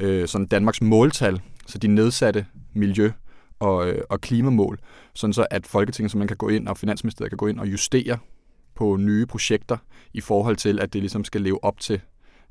øh, 0.00 0.28
sådan 0.28 0.46
Danmarks 0.46 0.82
måltal, 0.82 1.40
så 1.66 1.78
de 1.78 1.88
nedsatte 1.88 2.46
miljø- 2.74 3.12
og, 3.60 3.88
øh, 3.88 4.02
og 4.10 4.20
klimamål, 4.20 4.78
sådan 5.14 5.32
så 5.32 5.46
at 5.50 5.66
Folketinget, 5.66 6.10
som 6.10 6.18
man 6.18 6.28
kan 6.28 6.36
gå 6.36 6.48
ind, 6.48 6.68
og 6.68 6.78
Finansministeriet 6.78 7.30
kan 7.30 7.36
gå 7.36 7.46
ind 7.46 7.60
og 7.60 7.66
justere 7.66 8.18
på 8.74 8.96
nye 8.96 9.26
projekter 9.26 9.76
i 10.14 10.20
forhold 10.20 10.56
til, 10.56 10.80
at 10.80 10.92
det 10.92 11.02
ligesom 11.02 11.24
skal 11.24 11.40
leve 11.40 11.64
op 11.64 11.80
til 11.80 12.00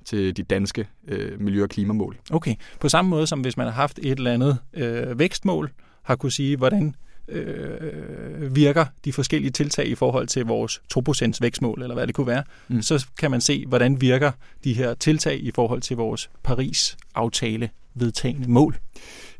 til 0.06 0.38
de 0.38 0.44
danske 0.44 0.88
øh, 1.08 1.42
miljø- 1.42 1.64
og 1.64 1.70
klimamål. 1.70 2.18
Okay, 2.32 2.56
på 2.80 2.90
samme 2.90 3.10
måde 3.10 3.28
som 3.28 3.42
hvis 3.42 3.58
man 3.58 3.66
har 3.66 3.74
haft 3.74 4.00
et 4.04 4.18
eller 4.18 4.34
andet 4.34 4.58
øh, 4.74 5.20
vækstmål, 5.20 5.72
har 6.04 6.16
kunne 6.16 6.32
sige, 6.32 6.58
hvordan 6.58 6.96
øh, 7.28 8.56
virker 8.56 8.86
de 9.06 9.14
forskellige 9.14 9.52
tiltag 9.52 9.88
i 9.88 9.96
forhold 9.96 10.28
til 10.28 10.46
vores 10.46 10.82
2% 10.98 11.32
vækstmål, 11.42 11.82
eller 11.82 11.96
hvad 11.96 12.08
det 12.08 12.16
kunne 12.16 12.28
være, 12.28 12.44
mm. 12.68 12.82
så 12.82 13.06
kan 13.20 13.32
man 13.32 13.42
se, 13.42 13.66
hvordan 13.68 14.02
virker 14.02 14.32
de 14.64 14.74
her 14.74 14.94
tiltag 14.94 15.44
i 15.44 15.52
forhold 15.52 15.82
til 15.82 15.98
vores 15.98 16.30
Paris-aftale 16.44 17.70
vedtagende 17.94 18.52
mål. 18.52 18.78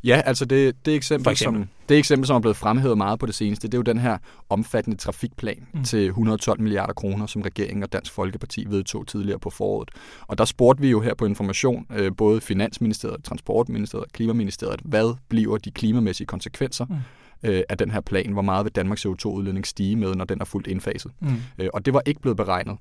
Ja, 0.04 0.22
altså 0.24 0.44
det, 0.44 0.86
det, 0.86 0.94
eksempel, 0.94 1.32
eksempel. 1.32 1.62
Som, 1.62 1.68
det 1.88 1.98
eksempel, 1.98 2.26
som 2.26 2.36
er 2.36 2.40
blevet 2.40 2.56
fremhævet 2.56 2.98
meget 2.98 3.18
på 3.18 3.26
det 3.26 3.34
seneste, 3.34 3.68
det 3.68 3.74
er 3.74 3.78
jo 3.78 3.82
den 3.82 3.98
her 3.98 4.18
omfattende 4.48 4.96
trafikplan 4.96 5.66
mm. 5.74 5.84
til 5.84 6.06
112 6.06 6.60
milliarder 6.60 6.92
kroner, 6.92 7.26
som 7.26 7.42
regeringen 7.42 7.82
og 7.82 7.92
Dansk 7.92 8.12
Folkeparti 8.12 8.64
vedtog 8.68 9.06
tidligere 9.06 9.38
på 9.38 9.50
foråret. 9.50 9.90
Og 10.26 10.38
der 10.38 10.44
spurgte 10.44 10.80
vi 10.80 10.90
jo 10.90 11.00
her 11.00 11.14
på 11.14 11.26
Information, 11.26 11.86
øh, 11.96 12.12
både 12.16 12.40
Finansministeriet, 12.40 13.24
Transportministeriet 13.24 14.04
og 14.04 14.12
Klimaministeriet, 14.12 14.80
hvad 14.84 15.16
bliver 15.28 15.58
de 15.58 15.70
klimamæssige 15.70 16.26
konsekvenser 16.26 16.84
mm 16.84 16.94
øh, 17.42 17.62
af 17.68 17.78
den 17.78 17.90
her 17.90 18.00
plan, 18.00 18.32
hvor 18.32 18.42
meget 18.42 18.64
vil 18.64 18.72
Danmarks 18.72 19.06
CO2-udledning 19.06 19.66
stige 19.66 19.96
med, 19.96 20.14
når 20.14 20.24
den 20.24 20.40
er 20.40 20.44
fuldt 20.44 20.66
indfaset. 20.66 21.12
Mm. 21.20 21.28
Øh, 21.58 21.68
og 21.74 21.86
det 21.86 21.94
var 21.94 22.02
ikke 22.06 22.20
blevet 22.20 22.36
beregnet. 22.36 22.76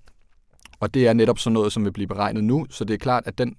Og 0.79 0.93
det 0.93 1.07
er 1.07 1.13
netop 1.13 1.39
sådan 1.39 1.53
noget, 1.53 1.73
som 1.73 1.85
vil 1.85 1.91
blive 1.91 2.07
beregnet 2.07 2.43
nu, 2.43 2.65
så 2.69 2.83
det 2.83 2.93
er 2.93 2.97
klart, 2.97 3.23
at 3.25 3.37
den 3.37 3.55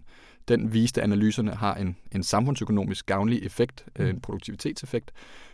den 0.48 0.72
viste, 0.72 1.00
at 1.00 1.04
analyserne 1.04 1.54
har 1.54 1.74
en, 1.74 1.96
en 2.12 2.22
samfundsøkonomisk 2.22 3.06
gavnlig 3.06 3.44
effekt, 3.44 3.84
mm. 3.98 4.06
en 4.06 4.20
produktivitetseffekt, 4.20 5.12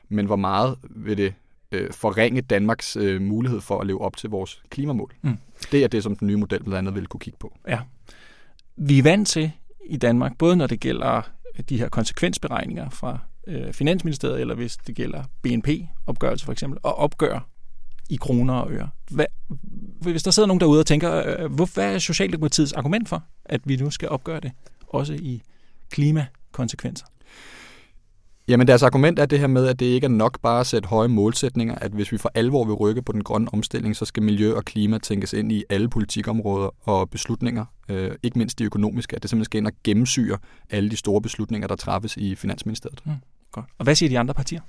men 0.08 0.26
hvor 0.26 0.36
meget 0.36 0.76
vil 0.90 1.16
det 1.16 1.34
øh, 1.72 1.92
forringe 1.92 2.40
Danmarks 2.40 2.96
øh, 2.96 3.22
mulighed 3.22 3.60
for 3.60 3.80
at 3.80 3.86
leve 3.86 4.00
op 4.00 4.16
til 4.16 4.30
vores 4.30 4.62
klimamål? 4.70 5.12
Mm. 5.22 5.36
Det 5.72 5.84
er 5.84 5.88
det, 5.88 6.02
som 6.02 6.16
den 6.16 6.28
nye 6.28 6.36
model 6.36 6.64
blandt 6.64 6.78
andet 6.78 6.94
vil 6.94 7.06
kunne 7.06 7.20
kigge 7.20 7.38
på. 7.40 7.58
Ja. 7.68 7.80
Vi 8.76 8.98
er 8.98 9.02
vant 9.02 9.28
til 9.28 9.52
i 9.86 9.96
Danmark, 9.96 10.38
både 10.38 10.56
når 10.56 10.66
det 10.66 10.80
gælder 10.80 11.22
de 11.68 11.78
her 11.78 11.88
konsekvensberegninger 11.88 12.90
fra 12.90 13.18
øh, 13.46 13.72
Finansministeriet, 13.72 14.40
eller 14.40 14.54
hvis 14.54 14.76
det 14.76 14.94
gælder 14.94 15.22
BNP-opgørelse 15.42 16.44
for 16.44 16.52
eksempel, 16.52 16.78
og 16.82 16.94
opgøre 16.98 17.40
i 18.10 18.16
kroner 18.16 18.54
og 18.54 18.72
øre. 18.72 18.88
Hvad, 19.10 19.26
hvis 20.00 20.22
der 20.22 20.30
sidder 20.30 20.46
nogen 20.46 20.60
derude 20.60 20.80
og 20.80 20.86
tænker, 20.86 21.38
øh, 21.38 21.52
hvor, 21.52 21.68
hvad 21.74 21.94
er 21.94 21.98
Socialdemokratiets 21.98 22.72
argument 22.72 23.08
for, 23.08 23.22
at 23.44 23.60
vi 23.64 23.76
nu 23.76 23.90
skal 23.90 24.08
opgøre 24.08 24.40
det? 24.40 24.52
Også 24.94 25.14
i 25.14 25.42
klimakonsekvenser? 25.90 27.06
Jamen 28.48 28.66
deres 28.66 28.82
argument 28.82 29.18
er 29.18 29.26
det 29.26 29.38
her 29.38 29.46
med, 29.46 29.66
at 29.66 29.80
det 29.80 29.86
ikke 29.86 30.04
er 30.04 30.08
nok 30.08 30.40
bare 30.40 30.60
at 30.60 30.66
sætte 30.66 30.88
høje 30.88 31.08
målsætninger, 31.08 31.74
at 31.74 31.92
hvis 31.92 32.12
vi 32.12 32.18
for 32.18 32.30
alvor 32.34 32.64
vil 32.64 32.74
rykke 32.74 33.02
på 33.02 33.12
den 33.12 33.24
grønne 33.24 33.48
omstilling, 33.52 33.96
så 33.96 34.04
skal 34.04 34.22
miljø 34.22 34.54
og 34.54 34.64
klima 34.64 34.98
tænkes 34.98 35.32
ind 35.32 35.52
i 35.52 35.64
alle 35.70 35.88
politikområder 35.88 36.88
og 36.88 37.10
beslutninger, 37.10 37.64
øh, 37.88 38.10
ikke 38.22 38.38
mindst 38.38 38.58
de 38.58 38.64
økonomiske, 38.64 39.16
at 39.16 39.22
det 39.22 39.30
simpelthen 39.30 39.44
skal 39.44 39.58
ind 39.58 39.66
og 39.66 39.72
gennemsyre 39.84 40.38
alle 40.70 40.90
de 40.90 40.96
store 40.96 41.22
beslutninger, 41.22 41.68
der 41.68 41.76
træffes 41.76 42.16
i 42.16 42.34
Finansministeriet. 42.34 43.02
Mm, 43.04 43.12
godt. 43.52 43.66
Og 43.78 43.84
hvad 43.84 43.94
siger 43.94 44.08
de 44.08 44.18
andre 44.18 44.34
partier? 44.34 44.60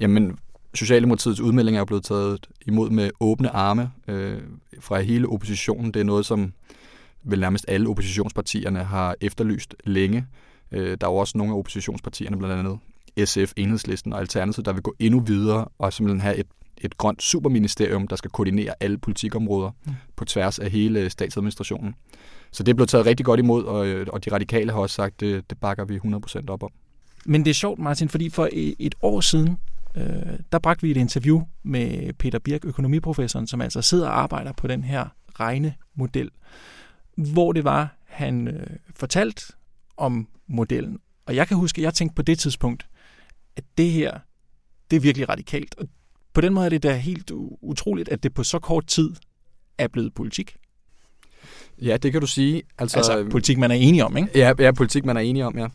Jamen, 0.00 0.38
Socialdemokratiets 0.74 1.40
udmelding 1.40 1.76
er 1.76 1.80
jo 1.80 1.84
blevet 1.84 2.04
taget 2.04 2.46
imod 2.66 2.90
med 2.90 3.10
åbne 3.20 3.50
arme 3.50 3.90
øh, 4.08 4.42
fra 4.80 5.00
hele 5.00 5.28
oppositionen. 5.28 5.94
Det 5.94 6.00
er 6.00 6.04
noget, 6.04 6.26
som 6.26 6.52
vel 7.24 7.40
nærmest 7.40 7.64
alle 7.68 7.88
oppositionspartierne 7.88 8.84
har 8.84 9.16
efterlyst 9.20 9.74
længe. 9.84 10.26
Øh, 10.72 10.96
der 11.00 11.06
er 11.06 11.10
jo 11.10 11.16
også 11.16 11.38
nogle 11.38 11.52
af 11.52 11.58
oppositionspartierne, 11.58 12.38
blandt 12.38 12.54
andet 12.54 12.78
SF, 13.24 13.52
Enhedslisten 13.56 14.12
og 14.12 14.20
Alternativet, 14.20 14.66
der 14.66 14.72
vil 14.72 14.82
gå 14.82 14.94
endnu 14.98 15.20
videre 15.20 15.64
og 15.78 15.92
simpelthen 15.92 16.20
have 16.20 16.36
et, 16.36 16.46
et 16.78 16.98
grønt 16.98 17.22
superministerium, 17.22 18.08
der 18.08 18.16
skal 18.16 18.30
koordinere 18.30 18.74
alle 18.80 18.98
politikområder 18.98 19.70
mm. 19.86 19.92
på 20.16 20.24
tværs 20.24 20.58
af 20.58 20.70
hele 20.70 21.10
statsadministrationen. 21.10 21.94
Så 22.52 22.62
det 22.62 22.76
blevet 22.76 22.88
taget 22.88 23.06
rigtig 23.06 23.26
godt 23.26 23.40
imod, 23.40 23.64
og, 23.64 24.06
og 24.12 24.24
de 24.24 24.32
radikale 24.32 24.72
har 24.72 24.78
også 24.78 24.94
sagt, 24.94 25.20
det, 25.20 25.50
det 25.50 25.58
bakker 25.58 25.84
vi 25.84 25.96
100% 25.96 26.44
op 26.48 26.62
om. 26.62 26.70
Men 27.26 27.44
det 27.44 27.50
er 27.50 27.54
sjovt, 27.54 27.78
Martin, 27.78 28.08
fordi 28.08 28.30
for 28.30 28.48
et 28.78 28.94
år 29.02 29.20
siden, 29.20 29.56
øh, 29.96 30.04
der 30.52 30.58
bragte 30.58 30.82
vi 30.82 30.90
et 30.90 30.96
interview 30.96 31.42
med 31.62 32.12
Peter 32.12 32.38
Birk, 32.38 32.64
økonomiprofessoren, 32.64 33.46
som 33.46 33.60
altså 33.60 33.82
sidder 33.82 34.08
og 34.08 34.18
arbejder 34.18 34.52
på 34.52 34.66
den 34.66 34.84
her 34.84 35.06
regnemodel 35.40 36.30
hvor 37.16 37.52
det 37.52 37.64
var, 37.64 37.96
han 38.06 38.48
øh, 38.48 38.66
fortalte 38.96 39.42
om 39.96 40.28
modellen. 40.46 40.98
Og 41.26 41.36
jeg 41.36 41.48
kan 41.48 41.56
huske, 41.56 41.78
at 41.78 41.82
jeg 41.82 41.94
tænkte 41.94 42.14
på 42.14 42.22
det 42.22 42.38
tidspunkt, 42.38 42.86
at 43.56 43.64
det 43.78 43.90
her, 43.90 44.18
det 44.90 44.96
er 44.96 45.00
virkelig 45.00 45.28
radikalt. 45.28 45.74
Og 45.78 45.88
på 46.32 46.40
den 46.40 46.54
måde 46.54 46.66
er 46.66 46.70
det 46.70 46.82
da 46.82 46.96
helt 46.96 47.30
utroligt, 47.62 48.08
at 48.08 48.22
det 48.22 48.34
på 48.34 48.44
så 48.44 48.58
kort 48.58 48.86
tid 48.86 49.10
er 49.78 49.88
blevet 49.88 50.14
politik. 50.14 50.56
Ja, 51.82 51.96
det 51.96 52.12
kan 52.12 52.20
du 52.20 52.26
sige. 52.26 52.62
Altså, 52.78 52.96
Altså 52.96 53.26
politik, 53.30 53.58
man 53.58 53.70
er 53.70 53.74
enig 53.74 54.04
om, 54.04 54.16
ikke? 54.16 54.28
Ja, 54.34 54.52
ja, 54.58 54.72
politik, 54.72 55.04
man 55.04 55.16
er 55.16 55.20
enig 55.20 55.44
om, 55.44 55.58
ja. 55.58 55.66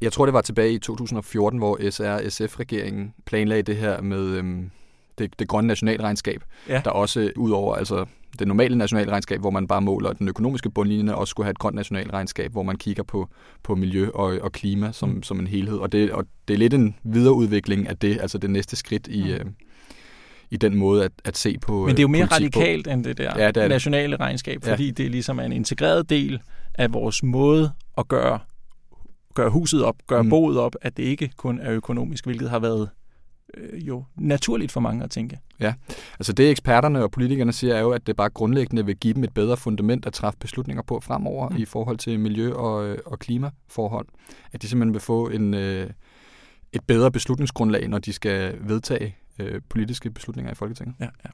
Jeg 0.00 0.12
tror, 0.12 0.26
det 0.26 0.32
var 0.32 0.40
tilbage 0.40 0.72
i 0.72 0.78
2014, 0.78 1.58
hvor 1.58 1.90
SR-SF-regeringen 1.90 3.14
planlagde 3.26 3.62
det 3.62 3.76
her 3.76 4.00
med 4.00 4.18
øhm, 4.20 4.70
det, 5.18 5.38
det 5.38 5.48
grønne 5.48 5.68
nationalregnskab, 5.68 6.44
Ja. 6.68 6.80
der 6.84 6.90
også 6.90 7.32
udover 7.36 7.74
altså 7.74 8.06
det 8.38 8.48
normale 8.48 8.76
nationalregnskab, 8.78 9.40
hvor 9.40 9.50
man 9.50 9.66
bare 9.68 9.80
måler 9.82 10.12
den 10.12 10.28
økonomiske 10.28 10.70
bundlinje, 10.70 11.14
også 11.14 11.30
skulle 11.30 11.44
have 11.44 11.50
et 11.50 11.58
grønt 11.58 11.76
nationalregnskab, 11.76 12.52
hvor 12.52 12.62
man 12.62 12.76
kigger 12.76 13.02
på, 13.02 13.28
på 13.62 13.74
miljø 13.74 14.10
og, 14.14 14.38
og 14.42 14.52
klima 14.52 14.92
som, 14.92 15.08
mm. 15.08 15.22
som 15.22 15.40
en 15.40 15.46
helhed. 15.46 15.78
Og 15.78 15.92
det, 15.92 16.10
og 16.12 16.24
det 16.48 16.54
er 16.54 16.58
lidt 16.58 16.74
en 16.74 16.94
videreudvikling 17.04 17.88
af 17.88 17.96
det, 17.96 18.18
altså 18.20 18.38
det 18.38 18.50
næste 18.50 18.76
skridt 18.76 19.06
i, 19.06 19.22
Mm. 19.22 19.28
øh, 19.30 19.44
i 20.50 20.56
den 20.56 20.76
måde 20.76 21.04
at, 21.04 21.12
at 21.24 21.36
se 21.36 21.56
på 21.62 21.86
Men 21.86 21.90
det 21.96 21.98
er 21.98 22.02
jo 22.02 22.08
mere 22.08 22.22
øh, 22.22 22.28
på. 22.28 22.34
radikalt 22.34 22.86
end 22.86 23.04
det 23.04 23.18
der 23.18 23.32
Ja, 23.44 23.50
det 23.50 23.62
er 23.62 23.68
nationale 23.68 24.16
regnskab, 24.16 24.66
Ja. 24.66 24.72
fordi 24.72 24.90
det 24.90 25.10
ligesom 25.10 25.38
er 25.38 25.42
en 25.42 25.52
integreret 25.52 26.10
del 26.10 26.40
af 26.74 26.92
vores 26.92 27.22
måde 27.22 27.72
at 27.98 28.08
gøre, 28.08 28.38
gøre 29.34 29.50
huset 29.50 29.84
op, 29.84 29.96
gøre 30.06 30.22
mm. 30.22 30.30
boet 30.30 30.58
op, 30.58 30.72
at 30.82 30.96
det 30.96 31.02
ikke 31.02 31.30
kun 31.36 31.60
er 31.60 31.72
økonomisk, 31.72 32.24
hvilket 32.24 32.50
har 32.50 32.58
været 32.58 32.88
øh, 33.56 33.86
jo 33.88 34.04
naturligt 34.16 34.72
for 34.72 34.80
mange 34.80 35.04
at 35.04 35.10
tænke. 35.10 35.38
Altså 36.18 36.32
det 36.32 36.50
eksperterne 36.50 37.02
og 37.02 37.10
politikerne 37.10 37.52
siger 37.52 37.74
er 37.74 37.80
jo, 37.80 37.90
at 37.90 38.06
det 38.06 38.16
bare 38.16 38.28
grundlæggende 38.30 38.86
vil 38.86 38.96
give 38.96 39.14
dem 39.14 39.24
et 39.24 39.34
bedre 39.34 39.56
fundament 39.56 40.06
at 40.06 40.12
træffe 40.12 40.38
beslutninger 40.38 40.82
på 40.82 41.00
fremover 41.00 41.48
Mm. 41.48 41.56
i 41.56 41.64
forhold 41.64 41.98
til 41.98 42.20
miljø- 42.20 42.54
og, 42.54 42.86
øh, 42.88 42.98
og 43.06 43.18
klimaforhold. 43.18 44.06
At 44.52 44.62
de 44.62 44.68
simpelthen 44.68 44.92
vil 44.94 45.00
få 45.00 45.28
en, 45.28 45.54
øh, 45.54 45.90
et 46.72 46.84
bedre 46.86 47.10
beslutningsgrundlag, 47.12 47.88
når 47.88 47.98
de 47.98 48.12
skal 48.12 48.58
vedtage 48.60 49.16
øh, 49.38 49.60
politiske 49.68 50.10
beslutninger 50.10 50.52
i 50.52 50.54
Folketinget. 50.54 50.94
Ja, 51.00 51.04
ja. 51.24 51.30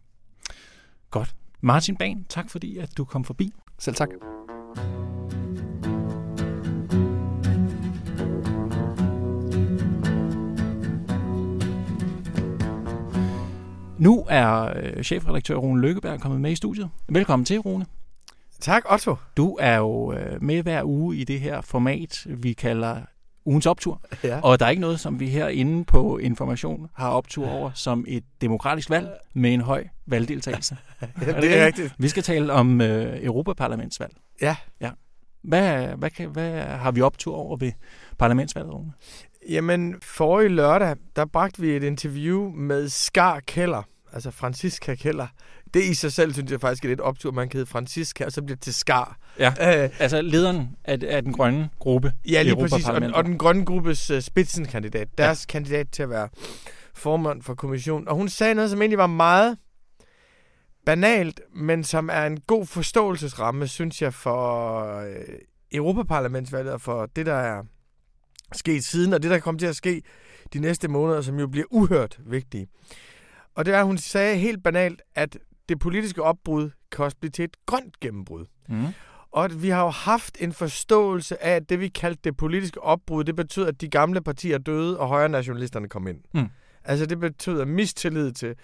Godt. 1.10 1.34
Martin 1.60 1.96
Ban, 1.96 2.24
tak 2.28 2.50
fordi 2.50 2.78
at 2.78 2.90
du 2.96 3.04
kom 3.04 3.24
forbi. 3.24 3.52
Selv 3.78 3.96
tak. 3.96 4.08
Nu 14.04 14.26
er 14.28 14.72
øh, 14.76 15.02
chefredaktør 15.02 15.54
Rune 15.54 15.80
Lykkeberg 15.80 16.20
kommet 16.20 16.40
med 16.40 16.50
i 16.50 16.54
studiet. 16.54 16.90
Velkommen 17.08 17.46
til, 17.46 17.58
Rune. 17.58 17.86
Tak, 18.60 18.92
Otto. 18.92 19.16
Du 19.36 19.56
er 19.60 19.76
jo 19.76 20.12
øh, 20.12 20.42
med 20.42 20.62
hver 20.62 20.82
uge 20.84 21.16
i 21.16 21.24
det 21.24 21.40
her 21.40 21.60
format, 21.60 22.26
vi 22.26 22.52
kalder 22.52 22.96
ugens 23.44 23.66
optur. 23.66 24.00
Ja. 24.24 24.40
Og 24.40 24.60
der 24.60 24.66
er 24.66 24.70
ikke 24.70 24.80
noget, 24.80 25.00
som 25.00 25.20
vi 25.20 25.28
herinde 25.28 25.84
på 25.84 26.18
Information 26.18 26.88
har 26.94 27.10
optur 27.10 27.48
over, 27.48 27.70
som 27.74 28.04
et 28.08 28.24
demokratisk 28.40 28.90
valg 28.90 29.08
med 29.34 29.54
en 29.54 29.60
høj 29.60 29.84
valgdeltagelse. 30.06 30.76
ja 31.26 31.40
det 31.40 31.58
er 31.60 31.66
rigtigt. 31.66 31.94
Vi 31.98 32.08
skal 32.08 32.22
tale 32.22 32.52
om 32.52 32.80
øh, 32.80 33.24
Europaparlamentsvalg. 33.24 34.12
Ja. 34.42 34.56
ja. 34.80 34.90
Hvad, 35.42 35.86
hvad, 35.86 36.10
kan, 36.10 36.28
hvad 36.28 36.62
har 36.62 36.92
vi 36.92 37.00
optur 37.00 37.36
over 37.36 37.56
ved 37.56 37.72
parlamentsvalget, 38.18 38.74
Rune? 38.74 38.92
Jamen, 39.48 39.94
forrige 40.02 40.48
lørdag, 40.48 40.96
der 41.16 41.24
bragte 41.24 41.60
vi 41.60 41.76
et 41.76 41.82
interview 41.82 42.50
med 42.50 42.88
Skar 42.88 43.40
Keller, 43.40 43.82
altså 44.14 44.30
Franziska 44.30 44.94
Keller. 44.94 45.26
Det 45.74 45.84
i 45.84 45.94
sig 45.94 46.12
selv, 46.12 46.32
synes 46.32 46.50
jeg 46.52 46.60
faktisk 46.60 46.84
er 46.84 46.88
lidt 46.88 47.00
optur, 47.00 47.32
man 47.32 47.48
kan 47.48 47.58
hedde 47.58 47.70
Franziska, 47.70 48.24
og 48.24 48.32
så 48.32 48.42
bliver 48.42 48.56
det 48.56 48.62
til 48.62 48.74
Skar. 48.74 49.18
Ja. 49.38 49.48
Øh, 49.84 49.90
Altså 49.98 50.22
lederen 50.22 50.68
af, 50.84 50.98
af 51.06 51.22
den 51.22 51.32
grønne 51.32 51.68
gruppe 51.78 52.12
ja, 52.28 52.42
lige 52.42 52.56
præcis. 52.56 52.88
Og, 52.88 53.02
og 53.14 53.24
den 53.24 53.38
grønne 53.38 53.64
gruppes 53.64 54.10
uh, 54.10 54.20
spidsenkandidat, 54.20 55.08
deres 55.18 55.46
ja. 55.48 55.52
kandidat 55.52 55.88
til 55.92 56.02
at 56.02 56.10
være 56.10 56.28
formand 56.94 57.42
for 57.42 57.54
kommissionen. 57.54 58.08
Og 58.08 58.16
hun 58.16 58.28
sagde 58.28 58.54
noget, 58.54 58.70
som 58.70 58.82
egentlig 58.82 58.98
var 58.98 59.06
meget 59.06 59.56
banalt, 60.86 61.40
men 61.54 61.84
som 61.84 62.10
er 62.12 62.26
en 62.26 62.40
god 62.40 62.66
forståelsesramme, 62.66 63.68
synes 63.68 64.02
jeg, 64.02 64.14
for 64.14 64.86
øh, 65.00 65.38
Europaparlamentsvalget 65.72 66.72
og 66.72 66.80
for 66.80 67.06
det, 67.06 67.26
der 67.26 67.34
er 67.34 67.62
sket 68.52 68.84
siden, 68.84 69.12
og 69.12 69.22
det, 69.22 69.30
der 69.30 69.38
kommer 69.38 69.58
til 69.58 69.66
at 69.66 69.76
ske 69.76 70.02
de 70.52 70.58
næste 70.58 70.88
måneder, 70.88 71.20
som 71.20 71.38
jo 71.38 71.46
bliver 71.46 71.66
uhørt 71.70 72.18
vigtige. 72.26 72.66
Og 73.54 73.66
det 73.66 73.74
er, 73.74 73.78
at 73.78 73.86
hun 73.86 73.98
sagde 73.98 74.36
helt 74.36 74.62
banalt, 74.62 75.02
at 75.14 75.38
det 75.68 75.78
politiske 75.78 76.22
opbrud 76.22 76.70
kan 76.92 77.04
også 77.04 77.16
blive 77.20 77.30
til 77.30 77.44
et 77.44 77.56
grønt 77.66 78.00
gennembrud. 78.00 78.44
Mm. 78.68 78.86
Og 79.30 79.44
at 79.44 79.62
vi 79.62 79.68
har 79.68 79.84
jo 79.84 79.90
haft 79.90 80.36
en 80.40 80.52
forståelse 80.52 81.44
af, 81.44 81.56
at 81.56 81.68
det, 81.68 81.80
vi 81.80 81.88
kaldte 81.88 82.20
det 82.24 82.36
politiske 82.36 82.82
opbrud, 82.82 83.24
det 83.24 83.36
betød, 83.36 83.66
at 83.66 83.80
de 83.80 83.88
gamle 83.88 84.20
partier 84.20 84.58
døde, 84.58 84.98
og 85.00 85.08
højre 85.08 85.28
nationalisterne 85.28 85.88
kom 85.88 86.06
ind. 86.06 86.20
Mm. 86.34 86.48
Altså 86.84 87.06
det 87.06 87.20
betød 87.20 87.64
mistillid 87.64 88.32
til 88.32 88.54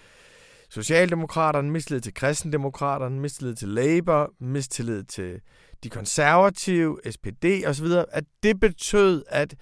Socialdemokraterne, 0.73 1.71
mistillid 1.71 2.01
til 2.01 2.13
Kristendemokraterne, 2.13 3.19
mistillid 3.19 3.55
til 3.55 3.67
Labour, 3.67 4.33
mistillid 4.39 5.03
til 5.03 5.39
de 5.83 5.89
konservative, 5.89 6.97
SPD 7.11 7.45
osv., 7.67 7.87
at 8.11 8.23
det 8.43 8.59
betød, 8.59 9.23
at 9.27 9.55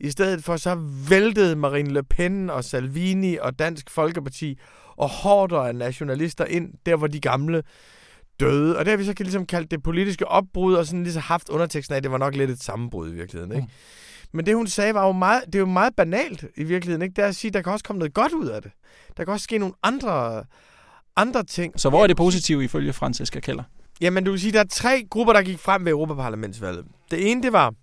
i 0.00 0.10
stedet 0.10 0.44
for 0.44 0.56
så 0.56 0.74
væltede 1.08 1.56
Marine 1.56 1.92
Le 1.92 2.02
Pen 2.02 2.50
og 2.50 2.64
Salvini 2.64 3.36
og 3.36 3.58
Dansk 3.58 3.90
Folkeparti 3.90 4.58
og 4.96 5.08
hårder 5.08 5.60
af 5.60 5.74
nationalister 5.74 6.44
ind, 6.44 6.72
der 6.86 6.96
hvor 6.96 7.06
de 7.06 7.20
gamle 7.20 7.62
døde. 8.40 8.78
Og 8.78 8.84
det 8.84 8.90
har 8.90 8.96
vi 8.96 9.04
så 9.04 9.14
ligesom 9.18 9.46
kaldt 9.46 9.70
det 9.70 9.82
politiske 9.82 10.28
opbrud, 10.28 10.74
og 10.74 10.86
sådan 10.86 11.02
ligesom 11.02 11.22
haft 11.22 11.48
underteksten 11.48 11.92
af, 11.92 11.96
at 11.96 12.02
det 12.02 12.12
var 12.12 12.18
nok 12.18 12.36
lidt 12.36 12.50
et 12.50 12.62
sammenbrud 12.62 13.10
i 13.10 13.14
virkeligheden. 13.14 13.52
Ikke? 13.52 13.66
Mm. 13.66 13.70
Men 14.34 14.46
det 14.46 14.56
hun 14.56 14.66
sagde 14.66 14.94
var 14.94 15.06
jo 15.06 15.12
meget, 15.12 15.42
det 15.46 15.54
er 15.54 15.58
jo 15.58 15.66
meget 15.66 15.96
banalt 15.96 16.44
i 16.56 16.64
virkeligheden. 16.64 17.02
Ikke? 17.02 17.14
Det 17.16 17.24
er 17.24 17.28
at 17.28 17.36
sige, 17.36 17.50
der 17.50 17.62
kan 17.62 17.72
også 17.72 17.84
komme 17.84 17.98
noget 17.98 18.14
godt 18.14 18.32
ud 18.32 18.46
af 18.46 18.62
det. 18.62 18.70
Der 19.16 19.24
kan 19.24 19.32
også 19.32 19.44
ske 19.44 19.58
nogle 19.58 19.74
andre, 19.82 20.44
andre 21.16 21.44
ting. 21.44 21.80
Så 21.80 21.88
hvor 21.88 22.02
er 22.02 22.06
det 22.06 22.16
positive 22.16 22.64
ifølge 22.64 22.92
Franciska 22.92 23.40
Keller? 23.40 23.62
Jamen, 24.00 24.24
du 24.24 24.32
kan 24.32 24.38
sige, 24.38 24.52
der 24.52 24.60
er 24.60 24.64
tre 24.70 25.06
grupper, 25.10 25.32
der 25.32 25.42
gik 25.42 25.58
frem 25.58 25.84
ved 25.84 25.92
Europaparlamentsvalget. 25.92 26.84
Det 27.10 27.30
ene, 27.30 27.42
det 27.42 27.52
var 27.52 27.74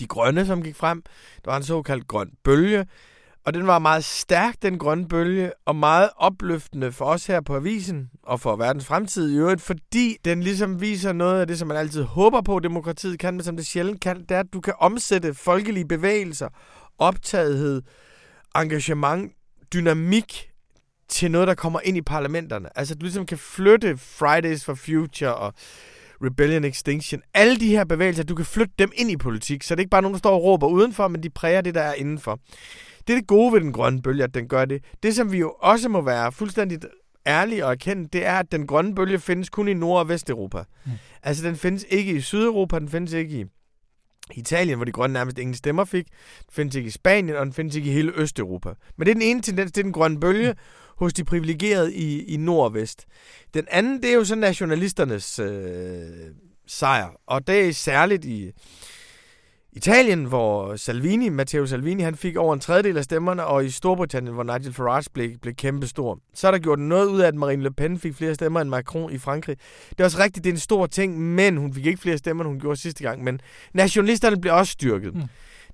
de 0.00 0.06
grønne, 0.06 0.46
som 0.46 0.62
gik 0.62 0.76
frem. 0.76 1.02
Der 1.44 1.50
var 1.50 1.56
en 1.56 1.62
såkaldt 1.62 2.08
grøn 2.08 2.30
bølge. 2.44 2.86
Og 3.44 3.54
den 3.54 3.66
var 3.66 3.78
meget 3.78 4.04
stærk, 4.04 4.54
den 4.62 4.78
grønne 4.78 5.08
bølge, 5.08 5.52
og 5.66 5.76
meget 5.76 6.10
opløftende 6.16 6.92
for 6.92 7.04
os 7.04 7.26
her 7.26 7.40
på 7.40 7.56
avisen, 7.56 8.10
og 8.22 8.40
for 8.40 8.56
verdens 8.56 8.86
fremtid 8.86 9.32
i 9.32 9.36
øvrigt, 9.36 9.60
fordi 9.60 10.16
den 10.24 10.42
ligesom 10.42 10.80
viser 10.80 11.12
noget 11.12 11.40
af 11.40 11.46
det, 11.46 11.58
som 11.58 11.68
man 11.68 11.76
altid 11.76 12.02
håber 12.02 12.40
på, 12.40 12.58
demokratiet 12.58 13.18
kan, 13.18 13.34
men 13.34 13.44
som 13.44 13.56
det 13.56 13.66
sjældent 13.66 14.00
kan, 14.00 14.20
det 14.20 14.30
er, 14.30 14.40
at 14.40 14.52
du 14.52 14.60
kan 14.60 14.74
omsætte 14.78 15.34
folkelige 15.34 15.88
bevægelser, 15.88 16.48
optagethed, 16.98 17.82
engagement, 18.56 19.32
dynamik 19.72 20.50
til 21.08 21.30
noget, 21.30 21.48
der 21.48 21.54
kommer 21.54 21.80
ind 21.84 21.96
i 21.96 22.02
parlamenterne. 22.02 22.78
Altså, 22.78 22.94
du 22.94 23.04
ligesom 23.04 23.26
kan 23.26 23.38
flytte 23.38 23.96
Fridays 23.96 24.64
for 24.64 24.74
Future 24.74 25.34
og 25.34 25.54
Rebellion 26.24 26.64
Extinction, 26.64 27.22
alle 27.34 27.56
de 27.56 27.68
her 27.68 27.84
bevægelser, 27.84 28.22
du 28.22 28.34
kan 28.34 28.44
flytte 28.44 28.74
dem 28.78 28.92
ind 28.94 29.10
i 29.10 29.16
politik, 29.16 29.62
så 29.62 29.74
det 29.74 29.78
er 29.78 29.82
ikke 29.82 29.90
bare 29.90 30.02
nogen, 30.02 30.14
der 30.14 30.18
står 30.18 30.34
og 30.34 30.42
råber 30.42 30.66
udenfor, 30.66 31.08
men 31.08 31.22
de 31.22 31.30
præger 31.30 31.60
det, 31.60 31.74
der 31.74 31.80
er 31.80 31.94
indenfor. 31.94 32.38
Det 33.10 33.16
er 33.16 33.20
det 33.20 33.28
gode 33.28 33.52
ved 33.52 33.60
den 33.60 33.72
grønne 33.72 34.02
bølge, 34.02 34.24
at 34.24 34.34
den 34.34 34.48
gør 34.48 34.64
det. 34.64 34.84
Det, 35.02 35.14
som 35.14 35.32
vi 35.32 35.38
jo 35.38 35.54
også 35.60 35.88
må 35.88 36.00
være 36.00 36.32
fuldstændig 36.32 36.78
ærlige 37.26 37.66
og 37.66 37.72
erkende, 37.72 38.08
det 38.12 38.26
er, 38.26 38.38
at 38.38 38.52
den 38.52 38.66
grønne 38.66 38.94
bølge 38.94 39.18
findes 39.18 39.50
kun 39.50 39.68
i 39.68 39.74
Nord- 39.74 39.98
og 39.98 40.08
Vesteuropa. 40.08 40.58
Mm. 40.86 40.92
Altså, 41.22 41.46
den 41.46 41.56
findes 41.56 41.86
ikke 41.88 42.12
i 42.12 42.20
Sydeuropa, 42.20 42.78
den 42.78 42.88
findes 42.88 43.12
ikke 43.12 43.40
i 43.40 43.44
Italien, 44.34 44.78
hvor 44.78 44.84
de 44.84 44.92
grønne 44.92 45.14
nærmest 45.14 45.38
ingen 45.38 45.54
stemmer 45.54 45.84
fik. 45.84 46.06
Den 46.38 46.52
findes 46.52 46.74
ikke 46.74 46.86
i 46.86 46.90
Spanien, 46.90 47.36
og 47.36 47.46
den 47.46 47.52
findes 47.52 47.76
ikke 47.76 47.90
i 47.90 47.92
hele 47.92 48.12
Østeuropa. 48.16 48.68
Men 48.96 49.06
det 49.06 49.10
er 49.10 49.14
den 49.14 49.22
ene 49.22 49.42
tendens, 49.42 49.72
det 49.72 49.80
er 49.80 49.84
den 49.84 49.92
grønne 49.92 50.20
bølge 50.20 50.52
mm. 50.52 50.58
hos 50.96 51.12
de 51.12 51.24
privilegerede 51.24 51.94
i, 51.94 52.24
i 52.24 52.36
nord 52.36 52.64
og 52.64 52.74
vest. 52.74 53.06
Den 53.54 53.66
anden, 53.70 54.02
det 54.02 54.10
er 54.10 54.14
jo 54.14 54.24
så 54.24 54.34
nationalisternes 54.34 55.38
øh, 55.38 56.02
sejr, 56.66 57.20
og 57.26 57.46
det 57.46 57.68
er 57.68 57.72
særligt 57.72 58.24
i 58.24 58.50
Italien, 59.72 60.24
hvor 60.24 60.76
Salvini, 60.76 61.28
Matteo 61.28 61.66
Salvini, 61.66 62.02
han 62.02 62.14
fik 62.14 62.36
over 62.36 62.54
en 62.54 62.60
tredjedel 62.60 62.96
af 62.96 63.04
stemmerne, 63.04 63.44
og 63.44 63.64
i 63.64 63.70
Storbritannien, 63.70 64.34
hvor 64.34 64.42
Nigel 64.42 64.72
Farage 64.72 65.10
blev, 65.12 65.38
blev 65.38 65.54
kæmpestor. 65.54 66.18
Så 66.34 66.46
er 66.46 66.50
der 66.50 66.58
gjort 66.58 66.78
noget 66.78 67.06
ud 67.06 67.20
af, 67.20 67.28
at 67.28 67.34
Marine 67.34 67.62
Le 67.62 67.70
Pen 67.70 67.98
fik 67.98 68.14
flere 68.14 68.34
stemmer 68.34 68.60
end 68.60 68.68
Macron 68.68 69.12
i 69.12 69.18
Frankrig. 69.18 69.56
Det 69.90 70.00
er 70.00 70.04
også 70.04 70.18
rigtigt, 70.18 70.44
det 70.44 70.50
er 70.50 70.54
en 70.54 70.60
stor 70.60 70.86
ting, 70.86 71.20
men 71.20 71.56
hun 71.56 71.74
fik 71.74 71.86
ikke 71.86 72.00
flere 72.00 72.18
stemmer, 72.18 72.44
end 72.44 72.50
hun 72.52 72.60
gjorde 72.60 72.76
sidste 72.76 73.04
gang. 73.04 73.24
Men 73.24 73.40
nationalisterne 73.74 74.40
blev 74.40 74.54
også 74.54 74.72
styrket. 74.72 75.14
Mm. 75.14 75.22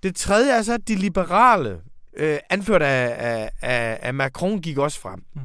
Det 0.03 0.17
tredje 0.17 0.53
er 0.53 0.63
så, 0.63 0.75
at 0.75 0.89
de 0.89 0.95
liberale, 0.95 1.81
øh, 2.17 2.39
anført 2.51 2.83
af, 2.83 3.17
af, 3.19 3.51
af, 3.63 3.99
af 4.03 4.15
Macron, 4.15 4.61
gik 4.61 4.79
også 4.79 5.01
frem. 5.01 5.23
Mm. 5.35 5.41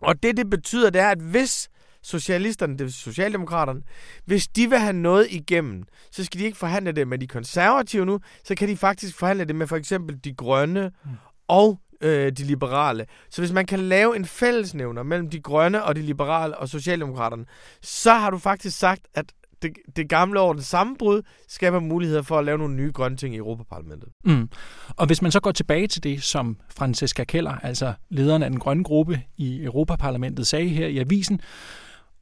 Og 0.00 0.22
det, 0.22 0.36
det 0.36 0.50
betyder, 0.50 0.90
det 0.90 1.00
er, 1.00 1.08
at 1.08 1.18
hvis 1.18 1.68
socialisterne, 2.04 2.72
det 2.72 2.84
vil 2.84 2.92
Socialdemokraterne, 2.92 3.82
hvis 4.24 4.48
de 4.48 4.70
vil 4.70 4.78
have 4.78 4.92
noget 4.92 5.26
igennem, 5.30 5.84
så 6.10 6.24
skal 6.24 6.40
de 6.40 6.44
ikke 6.44 6.58
forhandle 6.58 6.92
det 6.92 7.08
med 7.08 7.18
de 7.18 7.26
konservative 7.26 8.06
nu, 8.06 8.20
så 8.44 8.54
kan 8.54 8.68
de 8.68 8.76
faktisk 8.76 9.18
forhandle 9.18 9.44
det 9.44 9.56
med 9.56 9.66
for 9.66 9.76
eksempel 9.76 10.18
de 10.24 10.34
grønne 10.34 10.90
mm. 11.04 11.10
og 11.48 11.80
øh, 12.00 12.32
de 12.32 12.44
liberale. 12.44 13.06
Så 13.30 13.40
hvis 13.40 13.52
man 13.52 13.66
kan 13.66 13.78
lave 13.78 14.16
en 14.16 14.24
fællesnævner 14.24 15.02
mellem 15.02 15.30
de 15.30 15.40
grønne 15.40 15.84
og 15.84 15.96
de 15.96 16.02
liberale 16.02 16.58
og 16.58 16.68
Socialdemokraterne, 16.68 17.44
så 17.82 18.12
har 18.12 18.30
du 18.30 18.38
faktisk 18.38 18.78
sagt, 18.78 19.00
at 19.14 19.32
det, 19.62 19.72
det 19.96 20.08
gamle 20.08 20.40
år, 20.40 20.52
det 20.52 20.64
sammenbrud, 20.64 21.22
skaber 21.48 21.80
muligheder 21.80 22.22
for 22.22 22.38
at 22.38 22.44
lave 22.44 22.58
nogle 22.58 22.74
nye 22.74 22.92
grønne 22.92 23.16
ting 23.16 23.34
i 23.34 23.38
Europaparlamentet. 23.38 24.08
Mm. 24.24 24.48
Og 24.96 25.06
hvis 25.06 25.22
man 25.22 25.30
så 25.30 25.40
går 25.40 25.52
tilbage 25.52 25.86
til 25.86 26.02
det, 26.02 26.22
som 26.22 26.56
Francesca 26.76 27.24
Keller, 27.24 27.58
altså 27.62 27.92
lederen 28.10 28.42
af 28.42 28.50
den 28.50 28.58
grønne 28.58 28.84
gruppe 28.84 29.22
i 29.36 29.64
Europaparlamentet, 29.64 30.46
sagde 30.46 30.68
her 30.68 30.86
i 30.86 30.98
avisen, 30.98 31.40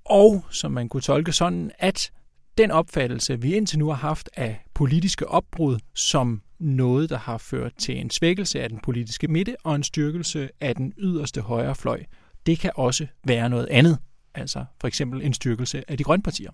Og 0.05 0.45
som 0.51 0.73
man 0.73 0.89
kunne 0.89 1.01
tolke 1.01 1.33
sådan, 1.33 1.71
at 1.79 2.11
den 2.59 2.71
opfattelse, 2.71 3.41
vi 3.41 3.55
indtil 3.55 3.79
nu 3.79 3.87
har 3.87 3.95
haft 3.95 4.31
af 4.37 4.65
politiske 4.75 5.29
opbrud 5.29 5.79
som 5.95 6.43
noget, 6.59 7.11
der 7.11 7.19
har 7.19 7.39
ført 7.39 7.73
til 7.79 7.99
en 7.99 8.11
svækkelse 8.11 8.63
af 8.63 8.69
den 8.69 8.79
politiske 8.79 9.29
midte 9.29 9.57
og 9.65 9.75
en 9.75 9.83
styrkelse 9.83 10.51
af 10.61 10.77
den 10.77 10.93
yderste 10.99 11.41
højre 11.41 11.75
fløj, 11.75 12.03
det 12.47 12.59
kan 12.59 12.71
også 12.75 13.07
være 13.25 13.51
noget 13.51 13.67
andet. 13.67 13.99
Altså 14.35 14.65
for 14.81 14.89
eksempel 14.89 15.23
en 15.23 15.35
styrkelse 15.35 15.91
af 15.91 15.99
de 15.99 16.05
grønne 16.05 16.23
partier. 16.23 16.51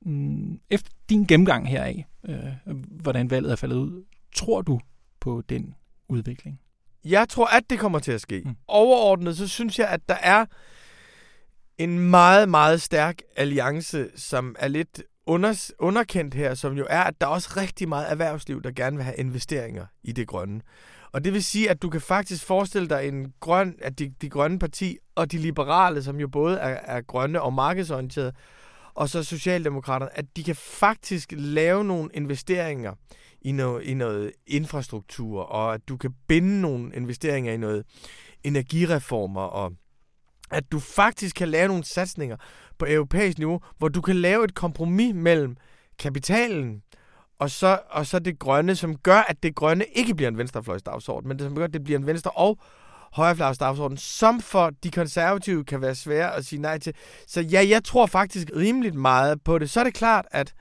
Mm, 0.00 0.60
efter 0.70 0.90
din 1.08 1.24
gennemgang 1.24 1.68
heraf, 1.68 2.04
øh, 2.28 2.76
hvordan 2.90 3.30
valget 3.30 3.52
er 3.52 3.56
faldet 3.56 3.76
ud, 3.76 4.04
tror 4.34 4.62
du 4.62 4.80
på 5.20 5.42
den 5.48 5.74
udvikling? 6.08 6.60
Jeg 7.04 7.28
tror, 7.28 7.46
at 7.46 7.62
det 7.70 7.78
kommer 7.78 7.98
til 7.98 8.12
at 8.12 8.20
ske. 8.20 8.42
Mm. 8.44 8.56
Overordnet, 8.68 9.36
så 9.36 9.48
synes 9.48 9.78
jeg, 9.78 9.88
at 9.88 10.00
der 10.08 10.14
er 10.14 10.46
en 11.78 11.98
meget, 11.98 12.48
meget 12.48 12.82
stærk 12.82 13.22
alliance, 13.36 14.08
som 14.16 14.56
er 14.58 14.68
lidt 14.68 15.02
under, 15.26 15.70
underkendt 15.78 16.34
her, 16.34 16.54
som 16.54 16.76
jo 16.76 16.86
er, 16.90 17.02
at 17.02 17.20
der 17.20 17.26
er 17.26 17.30
også 17.30 17.54
rigtig 17.56 17.88
meget 17.88 18.10
erhvervsliv, 18.10 18.62
der 18.62 18.70
gerne 18.70 18.96
vil 18.96 19.04
have 19.04 19.16
investeringer 19.16 19.86
i 20.02 20.12
det 20.12 20.28
grønne. 20.28 20.60
Og 21.12 21.24
det 21.24 21.32
vil 21.32 21.44
sige, 21.44 21.70
at 21.70 21.82
du 21.82 21.90
kan 21.90 22.00
faktisk 22.00 22.44
forestille 22.44 22.88
dig 22.88 23.08
en 23.08 23.32
grøn, 23.40 23.74
at 23.82 23.98
de, 23.98 24.14
de 24.20 24.30
grønne 24.30 24.58
parti 24.58 24.98
og 25.14 25.32
de 25.32 25.38
liberale, 25.38 26.02
som 26.02 26.20
jo 26.20 26.28
både 26.28 26.58
er, 26.58 26.96
er 26.96 27.00
grønne 27.00 27.42
og 27.42 27.52
markedsorienterede, 27.52 28.32
og 28.94 29.08
så 29.08 29.24
Socialdemokraterne, 29.24 30.18
at 30.18 30.24
de 30.36 30.44
kan 30.44 30.56
faktisk 30.56 31.32
lave 31.36 31.84
nogle 31.84 32.10
investeringer 32.14 32.94
i 33.42 33.52
noget, 33.52 33.84
i 33.84 33.94
noget 33.94 34.32
infrastruktur, 34.46 35.42
og 35.42 35.74
at 35.74 35.80
du 35.88 35.96
kan 35.96 36.14
binde 36.28 36.60
nogle 36.60 36.94
investeringer 36.94 37.52
i 37.52 37.56
noget 37.56 37.84
energireformer, 38.44 39.40
og 39.40 39.72
at 40.50 40.72
du 40.72 40.78
faktisk 40.78 41.36
kan 41.36 41.48
lave 41.48 41.68
nogle 41.68 41.84
satsninger 41.84 42.36
på 42.78 42.86
europæisk 42.88 43.38
niveau, 43.38 43.60
hvor 43.78 43.88
du 43.88 44.00
kan 44.00 44.16
lave 44.16 44.44
et 44.44 44.54
kompromis 44.54 45.14
mellem 45.14 45.56
kapitalen 45.98 46.82
og 47.38 47.50
så, 47.50 47.80
og 47.90 48.06
så 48.06 48.18
det 48.18 48.38
grønne, 48.38 48.76
som 48.76 48.96
gør, 48.96 49.20
at 49.28 49.42
det 49.42 49.54
grønne 49.54 49.84
ikke 49.92 50.14
bliver 50.14 50.28
en 50.28 50.38
venstrefløjsdagsorden, 50.38 51.28
men 51.28 51.38
det 51.38 51.46
som 51.46 51.56
gør, 51.56 51.64
at 51.64 51.72
det 51.72 51.84
bliver 51.84 51.98
en 51.98 52.06
venstre- 52.06 52.30
og 52.30 52.58
højrefløjsdagsorden, 53.12 53.96
som 53.96 54.40
for 54.40 54.70
de 54.82 54.90
konservative 54.90 55.64
kan 55.64 55.80
være 55.80 55.94
svære 55.94 56.34
at 56.34 56.44
sige 56.44 56.62
nej 56.62 56.78
til. 56.78 56.94
Så 57.26 57.40
ja, 57.40 57.66
jeg 57.68 57.84
tror 57.84 58.06
faktisk 58.06 58.48
rimeligt 58.56 58.94
meget 58.94 59.42
på 59.44 59.58
det. 59.58 59.70
Så 59.70 59.80
er 59.80 59.84
det 59.84 59.94
klart, 59.94 60.26
at 60.30 60.54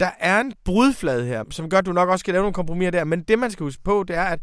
der 0.00 0.10
er 0.18 0.40
en 0.40 0.52
brudflade 0.64 1.26
her, 1.26 1.44
som 1.50 1.70
gør, 1.70 1.78
at 1.78 1.86
du 1.86 1.92
nok 1.92 2.08
også 2.08 2.20
skal 2.20 2.34
lave 2.34 2.42
nogle 2.42 2.54
kompromiser 2.54 2.90
der. 2.90 3.04
Men 3.04 3.22
det, 3.22 3.38
man 3.38 3.50
skal 3.50 3.64
huske 3.64 3.82
på, 3.82 4.04
det 4.08 4.16
er, 4.16 4.24
at 4.24 4.40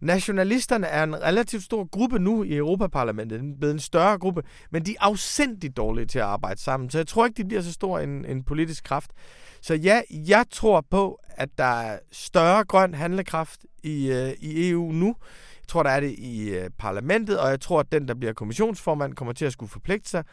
nationalisterne 0.00 0.86
er 0.86 1.02
en 1.04 1.22
relativt 1.22 1.62
stor 1.62 1.84
gruppe 1.84 2.18
nu 2.18 2.42
i 2.42 2.56
Europaparlamentet. 2.56 3.40
Den 3.40 3.52
er 3.52 3.56
blevet 3.56 3.74
en 3.74 3.80
større 3.80 4.18
gruppe, 4.18 4.42
men 4.70 4.86
de 4.86 4.90
er 4.90 4.96
afsindigt 5.00 5.76
dårlige 5.76 6.06
til 6.06 6.18
at 6.18 6.24
arbejde 6.24 6.60
sammen. 6.60 6.90
Så 6.90 6.98
jeg 6.98 7.06
tror 7.06 7.26
ikke, 7.26 7.42
de 7.42 7.48
bliver 7.48 7.62
så 7.62 7.72
stor 7.72 7.98
en, 7.98 8.24
en 8.24 8.44
politisk 8.44 8.84
kraft. 8.84 9.10
Så 9.60 9.74
ja, 9.74 10.00
jeg 10.10 10.44
tror 10.50 10.84
på, 10.90 11.20
at 11.28 11.48
der 11.58 11.80
er 11.80 11.98
større 12.12 12.64
grøn 12.64 12.94
handlekraft 12.94 13.60
i, 13.82 14.12
øh, 14.12 14.32
i 14.40 14.70
EU 14.70 14.92
nu. 14.92 15.06
Jeg 15.60 15.68
tror, 15.68 15.82
der 15.82 15.90
er 15.90 16.00
det 16.00 16.10
i 16.18 16.50
øh, 16.50 16.70
parlamentet, 16.78 17.40
og 17.40 17.50
jeg 17.50 17.60
tror, 17.60 17.80
at 17.80 17.92
den, 17.92 18.08
der 18.08 18.14
bliver 18.14 18.32
kommissionsformand, 18.32 19.14
kommer 19.14 19.32
til 19.32 19.44
at 19.44 19.52
skulle 19.52 19.70
forpligte 19.70 20.10
sig 20.10 20.24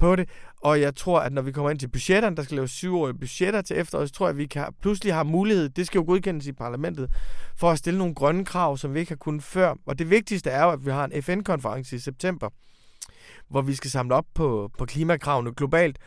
på 0.00 0.16
det. 0.16 0.28
Og 0.62 0.80
jeg 0.80 0.96
tror, 0.96 1.20
at 1.20 1.32
når 1.32 1.42
vi 1.42 1.52
kommer 1.52 1.70
ind 1.70 1.78
til 1.78 1.88
budgetterne, 1.88 2.36
der 2.36 2.42
skal 2.42 2.54
laves 2.54 2.70
syvårige 2.70 3.18
budgetter 3.18 3.62
til 3.62 3.78
efteråret, 3.78 4.08
så 4.08 4.14
tror 4.14 4.26
jeg, 4.26 4.30
at 4.30 4.38
vi 4.38 4.46
kan, 4.46 4.66
pludselig 4.80 5.14
har 5.14 5.22
mulighed, 5.22 5.68
det 5.68 5.86
skal 5.86 5.98
jo 5.98 6.04
godkendes 6.06 6.46
i 6.46 6.52
parlamentet, 6.52 7.10
for 7.56 7.70
at 7.70 7.78
stille 7.78 7.98
nogle 7.98 8.14
grønne 8.14 8.44
krav, 8.44 8.76
som 8.76 8.94
vi 8.94 9.00
ikke 9.00 9.10
har 9.10 9.16
kunnet 9.16 9.42
før. 9.42 9.74
Og 9.86 9.98
det 9.98 10.10
vigtigste 10.10 10.50
er 10.50 10.64
jo, 10.64 10.70
at 10.70 10.86
vi 10.86 10.90
har 10.90 11.04
en 11.04 11.22
FN-konference 11.22 11.96
i 11.96 11.98
september, 11.98 12.48
hvor 13.48 13.62
vi 13.62 13.74
skal 13.74 13.90
samle 13.90 14.14
op 14.14 14.26
på, 14.34 14.70
på 14.78 14.84
klimakravene 14.84 15.54
globalt. 15.54 15.98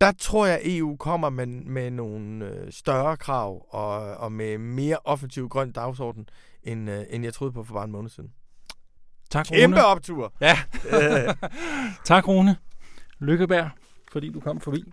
Der 0.00 0.12
tror 0.18 0.46
jeg, 0.46 0.54
at 0.54 0.76
EU 0.76 0.96
kommer 0.96 1.30
med, 1.30 1.46
med 1.46 1.90
nogle 1.90 2.44
øh, 2.44 2.72
større 2.72 3.16
krav 3.16 3.66
og, 3.70 4.16
og 4.16 4.32
med 4.32 4.58
mere 4.58 4.98
offensiv 5.04 5.48
grøn 5.48 5.72
dagsorden, 5.72 6.28
end, 6.62 6.90
øh, 6.90 7.04
end 7.10 7.24
jeg 7.24 7.34
troede 7.34 7.52
på 7.52 7.64
for 7.64 7.74
bare 7.74 7.84
en 7.84 7.92
måned 7.92 8.10
siden. 8.10 8.30
Tak, 9.30 9.50
Rune. 9.50 9.60
Kæmpe 9.60 9.84
optur! 9.84 10.32
Ja. 10.40 10.58
tak, 12.04 12.28
Rune. 12.28 12.56
Lykkeberg, 13.18 13.70
fordi 14.12 14.28
du 14.28 14.40
kom 14.40 14.60
forbi. 14.60 14.84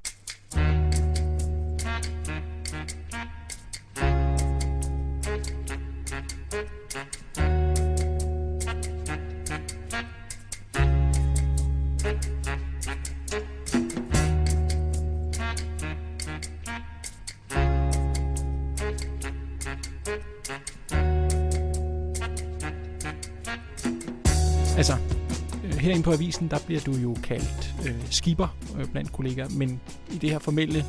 Herinde 26.03 26.17
på 26.17 26.23
avisen, 26.23 26.47
der 26.49 26.59
bliver 26.65 26.81
du 26.81 26.91
jo 26.91 27.17
kaldt 27.23 27.75
øh, 27.87 28.11
skipper 28.11 28.47
øh, 28.77 28.91
blandt 28.91 29.11
kollegaer, 29.11 29.49
men 29.49 29.81
i 30.11 30.17
det 30.17 30.29
her 30.29 30.39
formelle 30.39 30.85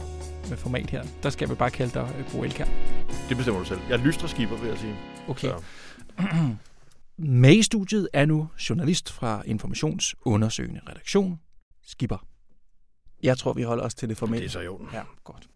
øh, 0.51 0.57
format 0.57 0.91
her, 0.91 1.05
der 1.23 1.31
skal 1.31 1.49
vi 1.49 1.55
bare 1.55 1.71
kalde 1.71 1.93
dig 1.95 2.15
øh, 2.19 2.33
Bo 2.33 2.45
Elkær. 2.45 2.67
Det 3.29 3.37
bestemmer 3.37 3.61
du 3.61 3.67
selv. 3.67 3.81
Jeg 3.89 4.01
er 4.01 4.05
lystre 4.05 4.29
skipper, 4.29 4.57
vil 4.57 4.69
jeg 4.69 4.79
sige. 4.79 4.95
Okay. 5.29 5.49
Så. 5.49 5.63
Med 7.17 7.57
i 7.57 7.63
studiet 7.63 8.09
er 8.13 8.25
nu 8.27 8.49
journalist 8.71 9.13
fra 9.13 9.43
Informations 9.47 10.15
undersøgende 10.25 10.81
redaktion, 10.89 11.41
Skipper. 11.83 12.27
Jeg 13.23 13.39
tror, 13.39 13.53
vi 13.53 13.63
holder 13.63 13.85
os 13.85 13.95
til 13.95 14.09
det 14.09 14.17
formelle. 14.17 14.43
Det 14.43 14.57
er 14.57 14.63
så 14.63 14.69
orden. 14.69 14.89
Ja, 14.93 15.03
godt. 15.25 15.49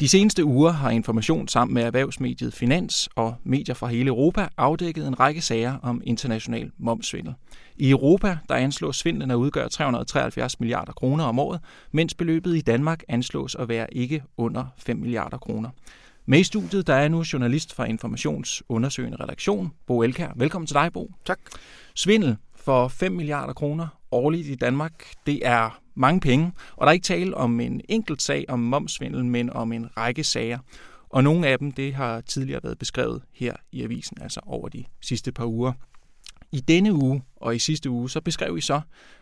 De 0.00 0.08
seneste 0.08 0.44
uger 0.44 0.70
har 0.70 0.90
Information 0.90 1.48
sammen 1.48 1.74
med 1.74 1.82
erhvervsmediet 1.82 2.54
Finans 2.54 3.08
og 3.16 3.34
medier 3.44 3.74
fra 3.74 3.86
hele 3.86 4.08
Europa 4.08 4.48
afdækket 4.56 5.06
en 5.06 5.20
række 5.20 5.40
sager 5.40 5.76
om 5.82 6.02
international 6.04 6.70
momsvindel. 6.78 7.34
I 7.76 7.90
Europa 7.90 8.38
der 8.48 8.54
anslås 8.54 8.96
svindlen 8.96 9.30
at 9.30 9.34
udgøre 9.34 9.68
373 9.68 10.60
milliarder 10.60 10.92
kroner 10.92 11.24
om 11.24 11.38
året, 11.38 11.60
mens 11.92 12.14
beløbet 12.14 12.56
i 12.56 12.60
Danmark 12.60 13.02
anslås 13.08 13.54
at 13.54 13.68
være 13.68 13.94
ikke 13.94 14.22
under 14.36 14.64
5 14.76 14.96
milliarder 14.96 15.38
kroner. 15.38 15.70
Med 16.26 16.38
i 16.40 16.44
studiet 16.44 16.86
der 16.86 16.94
er 16.94 17.08
nu 17.08 17.24
journalist 17.32 17.74
fra 17.74 17.84
Informations 17.84 18.62
undersøgende 18.68 19.16
redaktion, 19.20 19.72
Bo 19.86 20.02
Elkær. 20.02 20.32
Velkommen 20.36 20.66
til 20.66 20.74
dig, 20.74 20.92
Bo. 20.92 21.10
Tak. 21.24 21.38
Svindel 21.94 22.36
for 22.56 22.88
5 22.88 23.12
milliarder 23.12 23.52
kroner 23.52 23.97
årligt 24.10 24.46
i 24.46 24.54
Danmark, 24.54 25.04
det 25.26 25.46
er 25.46 25.80
mange 25.94 26.20
penge, 26.20 26.52
og 26.76 26.86
der 26.86 26.88
er 26.88 26.94
ikke 26.94 27.04
tale 27.04 27.36
om 27.36 27.60
en 27.60 27.80
enkelt 27.88 28.22
sag 28.22 28.44
om 28.48 28.58
momsvindel, 28.58 29.24
men 29.24 29.50
om 29.50 29.72
en 29.72 29.96
række 29.96 30.24
sager. 30.24 30.58
Og 31.08 31.24
nogle 31.24 31.48
af 31.48 31.58
dem, 31.58 31.72
det 31.72 31.94
har 31.94 32.20
tidligere 32.20 32.60
været 32.62 32.78
beskrevet 32.78 33.22
her 33.32 33.54
i 33.72 33.82
avisen, 33.82 34.16
altså 34.20 34.40
over 34.46 34.68
de 34.68 34.84
sidste 35.00 35.32
par 35.32 35.46
uger. 35.46 35.72
I 36.52 36.60
denne 36.60 36.92
uge 36.92 37.22
og 37.36 37.56
i 37.56 37.58
sidste 37.58 37.90
uge, 37.90 38.10
så 38.10 38.20
beskrev 38.20 38.56
I 38.58 38.60
så, 38.60 38.80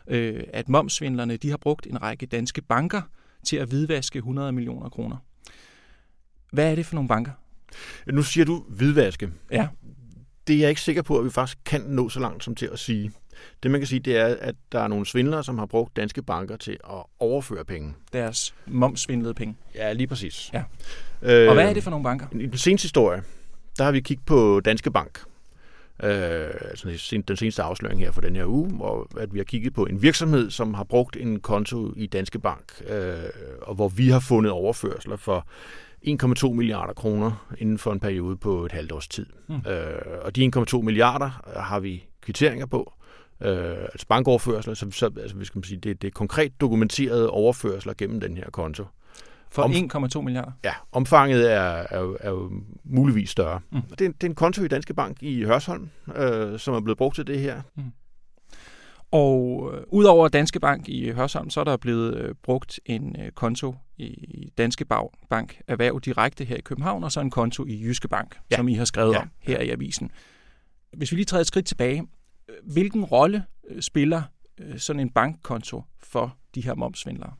øh, 0.09 0.45
at 0.53 0.69
momsvindlerne 0.69 1.37
de 1.37 1.51
har 1.51 1.57
brugt 1.57 1.87
en 1.87 2.03
række 2.03 2.27
danske 2.27 2.63
banker 2.63 3.03
til 3.45 3.57
at 3.57 3.69
hvidvaske 3.69 4.17
100 4.19 4.53
millioner 4.53 4.89
kroner. 4.89 5.17
Hvad 6.53 6.71
er 6.71 6.75
det 6.75 6.87
for 6.87 6.95
nogle 6.95 7.09
banker? 7.09 7.33
Nu 8.13 8.23
siger 8.23 8.45
du 8.45 8.65
hvidvaske. 8.69 9.31
Ja. 9.51 9.69
Det 10.47 10.57
er 10.57 10.61
jeg 10.61 10.69
ikke 10.69 10.81
sikker 10.81 11.03
på, 11.03 11.19
at 11.19 11.25
vi 11.25 11.31
faktisk 11.31 11.59
kan 11.65 11.81
nå 11.81 12.09
så 12.09 12.21
langt 12.21 12.45
som 12.45 12.55
til 12.55 12.67
at 12.73 12.79
sige. 12.79 13.13
Det 13.63 13.71
man 13.71 13.81
kan 13.81 13.89
sige, 13.89 14.01
det 14.01 14.17
er, 14.17 14.37
at 14.41 14.55
der 14.73 14.81
er 14.81 14.89
nogle 14.89 15.07
svindlere, 15.07 15.45
som 15.45 15.59
har 15.59 15.67
brugt 15.67 15.97
danske 15.97 16.23
banker 16.23 16.57
til 16.57 16.73
at 16.73 17.03
overføre 17.21 17.65
penge. 17.65 17.95
Deres 18.13 18.55
momsvindlede 18.67 19.35
penge. 19.35 19.57
Ja, 19.75 19.93
lige 19.93 20.07
præcis. 20.07 20.51
Ja. 20.53 20.63
Øh, 21.23 21.49
Og 21.49 21.55
hvad 21.55 21.69
er 21.69 21.73
det 21.73 21.83
for 21.83 21.91
nogle 21.91 22.05
banker? 22.05 22.27
I 22.33 22.47
den 22.47 22.59
seneste 22.59 22.85
historie, 22.85 23.23
der 23.79 23.85
har 23.85 23.93
vi 23.93 24.01
kigget 24.01 24.27
på 24.27 24.61
Danske 24.61 24.91
Bank. 24.91 25.21
Øh, 26.03 26.49
altså 26.71 26.99
den 27.27 27.37
seneste 27.37 27.63
afsløring 27.63 28.01
her 28.01 28.13
for 28.13 28.21
den 28.21 28.37
her 28.37 28.45
uge, 28.47 28.71
hvor 28.71 29.09
at 29.19 29.35
vi 29.35 29.39
har 29.39 29.45
kigget 29.45 29.75
på 29.75 29.87
en 29.87 30.03
virksomhed, 30.03 30.51
som 30.51 30.75
har 30.75 30.85
brugt 30.85 31.17
en 31.17 31.41
konto 31.41 31.93
i 31.97 32.07
Danske 32.07 32.39
Bank, 32.39 32.83
øh, 32.89 33.15
og 33.63 33.75
hvor 33.75 33.89
vi 33.89 34.09
har 34.09 34.21
fundet 34.21 34.53
overførsler 34.53 35.17
for 35.17 35.47
1,2 36.47 36.53
milliarder 36.53 36.93
kroner 36.93 37.47
inden 37.59 37.79
for 37.79 37.93
en 37.93 38.01
periode 38.01 38.37
på 38.37 38.65
et 38.67 38.73
halvt 38.73 38.93
års 38.93 39.09
tid. 39.09 39.27
Mm. 39.49 39.55
Øh, 39.71 39.95
og 40.23 40.37
de 40.37 40.51
1,2 40.57 40.81
milliarder 40.81 41.59
har 41.61 41.81
vi 41.81 42.05
kvitteringer 42.21 42.67
på, 42.67 42.93
øh, 43.41 43.77
altså 43.83 44.07
bankoverførsler, 44.09 44.75
så, 44.75 44.91
så 44.91 45.11
altså, 45.21 45.37
skal 45.43 45.65
sige, 45.65 45.79
det, 45.79 46.03
det 46.03 46.09
er 46.09 46.13
konkret 46.13 46.61
dokumenterede 46.61 47.31
overførsler 47.31 47.95
gennem 47.99 48.21
den 48.21 48.37
her 48.37 48.51
konto. 48.51 48.85
For 49.51 49.63
Om- 49.63 49.73
1,2 50.17 50.21
milliarder. 50.21 50.53
Ja, 50.65 50.73
omfanget 50.93 51.53
er, 51.53 51.61
er, 51.91 52.01
jo- 52.01 52.17
er 52.21 52.31
jo 52.31 52.53
muligvis 52.85 53.31
større. 53.31 53.61
Mm. 53.71 53.77
Mm. 53.77 53.83
Det, 53.83 54.01
er, 54.01 54.07
en- 54.07 54.13
det 54.13 54.25
er 54.25 54.29
en 54.29 54.35
konto 54.35 54.63
i 54.65 54.69
Danske 54.69 54.95
Bank 54.95 55.23
i 55.23 55.43
Hørsholm, 55.43 55.89
øh, 56.17 56.59
som 56.59 56.75
er 56.75 56.81
blevet 56.81 56.99
brugt 56.99 57.15
til 57.15 57.27
det 57.27 57.41
her. 57.41 57.63
Og 59.11 59.71
øh, 59.75 59.83
udover 59.89 60.29
Danske 60.29 60.61
Bank 60.61 60.89
i 60.89 61.11
Hørsholm, 61.11 61.51
så 61.51 61.61
er 61.61 61.65
der 61.65 61.77
blevet 61.77 62.15
øh, 62.17 62.35
brugt 62.43 62.81
en 62.87 63.17
øh, 63.21 63.31
konto 63.31 63.75
i 63.99 64.53
Danske 64.59 64.85
Bank 65.31 65.61
Erhverv 65.69 66.01
direkte 66.05 66.45
her 66.45 66.57
i 66.57 66.61
København, 66.61 67.05
og 67.05 67.13
så 67.13 67.21
en 67.21 67.31
konto 67.31 67.67
i 67.67 67.83
Jyske 67.85 68.09
Bank, 68.09 68.39
ja. 68.51 68.57
Som 68.57 68.69
I 68.69 68.75
har 68.75 68.85
skrevet 68.85 69.13
ja. 69.13 69.19
Om 69.21 69.31
her 69.39 69.61
i 69.61 69.71
avisen. 69.71 70.11
Hvis 70.97 71.11
vi 71.13 71.17
lige 71.17 71.25
træder 71.25 71.41
et 71.41 71.47
skridt 71.47 71.67
tilbage, 71.67 72.03
hvilken 72.63 73.05
rolle 73.05 73.45
øh, 73.69 73.83
spiller 73.83 74.23
øh, 74.61 74.79
sådan 74.79 75.01
en 75.01 75.11
bankkonto 75.11 75.83
for 76.03 76.37
de 76.55 76.61
her 76.61 76.75
momsvindlere? 76.75 77.33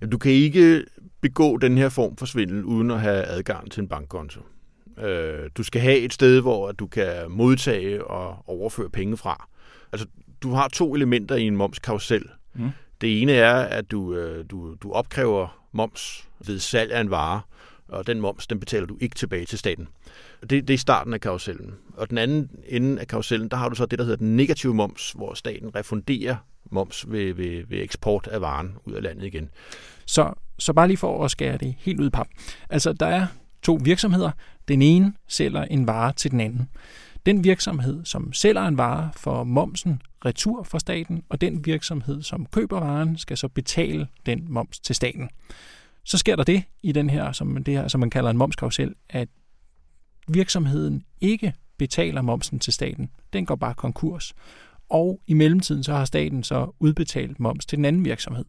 Jamen, 0.00 0.10
du 0.10 0.18
kan 0.18 0.32
ikke 0.32 0.84
begå 1.20 1.56
den 1.56 1.78
her 1.78 1.88
form 1.88 2.16
for 2.16 2.26
svindel 2.26 2.64
uden 2.64 2.90
at 2.90 3.00
have 3.00 3.24
adgang 3.24 3.70
til 3.70 3.80
en 3.80 3.88
bankkonto. 3.88 4.40
Øh, 4.98 5.50
du 5.56 5.62
skal 5.62 5.80
have 5.80 5.98
et 5.98 6.12
sted, 6.12 6.40
hvor 6.40 6.72
du 6.72 6.86
kan 6.86 7.30
modtage 7.30 8.04
og 8.04 8.48
overføre 8.48 8.90
penge 8.90 9.16
fra. 9.16 9.48
Altså, 9.92 10.06
du 10.42 10.50
har 10.50 10.68
to 10.68 10.94
elementer 10.94 11.36
i 11.36 11.42
en 11.42 11.56
momskarusel. 11.56 12.24
Mm. 12.54 12.70
Det 13.00 13.22
ene 13.22 13.32
er, 13.32 13.54
at 13.54 13.90
du, 13.90 14.16
du, 14.50 14.74
du 14.82 14.92
opkræver 14.92 15.68
moms 15.72 16.28
ved 16.46 16.58
salg 16.58 16.92
af 16.92 17.00
en 17.00 17.10
vare, 17.10 17.40
og 17.88 18.06
den 18.06 18.20
moms, 18.20 18.46
den 18.46 18.60
betaler 18.60 18.86
du 18.86 18.98
ikke 19.00 19.14
tilbage 19.14 19.46
til 19.46 19.58
staten. 19.58 19.88
Det, 20.40 20.68
det 20.68 20.74
er 20.74 20.78
starten 20.78 21.14
af 21.14 21.20
karusellen. 21.20 21.74
Og 21.96 22.10
den 22.10 22.18
anden 22.18 22.50
ende 22.68 23.00
af 23.00 23.06
karusellen, 23.06 23.48
der 23.48 23.56
har 23.56 23.68
du 23.68 23.74
så 23.74 23.86
det, 23.86 23.98
der 23.98 24.04
hedder 24.04 24.16
den 24.16 24.36
negative 24.36 24.74
moms, 24.74 25.12
hvor 25.12 25.34
staten 25.34 25.74
refunderer 25.74 26.36
moms 26.70 27.04
ved, 27.08 27.34
ved, 27.34 27.64
ved 27.68 27.82
eksport 27.82 28.26
af 28.26 28.40
varen 28.40 28.76
ud 28.84 28.92
af 28.92 29.02
landet 29.02 29.26
igen. 29.26 29.50
Så, 30.06 30.32
så 30.58 30.72
bare 30.72 30.86
lige 30.86 30.96
for 30.96 31.24
at 31.24 31.30
skære 31.30 31.58
det 31.58 31.74
helt 31.78 32.00
ud 32.00 32.06
i 32.06 32.10
pap. 32.10 32.28
Altså, 32.70 32.92
der 32.92 33.06
er 33.06 33.26
to 33.62 33.78
virksomheder. 33.82 34.30
Den 34.68 34.82
ene 34.82 35.12
sælger 35.28 35.62
en 35.64 35.86
vare 35.86 36.12
til 36.12 36.30
den 36.30 36.40
anden. 36.40 36.68
Den 37.26 37.44
virksomhed, 37.44 38.04
som 38.04 38.32
sælger 38.32 38.62
en 38.62 38.78
vare, 38.78 39.10
får 39.16 39.44
momsen 39.44 40.02
retur 40.24 40.62
fra 40.62 40.78
staten, 40.78 41.22
og 41.28 41.40
den 41.40 41.66
virksomhed, 41.66 42.22
som 42.22 42.46
køber 42.46 42.80
varen, 42.80 43.18
skal 43.18 43.36
så 43.36 43.48
betale 43.48 44.08
den 44.26 44.46
moms 44.48 44.80
til 44.80 44.94
staten. 44.94 45.28
Så 46.04 46.18
sker 46.18 46.36
der 46.36 46.44
det 46.44 46.62
i 46.82 46.92
den 46.92 47.10
her, 47.10 47.32
som, 47.32 47.64
det 47.64 47.74
her, 47.74 47.88
som 47.88 48.00
man 48.00 48.10
kalder 48.10 48.30
en 48.30 48.36
momskarusel, 48.36 48.94
at 49.08 49.28
virksomheden 50.28 51.02
ikke 51.20 51.54
betaler 51.78 52.22
momsen 52.22 52.58
til 52.58 52.72
staten. 52.72 53.10
Den 53.32 53.46
går 53.46 53.56
bare 53.56 53.74
konkurs. 53.74 54.34
Og 54.88 55.20
i 55.26 55.34
mellemtiden 55.34 55.84
så 55.84 55.92
har 55.92 56.04
staten 56.04 56.42
så 56.42 56.76
udbetalt 56.80 57.40
moms 57.40 57.66
til 57.66 57.76
den 57.76 57.84
anden 57.84 58.04
virksomhed. 58.04 58.44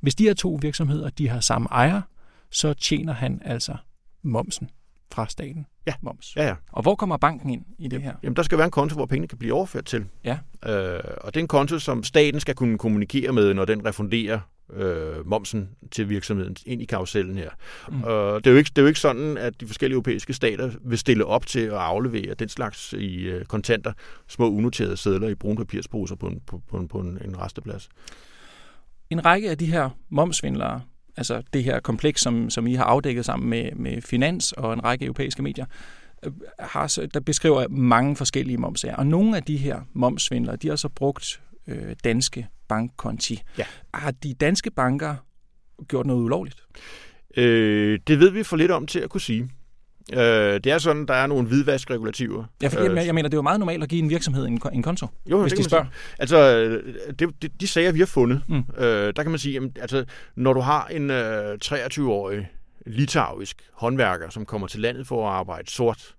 Hvis 0.00 0.14
de 0.14 0.24
her 0.24 0.34
to 0.34 0.58
virksomheder 0.62 1.10
de 1.10 1.28
har 1.28 1.40
samme 1.40 1.68
ejer, 1.70 2.02
så 2.50 2.74
tjener 2.74 3.12
han 3.12 3.42
altså 3.44 3.76
momsen 4.22 4.70
fra 5.12 5.26
staten. 5.28 5.66
Ja. 5.86 5.94
Moms. 6.00 6.36
Ja, 6.36 6.46
ja. 6.46 6.54
Og 6.72 6.82
hvor 6.82 6.94
kommer 6.94 7.16
banken 7.16 7.50
ind 7.50 7.64
i 7.78 7.88
det 7.88 8.02
her? 8.02 8.14
Jamen, 8.22 8.36
der 8.36 8.42
skal 8.42 8.58
være 8.58 8.64
en 8.64 8.70
konto, 8.70 8.94
hvor 8.94 9.06
pengene 9.06 9.28
kan 9.28 9.38
blive 9.38 9.54
overført 9.54 9.84
til. 9.84 10.04
Ja. 10.24 10.38
Øh, 10.66 11.00
og 11.20 11.34
det 11.34 11.40
er 11.40 11.44
en 11.44 11.48
konto, 11.48 11.78
som 11.78 12.02
staten 12.02 12.40
skal 12.40 12.54
kunne 12.54 12.78
kommunikere 12.78 13.32
med, 13.32 13.54
når 13.54 13.64
den 13.64 13.86
refunderer 13.86 14.40
øh, 14.72 15.26
momsen 15.26 15.68
til 15.90 16.08
virksomheden 16.08 16.56
ind 16.66 16.82
i 16.82 16.84
karusellen 16.84 17.38
her. 17.38 17.50
Mm. 17.88 18.02
Og 18.02 18.44
det 18.44 18.50
er, 18.50 18.54
jo 18.54 18.58
ikke, 18.58 18.68
det 18.68 18.78
er 18.78 18.82
jo 18.82 18.88
ikke 18.88 19.00
sådan, 19.00 19.38
at 19.38 19.60
de 19.60 19.66
forskellige 19.66 19.94
europæiske 19.94 20.32
stater 20.32 20.70
vil 20.84 20.98
stille 20.98 21.24
op 21.26 21.46
til 21.46 21.60
at 21.60 21.72
aflevere 21.72 22.34
den 22.34 22.48
slags 22.48 22.92
i 22.92 23.16
øh, 23.16 23.44
kontanter, 23.44 23.92
små 24.28 24.50
unoterede 24.50 24.96
sædler 24.96 25.28
i 25.28 25.34
brune 25.34 25.56
papirsposer 25.56 26.16
på 26.16 26.26
en, 26.26 26.40
på, 26.46 26.62
på, 26.70 26.76
en, 26.76 26.88
på 26.88 26.98
en, 26.98 27.18
en 27.24 27.38
resteplads. 27.38 27.88
En 29.10 29.24
række 29.24 29.50
af 29.50 29.58
de 29.58 29.66
her 29.66 29.90
momsvindlere, 30.08 30.80
altså 31.16 31.42
det 31.52 31.64
her 31.64 31.80
kompleks, 31.80 32.20
som, 32.20 32.50
som 32.50 32.66
I 32.66 32.74
har 32.74 32.84
afdækket 32.84 33.24
sammen 33.24 33.50
med, 33.50 33.72
med 33.72 34.02
Finans 34.02 34.52
og 34.52 34.72
en 34.72 34.84
række 34.84 35.04
europæiske 35.04 35.42
medier, 35.42 35.66
øh, 36.24 36.32
har, 36.58 36.98
der 37.14 37.20
beskriver 37.20 37.68
mange 37.68 38.16
forskellige 38.16 38.58
momsager. 38.58 38.96
Og 38.96 39.06
nogle 39.06 39.36
af 39.36 39.42
de 39.42 39.56
her 39.56 39.80
momsvindlere, 39.92 40.56
de 40.56 40.68
har 40.68 40.76
så 40.76 40.88
brugt 40.88 41.40
øh, 41.66 41.96
danske 42.04 42.48
bankkonti. 42.68 43.42
Ja. 43.58 43.64
Har 43.94 44.10
de 44.10 44.34
danske 44.34 44.70
banker 44.70 45.14
gjort 45.88 46.06
noget 46.06 46.22
ulovligt? 46.22 46.62
Øh, 47.36 47.98
det 48.06 48.20
ved 48.20 48.30
vi 48.30 48.42
for 48.42 48.56
lidt 48.56 48.70
om 48.70 48.86
til 48.86 48.98
at 48.98 49.10
kunne 49.10 49.20
sige. 49.20 49.50
Øh, 50.12 50.18
det 50.18 50.66
er 50.66 50.78
sådan, 50.78 51.06
der 51.06 51.14
er 51.14 51.26
nogle 51.26 51.48
hvidvaskregulativer. 51.48 52.44
Ja, 52.62 52.68
for 52.68 52.80
øh, 52.80 53.06
jeg 53.06 53.14
mener, 53.14 53.28
det 53.28 53.34
er 53.34 53.38
jo 53.38 53.42
meget 53.42 53.58
normalt 53.58 53.82
at 53.82 53.88
give 53.88 54.02
en 54.02 54.10
virksomhed 54.10 54.46
en, 54.46 54.60
en 54.72 54.82
konto, 54.82 55.06
jo, 55.30 55.40
hvis 55.40 55.52
det 55.52 55.58
de 55.58 55.64
spørger. 55.64 55.86
Altså, 56.18 56.60
det, 57.18 57.42
det, 57.42 57.60
de 57.60 57.68
sager, 57.68 57.92
vi 57.92 57.98
har 57.98 58.06
fundet, 58.06 58.42
mm. 58.48 58.64
øh, 58.78 59.12
der 59.16 59.22
kan 59.22 59.30
man 59.30 59.38
sige, 59.38 59.52
jamen, 59.52 59.72
altså, 59.80 60.04
når 60.36 60.52
du 60.52 60.60
har 60.60 60.86
en 60.86 61.10
øh, 61.10 61.58
23-årig 61.64 62.48
litauisk 62.86 63.62
håndværker, 63.72 64.30
som 64.30 64.44
kommer 64.44 64.66
til 64.66 64.80
landet 64.80 65.06
for 65.06 65.28
at 65.28 65.34
arbejde 65.34 65.70
sort, 65.70 66.14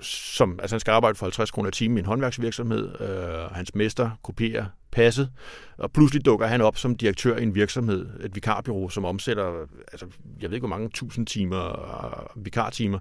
som, 0.00 0.58
altså 0.62 0.74
han 0.74 0.80
skal 0.80 0.92
arbejde 0.92 1.14
for 1.14 1.26
50 1.26 1.50
kroner 1.50 1.68
i 1.68 1.72
timen 1.72 1.96
i 1.96 2.00
en 2.00 2.06
håndværksvirksomhed. 2.06 3.00
Øh, 3.00 3.50
hans 3.56 3.74
mester 3.74 4.10
kopierer 4.22 4.64
passet, 4.90 5.30
og 5.78 5.92
pludselig 5.92 6.24
dukker 6.24 6.46
han 6.46 6.60
op 6.60 6.76
som 6.78 6.96
direktør 6.96 7.36
i 7.36 7.42
en 7.42 7.54
virksomhed, 7.54 8.06
et 8.20 8.34
vikarbyrå, 8.34 8.88
som 8.88 9.04
omsætter, 9.04 9.66
altså, 9.92 10.06
jeg 10.40 10.50
ved 10.50 10.56
ikke 10.56 10.66
hvor 10.66 10.76
mange 10.76 10.88
tusind 10.88 11.26
timer, 11.26 11.64
øh, 12.36 12.44
vikartimer, 12.44 12.98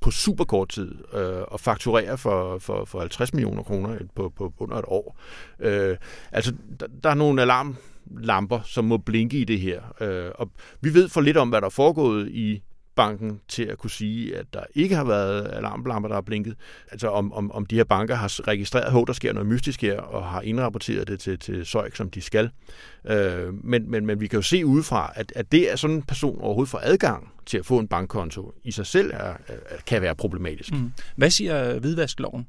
på 0.00 0.10
super 0.10 0.44
kort 0.44 0.68
tid 0.68 0.94
øh, 1.14 1.42
og 1.48 1.60
fakturerer 1.60 2.16
for, 2.16 2.58
for, 2.58 2.84
for 2.84 3.00
50 3.00 3.34
millioner 3.34 3.62
kroner 3.62 3.98
på, 4.14 4.32
på 4.36 4.52
under 4.58 4.76
et 4.76 4.84
år. 4.88 5.18
Øh, 5.58 5.96
altså, 6.32 6.54
der, 6.80 6.86
der 7.02 7.10
er 7.10 7.14
nogle 7.14 7.42
alarmlamper, 7.42 8.60
som 8.64 8.84
må 8.84 8.96
blinke 8.96 9.38
i 9.38 9.44
det 9.44 9.60
her. 9.60 9.82
Øh, 10.00 10.30
og 10.34 10.50
vi 10.80 10.94
ved 10.94 11.08
for 11.08 11.20
lidt 11.20 11.36
om, 11.36 11.48
hvad 11.48 11.60
der 11.60 11.66
er 11.66 11.70
foregået 11.70 12.28
i 12.28 12.62
banken 13.00 13.40
til 13.48 13.62
at 13.62 13.78
kunne 13.78 13.90
sige, 13.90 14.36
at 14.36 14.46
der 14.52 14.60
ikke 14.74 14.94
har 14.94 15.04
været 15.04 15.50
alarmlamper, 15.52 16.08
der 16.08 16.14
har 16.14 16.20
blinket. 16.20 16.54
Altså 16.90 17.08
om, 17.08 17.32
om, 17.32 17.52
om 17.52 17.66
de 17.66 17.76
her 17.76 17.84
banker 17.84 18.14
har 18.14 18.48
registreret, 18.48 19.00
at 19.02 19.06
der 19.06 19.12
sker 19.12 19.32
noget 19.32 19.46
mystisk 19.46 19.82
her, 19.82 20.00
og 20.00 20.24
har 20.24 20.40
indrapporteret 20.40 21.08
det 21.08 21.20
til, 21.20 21.38
til 21.38 21.66
SØIK, 21.66 21.96
som 21.96 22.10
de 22.10 22.20
skal. 22.20 22.50
Øh, 23.04 23.54
men, 23.64 23.90
men, 23.90 24.06
men 24.06 24.20
vi 24.20 24.26
kan 24.26 24.36
jo 24.36 24.42
se 24.42 24.66
udefra, 24.66 25.12
at, 25.14 25.32
at 25.36 25.52
det, 25.52 25.66
at 25.66 25.78
sådan 25.78 25.96
en 25.96 26.02
person 26.02 26.40
overhovedet 26.40 26.70
får 26.70 26.80
adgang 26.82 27.32
til 27.46 27.58
at 27.58 27.66
få 27.66 27.78
en 27.78 27.88
bankkonto, 27.88 28.52
i 28.64 28.72
sig 28.72 28.86
selv 28.86 29.10
er, 29.14 29.34
er, 29.48 29.56
kan 29.86 30.02
være 30.02 30.14
problematisk. 30.14 30.72
Mm. 30.72 30.92
Hvad 31.16 31.30
siger 31.30 31.78
hvidvaskloven? 31.78 32.46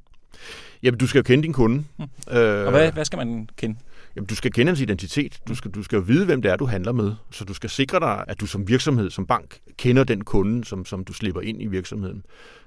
Jamen, 0.84 0.98
du 0.98 1.08
skal 1.08 1.20
jo 1.20 1.24
kende 1.24 1.44
din 1.44 1.54
kunde. 1.54 1.84
Mm. 2.00 2.04
Øh, 2.38 2.66
og 2.66 2.72
hvad, 2.72 2.92
hvad 2.92 3.06
skal 3.06 3.18
man 3.18 3.50
kende? 3.58 3.76
Jamen, 4.16 4.28
du 4.28 4.36
skal 4.36 4.52
kende 4.52 4.70
hans 4.70 4.82
identitet. 4.82 5.40
Du 5.48 5.56
skal, 5.56 5.72
du 5.72 5.84
skal 5.84 5.96
jo 5.96 6.02
vide, 6.02 6.26
hvem 6.26 6.42
det 6.42 6.52
er, 6.52 6.56
du 6.56 6.66
handler 6.66 6.92
med. 6.92 7.14
Så 7.32 7.46
du 7.46 7.54
skal 7.54 7.70
sikre 7.70 8.00
dig, 8.00 8.26
at 8.28 8.42
du 8.42 8.46
som 8.46 8.68
virksomhed, 8.68 9.10
som 9.10 9.26
bank, 9.26 9.60
kender 9.78 10.04
den 10.04 10.24
kunde, 10.24 10.66
som, 10.66 10.86
som 10.86 11.04
du 11.04 11.14
slipper 11.14 11.42
ind 11.42 11.62
i 11.62 11.68
virksomheden. 11.68 12.24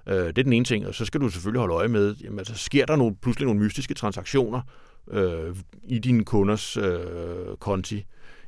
Øh, 0.08 0.14
det 0.16 0.38
er 0.38 0.42
den 0.42 0.52
ene 0.52 0.64
ting. 0.64 0.86
Og 0.86 0.94
så 0.94 1.04
skal 1.04 1.20
du 1.20 1.28
selvfølgelig 1.28 1.60
holde 1.60 1.74
øje 1.74 1.88
med, 1.88 2.14
jamen, 2.14 2.38
altså, 2.38 2.54
sker 2.54 2.86
der 2.86 2.96
nogle, 2.96 3.16
pludselig 3.22 3.46
nogle 3.46 3.60
mystiske 3.60 3.94
transaktioner 3.94 4.60
øh, 5.10 5.56
i 5.84 5.98
dine 5.98 6.24
kunders 6.24 6.76
øh, 6.76 7.56
konti? 7.60 8.04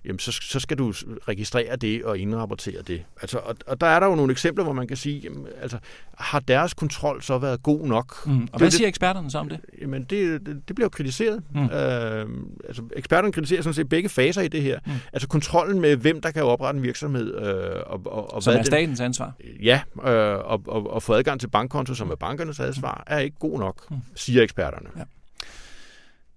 Jamen 0.07 0.19
så, 0.19 0.33
så 0.33 0.61
skal 0.61 0.79
du 0.79 0.92
registrere 1.29 1.77
det 1.77 2.05
og 2.05 2.19
indrapportere 2.19 2.83
det. 2.83 3.05
Altså, 3.23 3.38
og, 3.38 3.57
og 3.66 3.81
der 3.81 3.87
er 3.87 4.01
der 4.01 4.07
jo 4.07 4.14
nogle 4.14 4.33
eksempler, 4.33 4.64
hvor 4.64 4.73
man 4.73 4.88
kan 4.88 4.97
sige, 4.97 5.19
jamen, 5.19 5.47
altså, 5.62 5.79
har 6.19 6.40
deres 6.40 6.75
kontrol 6.75 7.23
så 7.23 7.38
været 7.38 7.62
god 7.62 7.87
nok? 7.87 8.27
Mm. 8.27 8.33
Og 8.33 8.38
det, 8.53 8.61
hvad 8.61 8.71
siger 8.71 8.85
det, 8.85 8.88
eksperterne 8.88 9.31
så 9.31 9.38
om 9.38 9.49
det? 9.49 9.61
Jamen, 9.81 10.03
det, 10.03 10.47
det, 10.47 10.69
det 10.69 10.77
bliver 10.77 10.85
jo 10.85 10.88
kritiseret. 10.88 11.42
Mm. 11.55 11.64
Øh, 11.64 12.27
altså, 12.69 12.83
eksperterne 12.97 13.33
kritiserer 13.33 13.62
sådan 13.62 13.75
set 13.75 13.88
begge 13.88 14.09
faser 14.09 14.42
i 14.42 14.49
det 14.49 14.62
her. 14.62 14.79
Mm. 14.87 14.92
Altså 15.12 15.29
kontrollen 15.29 15.81
med, 15.81 15.97
hvem 15.97 16.21
der 16.21 16.31
kan 16.31 16.42
oprette 16.42 16.79
en 16.79 16.83
virksomhed. 16.83 17.35
Øh, 17.35 17.83
og, 17.87 18.01
og, 18.07 18.35
og 18.35 18.42
som 18.42 18.53
hvad 18.53 18.61
er 18.61 18.64
statens 18.64 19.01
ansvar? 19.01 19.33
Ja, 19.62 19.81
øh, 20.05 20.38
og, 20.38 20.62
og, 20.66 20.90
og 20.90 21.03
få 21.03 21.14
adgang 21.14 21.40
til 21.40 21.49
bankkonto, 21.49 21.95
som 21.95 22.11
er 22.11 22.14
bankernes 22.14 22.61
ansvar, 22.61 23.05
mm. 23.07 23.14
er 23.14 23.19
ikke 23.19 23.37
god 23.38 23.59
nok, 23.59 23.90
mm. 23.90 23.97
siger 24.14 24.42
eksperterne. 24.42 24.88
Ja. 24.97 25.03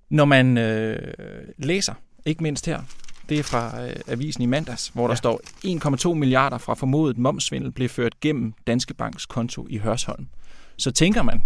Når 0.10 0.26
man 0.26 0.58
øh, 0.58 1.14
læser, 1.58 1.94
ikke 2.26 2.44
mindst 2.44 2.66
her, 2.66 2.82
det 3.30 3.40
er 3.40 3.44
fra 3.44 3.88
øh, 3.88 3.96
avisen 4.08 4.44
i 4.44 4.46
mandags, 4.46 4.88
hvor 4.88 5.08
der 5.08 5.12
ja. 5.12 5.16
står 5.16 5.42
1,2 6.10 6.14
milliarder 6.14 6.58
fra 6.58 6.74
formodet 6.74 7.18
momsvindel 7.18 7.72
blev 7.72 7.90
ført 7.90 8.20
gennem 8.20 8.54
Danske 8.68 8.94
Banks 8.94 9.26
konto 9.26 9.68
i 9.70 9.78
Hørsholm. 9.78 10.28
Så 10.78 10.92
tænker 10.92 11.24
man 11.24 11.44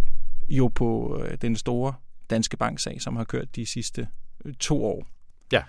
jo 0.49 0.67
på 0.67 1.19
øh, 1.25 1.37
den 1.41 1.55
store 1.55 1.93
Danske 2.29 2.57
Bank-sag, 2.57 3.01
som 3.01 3.15
har 3.15 3.23
kørt 3.23 3.55
de 3.55 3.65
sidste 3.65 4.07
øh, 4.45 4.53
to 4.53 4.85
år. 4.85 5.07
Ja. 5.51 5.61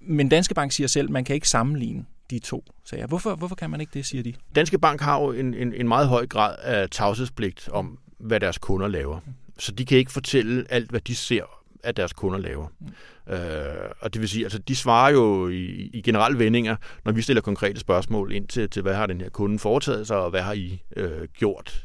Men 0.00 0.28
Danske 0.28 0.54
Bank 0.54 0.72
siger 0.72 0.86
selv, 0.86 1.06
at 1.06 1.12
man 1.12 1.24
kan 1.24 1.34
ikke 1.34 1.48
sammenligne 1.48 2.04
de 2.30 2.38
to 2.38 2.64
sager. 2.84 3.06
Hvorfor, 3.06 3.34
hvorfor 3.34 3.54
kan 3.54 3.70
man 3.70 3.80
ikke 3.80 3.90
det, 3.94 4.06
siger 4.06 4.22
de? 4.22 4.34
Danske 4.54 4.78
Bank 4.78 5.00
har 5.00 5.20
jo 5.20 5.32
en, 5.32 5.54
en, 5.54 5.74
en 5.74 5.88
meget 5.88 6.08
høj 6.08 6.26
grad 6.26 6.56
af 6.62 6.90
tavshedspligt 6.90 7.68
om, 7.68 7.98
hvad 8.18 8.40
deres 8.40 8.58
kunder 8.58 8.88
laver. 8.88 9.20
Så 9.58 9.72
de 9.72 9.84
kan 9.84 9.98
ikke 9.98 10.12
fortælle 10.12 10.64
alt, 10.68 10.90
hvad 10.90 11.00
de 11.00 11.14
ser 11.14 11.57
at 11.84 11.96
deres 11.96 12.12
kunder 12.12 12.38
laver. 12.38 12.66
Mm. 12.80 13.32
Øh, 13.32 13.90
og 14.00 14.14
det 14.14 14.20
vil 14.20 14.28
sige, 14.28 14.44
altså 14.44 14.58
de 14.58 14.76
svarer 14.76 15.10
jo 15.10 15.48
i, 15.48 15.90
i 15.92 16.02
generelle 16.02 16.38
vendinger, 16.38 16.76
når 17.04 17.12
vi 17.12 17.22
stiller 17.22 17.40
konkrete 17.40 17.80
spørgsmål 17.80 18.32
ind 18.32 18.48
til, 18.48 18.70
til, 18.70 18.82
hvad 18.82 18.94
har 18.94 19.06
den 19.06 19.20
her 19.20 19.28
kunde 19.28 19.58
foretaget 19.58 20.06
sig, 20.06 20.16
og 20.16 20.30
hvad 20.30 20.42
har 20.42 20.52
I 20.52 20.82
øh, 20.96 21.28
gjort, 21.38 21.84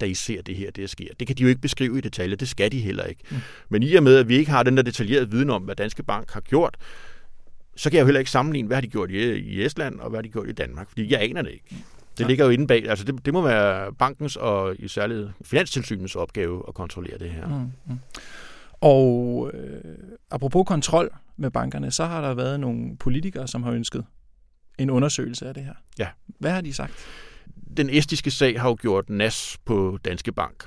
da 0.00 0.06
I 0.06 0.14
ser 0.14 0.42
det 0.42 0.56
her, 0.56 0.70
det 0.70 0.90
sker. 0.90 1.08
Det 1.20 1.26
kan 1.26 1.36
de 1.36 1.42
jo 1.42 1.48
ikke 1.48 1.60
beskrive 1.60 1.98
i 1.98 2.00
detaljer, 2.00 2.36
det 2.36 2.48
skal 2.48 2.72
de 2.72 2.80
heller 2.80 3.04
ikke. 3.04 3.22
Mm. 3.30 3.36
Men 3.68 3.82
i 3.82 3.94
og 3.94 4.02
med, 4.02 4.16
at 4.16 4.28
vi 4.28 4.36
ikke 4.36 4.50
har 4.50 4.62
den 4.62 4.76
der 4.76 4.82
detaljerede 4.82 5.30
viden 5.30 5.50
om, 5.50 5.62
hvad 5.62 5.76
Danske 5.76 6.02
Bank 6.02 6.30
har 6.30 6.40
gjort, 6.40 6.76
så 7.76 7.90
kan 7.90 7.96
jeg 7.96 8.02
jo 8.02 8.06
heller 8.06 8.18
ikke 8.18 8.30
sammenligne, 8.30 8.66
hvad 8.66 8.76
har 8.76 8.82
de 8.82 8.88
gjort 8.88 9.10
i, 9.10 9.34
i 9.34 9.64
Estland, 9.64 10.00
og 10.00 10.10
hvad 10.10 10.18
har 10.18 10.22
de 10.22 10.28
gjort 10.28 10.48
i 10.48 10.52
Danmark, 10.52 10.88
fordi 10.88 11.12
jeg 11.12 11.22
aner 11.22 11.42
det 11.42 11.50
ikke. 11.50 11.84
Det 12.18 12.26
ligger 12.28 12.44
jo 12.44 12.50
inde 12.50 12.66
bag. 12.66 12.88
Altså 12.88 13.04
det, 13.04 13.24
det 13.24 13.32
må 13.32 13.42
være 13.42 13.92
bankens 13.92 14.36
og 14.36 14.76
i 14.78 14.88
særligt 14.88 15.28
finanstilsynets 15.44 16.16
opgave 16.16 16.64
at 16.68 16.74
kontrollere 16.74 17.18
det 17.18 17.30
her. 17.30 17.46
Mm, 17.46 17.72
mm. 17.86 17.98
Og 18.80 19.50
øh, 19.54 19.94
apropos 20.30 20.64
kontrol 20.66 21.10
med 21.36 21.50
bankerne, 21.50 21.90
så 21.90 22.04
har 22.04 22.20
der 22.20 22.34
været 22.34 22.60
nogle 22.60 22.96
politikere, 22.96 23.48
som 23.48 23.62
har 23.62 23.72
ønsket 23.72 24.04
en 24.78 24.90
undersøgelse 24.90 25.48
af 25.48 25.54
det 25.54 25.64
her. 25.64 25.74
Ja. 25.98 26.08
Hvad 26.38 26.50
har 26.50 26.60
de 26.60 26.72
sagt? 26.72 26.92
Den 27.76 27.90
estiske 27.90 28.30
sag 28.30 28.60
har 28.60 28.68
jo 28.68 28.76
gjort 28.80 29.10
nas 29.10 29.58
på 29.64 29.98
Danske 30.04 30.32
Bank. 30.32 30.66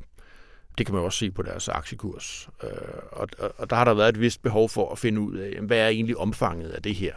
Det 0.78 0.86
kan 0.86 0.96
man 0.96 1.04
også 1.04 1.20
se 1.20 1.32
på 1.32 1.42
deres 1.42 1.70
aktiekurs. 1.70 2.50
Øh, 2.64 2.70
og, 3.12 3.70
der 3.70 3.76
har 3.76 3.86
der 3.86 3.94
været 3.94 4.10
et 4.10 4.20
vist 4.20 4.42
behov 4.42 4.70
for 4.70 4.92
at 4.92 5.00
finde 5.00 5.22
ud 5.22 5.38
af, 5.38 5.62
hvad 5.62 5.78
er 5.78 5.88
egentlig 5.88 6.18
omfanget 6.18 6.70
af 6.70 6.82
det 6.82 6.96
her. 6.96 7.14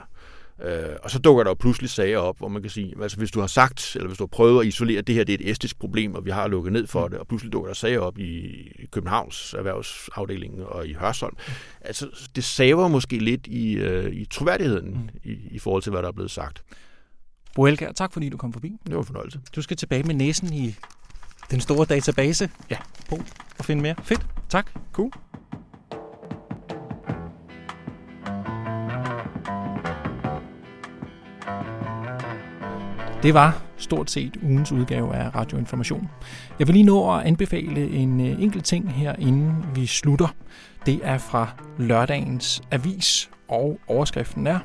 Øh, 0.62 0.96
og 1.02 1.11
så 1.11 1.18
dukker 1.18 1.42
der 1.42 1.50
jo 1.50 1.54
pludselig 1.54 1.90
sager 1.90 2.18
op, 2.18 2.38
hvor 2.38 2.48
man 2.48 2.62
kan 2.62 2.70
sige, 2.70 2.94
altså 3.02 3.16
hvis 3.16 3.30
du 3.30 3.40
har 3.40 3.46
sagt, 3.46 3.96
eller 3.96 4.07
hvis 4.07 4.18
du 4.18 4.24
har 4.24 4.28
prøvet 4.28 4.61
at 4.61 4.66
isolere, 4.66 4.98
at 4.98 5.07
det 5.07 5.14
her 5.14 5.24
det 5.24 5.32
er 5.32 5.38
et 5.38 5.50
æstetisk 5.50 5.78
problem, 5.78 6.14
og 6.14 6.24
vi 6.24 6.30
har 6.30 6.48
lukket 6.48 6.72
ned 6.72 6.86
for 6.86 7.09
det, 7.09 7.18
og 7.18 7.26
pludselig 7.26 7.52
dukker 7.52 7.68
der 7.68 7.74
sager 7.74 8.00
op 8.00 8.18
i 8.18 8.86
Københavns 8.92 9.54
erhvervsafdeling 9.54 10.64
og 10.64 10.86
i 10.86 10.92
Hørsholm. 10.92 11.36
Altså, 11.80 12.28
det 12.36 12.44
saver 12.44 12.88
måske 12.88 13.18
lidt 13.18 13.46
i, 13.46 13.72
øh, 13.72 14.12
i 14.12 14.24
troværdigheden 14.24 14.92
mm. 14.92 15.30
i, 15.30 15.36
i 15.50 15.59
forhold 15.59 15.82
til, 15.82 15.90
hvad 15.90 16.02
der 16.02 16.09
er 16.09 16.12
blevet 16.12 16.30
sagt. 16.30 16.62
Bo 17.54 17.66
Elkær, 17.66 17.92
tak 17.92 18.12
fordi 18.12 18.28
du 18.28 18.36
kom 18.36 18.52
forbi. 18.52 18.72
Det 18.86 18.94
var 18.94 19.00
en 19.00 19.07
fornøjelse. 19.07 19.40
Du 19.57 19.62
skal 19.62 19.76
tilbage 19.76 20.02
med 20.02 20.14
næsen 20.14 20.52
i 20.52 20.74
den 21.50 21.61
store 21.61 21.84
database. 21.84 22.50
Ja, 22.70 22.76
Bo, 23.11 23.16
og 23.59 23.64
finde 23.64 23.82
mere. 23.82 23.94
Fedt. 24.02 24.26
Tak. 24.48 24.70
Cool. 24.92 25.12
Det 33.22 33.34
var 33.34 33.62
stort 33.76 34.10
set 34.10 34.36
ugens 34.42 34.72
udgave 34.72 35.14
af 35.14 35.34
Radioinformation. 35.34 36.08
Jeg 36.58 36.66
vil 36.66 36.74
lige 36.74 36.84
nå 36.84 37.14
at 37.14 37.22
anbefale 37.22 37.90
en 37.90 38.20
øh, 38.20 38.42
enkelt 38.42 38.64
ting 38.64 38.92
her, 38.92 39.14
inden 39.18 39.64
vi 39.74 39.86
slutter. 39.86 40.34
Det 40.86 41.00
er 41.02 41.18
fra 41.18 41.48
lørdagens 41.78 42.62
avis, 42.70 43.30
og 43.48 43.78
overskriften 43.86 44.46
er... 44.46 44.58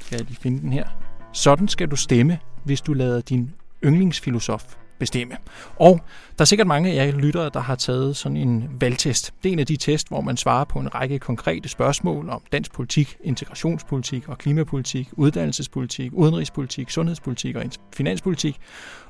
Skal 0.00 0.16
jeg 0.16 0.26
lige 0.26 0.36
finde 0.40 0.60
den 0.60 0.72
her? 0.72 0.84
Sådan 1.32 1.68
skal 1.68 1.88
du 1.88 1.96
stemme, 1.96 2.38
hvis 2.64 2.80
du 2.80 2.92
lader 2.92 3.20
din 3.20 3.50
yndlingsfilosof 3.84 4.76
bestemme. 5.02 5.36
Og 5.76 6.00
der 6.38 6.42
er 6.42 6.44
sikkert 6.44 6.66
mange 6.66 6.90
af 6.90 7.06
jer 7.06 7.12
lyttere, 7.12 7.50
der 7.54 7.60
har 7.60 7.74
taget 7.74 8.16
sådan 8.16 8.36
en 8.36 8.68
valgtest. 8.80 9.34
Det 9.42 9.48
er 9.48 9.52
en 9.52 9.58
af 9.58 9.66
de 9.66 9.76
test, 9.76 10.08
hvor 10.08 10.20
man 10.20 10.36
svarer 10.36 10.64
på 10.64 10.78
en 10.78 10.94
række 10.94 11.18
konkrete 11.18 11.68
spørgsmål 11.68 12.28
om 12.28 12.42
dansk 12.52 12.72
politik, 12.72 13.16
integrationspolitik 13.24 14.28
og 14.28 14.38
klimapolitik, 14.38 15.08
uddannelsespolitik, 15.12 16.12
udenrigspolitik, 16.12 16.90
sundhedspolitik 16.90 17.56
og 17.56 17.64
finanspolitik. 17.96 18.56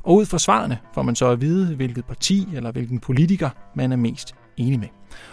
Og 0.02 0.14
ud 0.14 0.26
fra 0.26 0.38
svarene 0.38 0.78
får 0.94 1.02
man 1.02 1.16
så 1.16 1.26
at 1.26 1.40
vide, 1.40 1.76
hvilket 1.76 2.04
parti 2.04 2.48
eller 2.54 2.72
hvilken 2.72 3.00
politiker 3.00 3.50
man 3.74 3.92
er 3.92 3.96
mest 3.96 4.34
enig 4.56 4.80
med. 4.80 4.88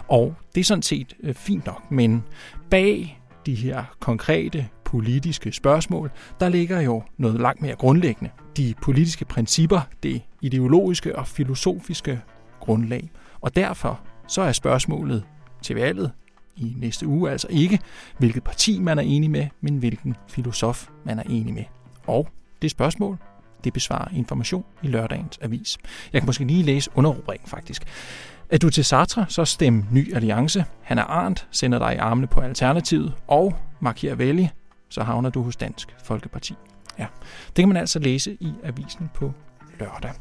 Og 0.08 0.36
det 0.56 0.62
er 0.62 0.66
sådan 0.66 0.82
set 0.82 1.14
øh, 1.24 1.34
fint 1.34 1.66
nok, 1.66 1.92
men 1.92 2.24
bag 2.70 3.22
de 3.46 3.56
her 3.56 3.84
konkrete 4.00 4.68
politiske 4.86 5.52
spørgsmål, 5.52 6.12
der 6.40 6.50
ligger 6.50 6.82
jo 6.82 7.04
noget 7.18 7.40
langt 7.40 7.62
mere 7.62 7.76
grundlæggende. 7.76 8.32
De 8.60 8.74
politiske 8.82 9.26
principper, 9.26 9.82
det 10.04 10.22
ideologiske 10.42 11.16
og 11.16 11.28
filosofiske 11.28 12.22
grundlag. 12.60 13.12
Og 13.42 13.56
derfor 13.56 14.00
så 14.28 14.42
er 14.42 14.52
spørgsmålet 14.52 15.24
til 15.62 15.76
valget 15.76 16.12
i 16.56 16.74
næste 16.78 17.08
uge 17.08 17.32
altså 17.32 17.48
ikke, 17.50 17.80
hvilket 18.18 18.44
parti 18.44 18.80
man 18.80 18.98
er 18.98 19.04
enig 19.04 19.32
med, 19.32 19.48
men 19.62 19.78
hvilken 19.78 20.16
filosof 20.28 20.90
man 21.06 21.20
er 21.20 21.24
enig 21.24 21.54
med. 21.54 21.64
Og 22.08 22.28
det 22.62 22.72
spørgsmål, 22.72 23.18
det 23.64 23.74
besvarer 23.74 24.08
information 24.14 24.66
i 24.84 24.88
lørdagens 24.88 25.40
avis. 25.42 25.78
Jeg 26.14 26.22
kan 26.22 26.26
måske 26.26 26.44
lige 26.44 26.64
læse 26.64 26.90
underrubrikken 26.96 27.48
faktisk. 27.48 27.84
Er 28.50 28.58
du 28.58 28.70
til 28.70 28.86
Sartre, 28.86 29.26
så 29.30 29.46
stem 29.46 29.86
Ny 29.92 30.16
Alliance. 30.16 30.66
Han 30.82 30.98
er 30.98 31.04
Arndt, 31.04 31.48
sender 31.52 31.80
dig 31.80 31.96
i 31.96 31.98
armene 31.98 32.28
på 32.28 32.42
Alternativet. 32.42 33.14
Og 33.28 33.56
Machiavelli, 33.80 34.50
så 34.90 35.04
havner 35.04 35.30
du 35.30 35.42
hos 35.44 35.56
Dansk 35.56 35.96
Folkeparti. 36.04 36.56
Ja, 37.00 37.08
det 37.48 37.56
kan 37.56 37.68
man 37.68 37.78
altså 37.78 38.00
læse 38.00 38.38
i 38.40 38.54
avisen 38.64 39.10
på 39.14 39.34
lørdag. 39.80 40.12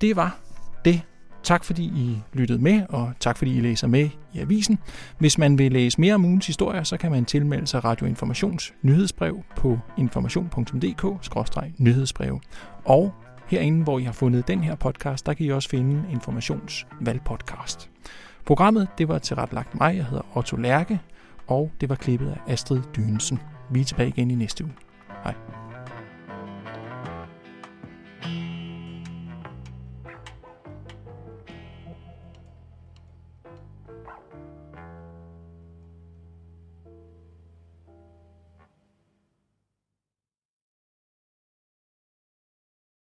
Det 0.00 0.16
var 0.16 0.36
det. 0.84 1.02
Tak 1.42 1.64
fordi 1.64 1.84
I 1.84 2.22
lyttede 2.32 2.58
med, 2.58 2.82
og 2.88 3.12
tak 3.20 3.36
fordi 3.36 3.56
I 3.56 3.60
læser 3.60 3.86
med 3.86 4.10
i 4.32 4.38
avisen. 4.38 4.78
Hvis 5.18 5.38
man 5.38 5.58
vil 5.58 5.72
læse 5.72 6.00
mere 6.00 6.14
om 6.14 6.24
ugens 6.24 6.46
historie, 6.46 6.84
så 6.84 6.96
kan 6.96 7.10
man 7.10 7.24
tilmelde 7.24 7.66
sig 7.66 7.84
Radio 7.84 8.06
Informations 8.06 8.74
nyhedsbrev 8.82 9.42
på 9.56 9.78
information.dk-nyhedsbrev. 9.98 12.40
Og 12.84 13.14
herinde, 13.46 13.84
hvor 13.84 13.98
I 13.98 14.02
har 14.02 14.12
fundet 14.12 14.48
den 14.48 14.64
her 14.64 14.74
podcast, 14.74 15.26
der 15.26 15.34
kan 15.34 15.46
I 15.46 15.50
også 15.50 15.68
finde 15.68 16.02
Informations 16.12 16.86
valgpodcast. 17.00 17.90
Programmet 18.44 18.88
det 18.98 19.08
var 19.08 19.18
tilrettelagt 19.18 19.74
mig, 19.74 19.96
jeg 19.96 20.04
hedder 20.04 20.36
Otto 20.36 20.56
Lærke, 20.56 21.00
og 21.46 21.72
det 21.80 21.88
var 21.88 21.94
klippet 21.94 22.28
af 22.28 22.38
Astrid 22.52 22.82
Dynesen. 22.96 23.40
Vi 23.70 23.80
er 23.80 23.84
tilbage 23.84 24.08
igen 24.08 24.30
i 24.30 24.34
næste 24.34 24.64
uge. 24.64 24.72
Bye. 25.26 25.65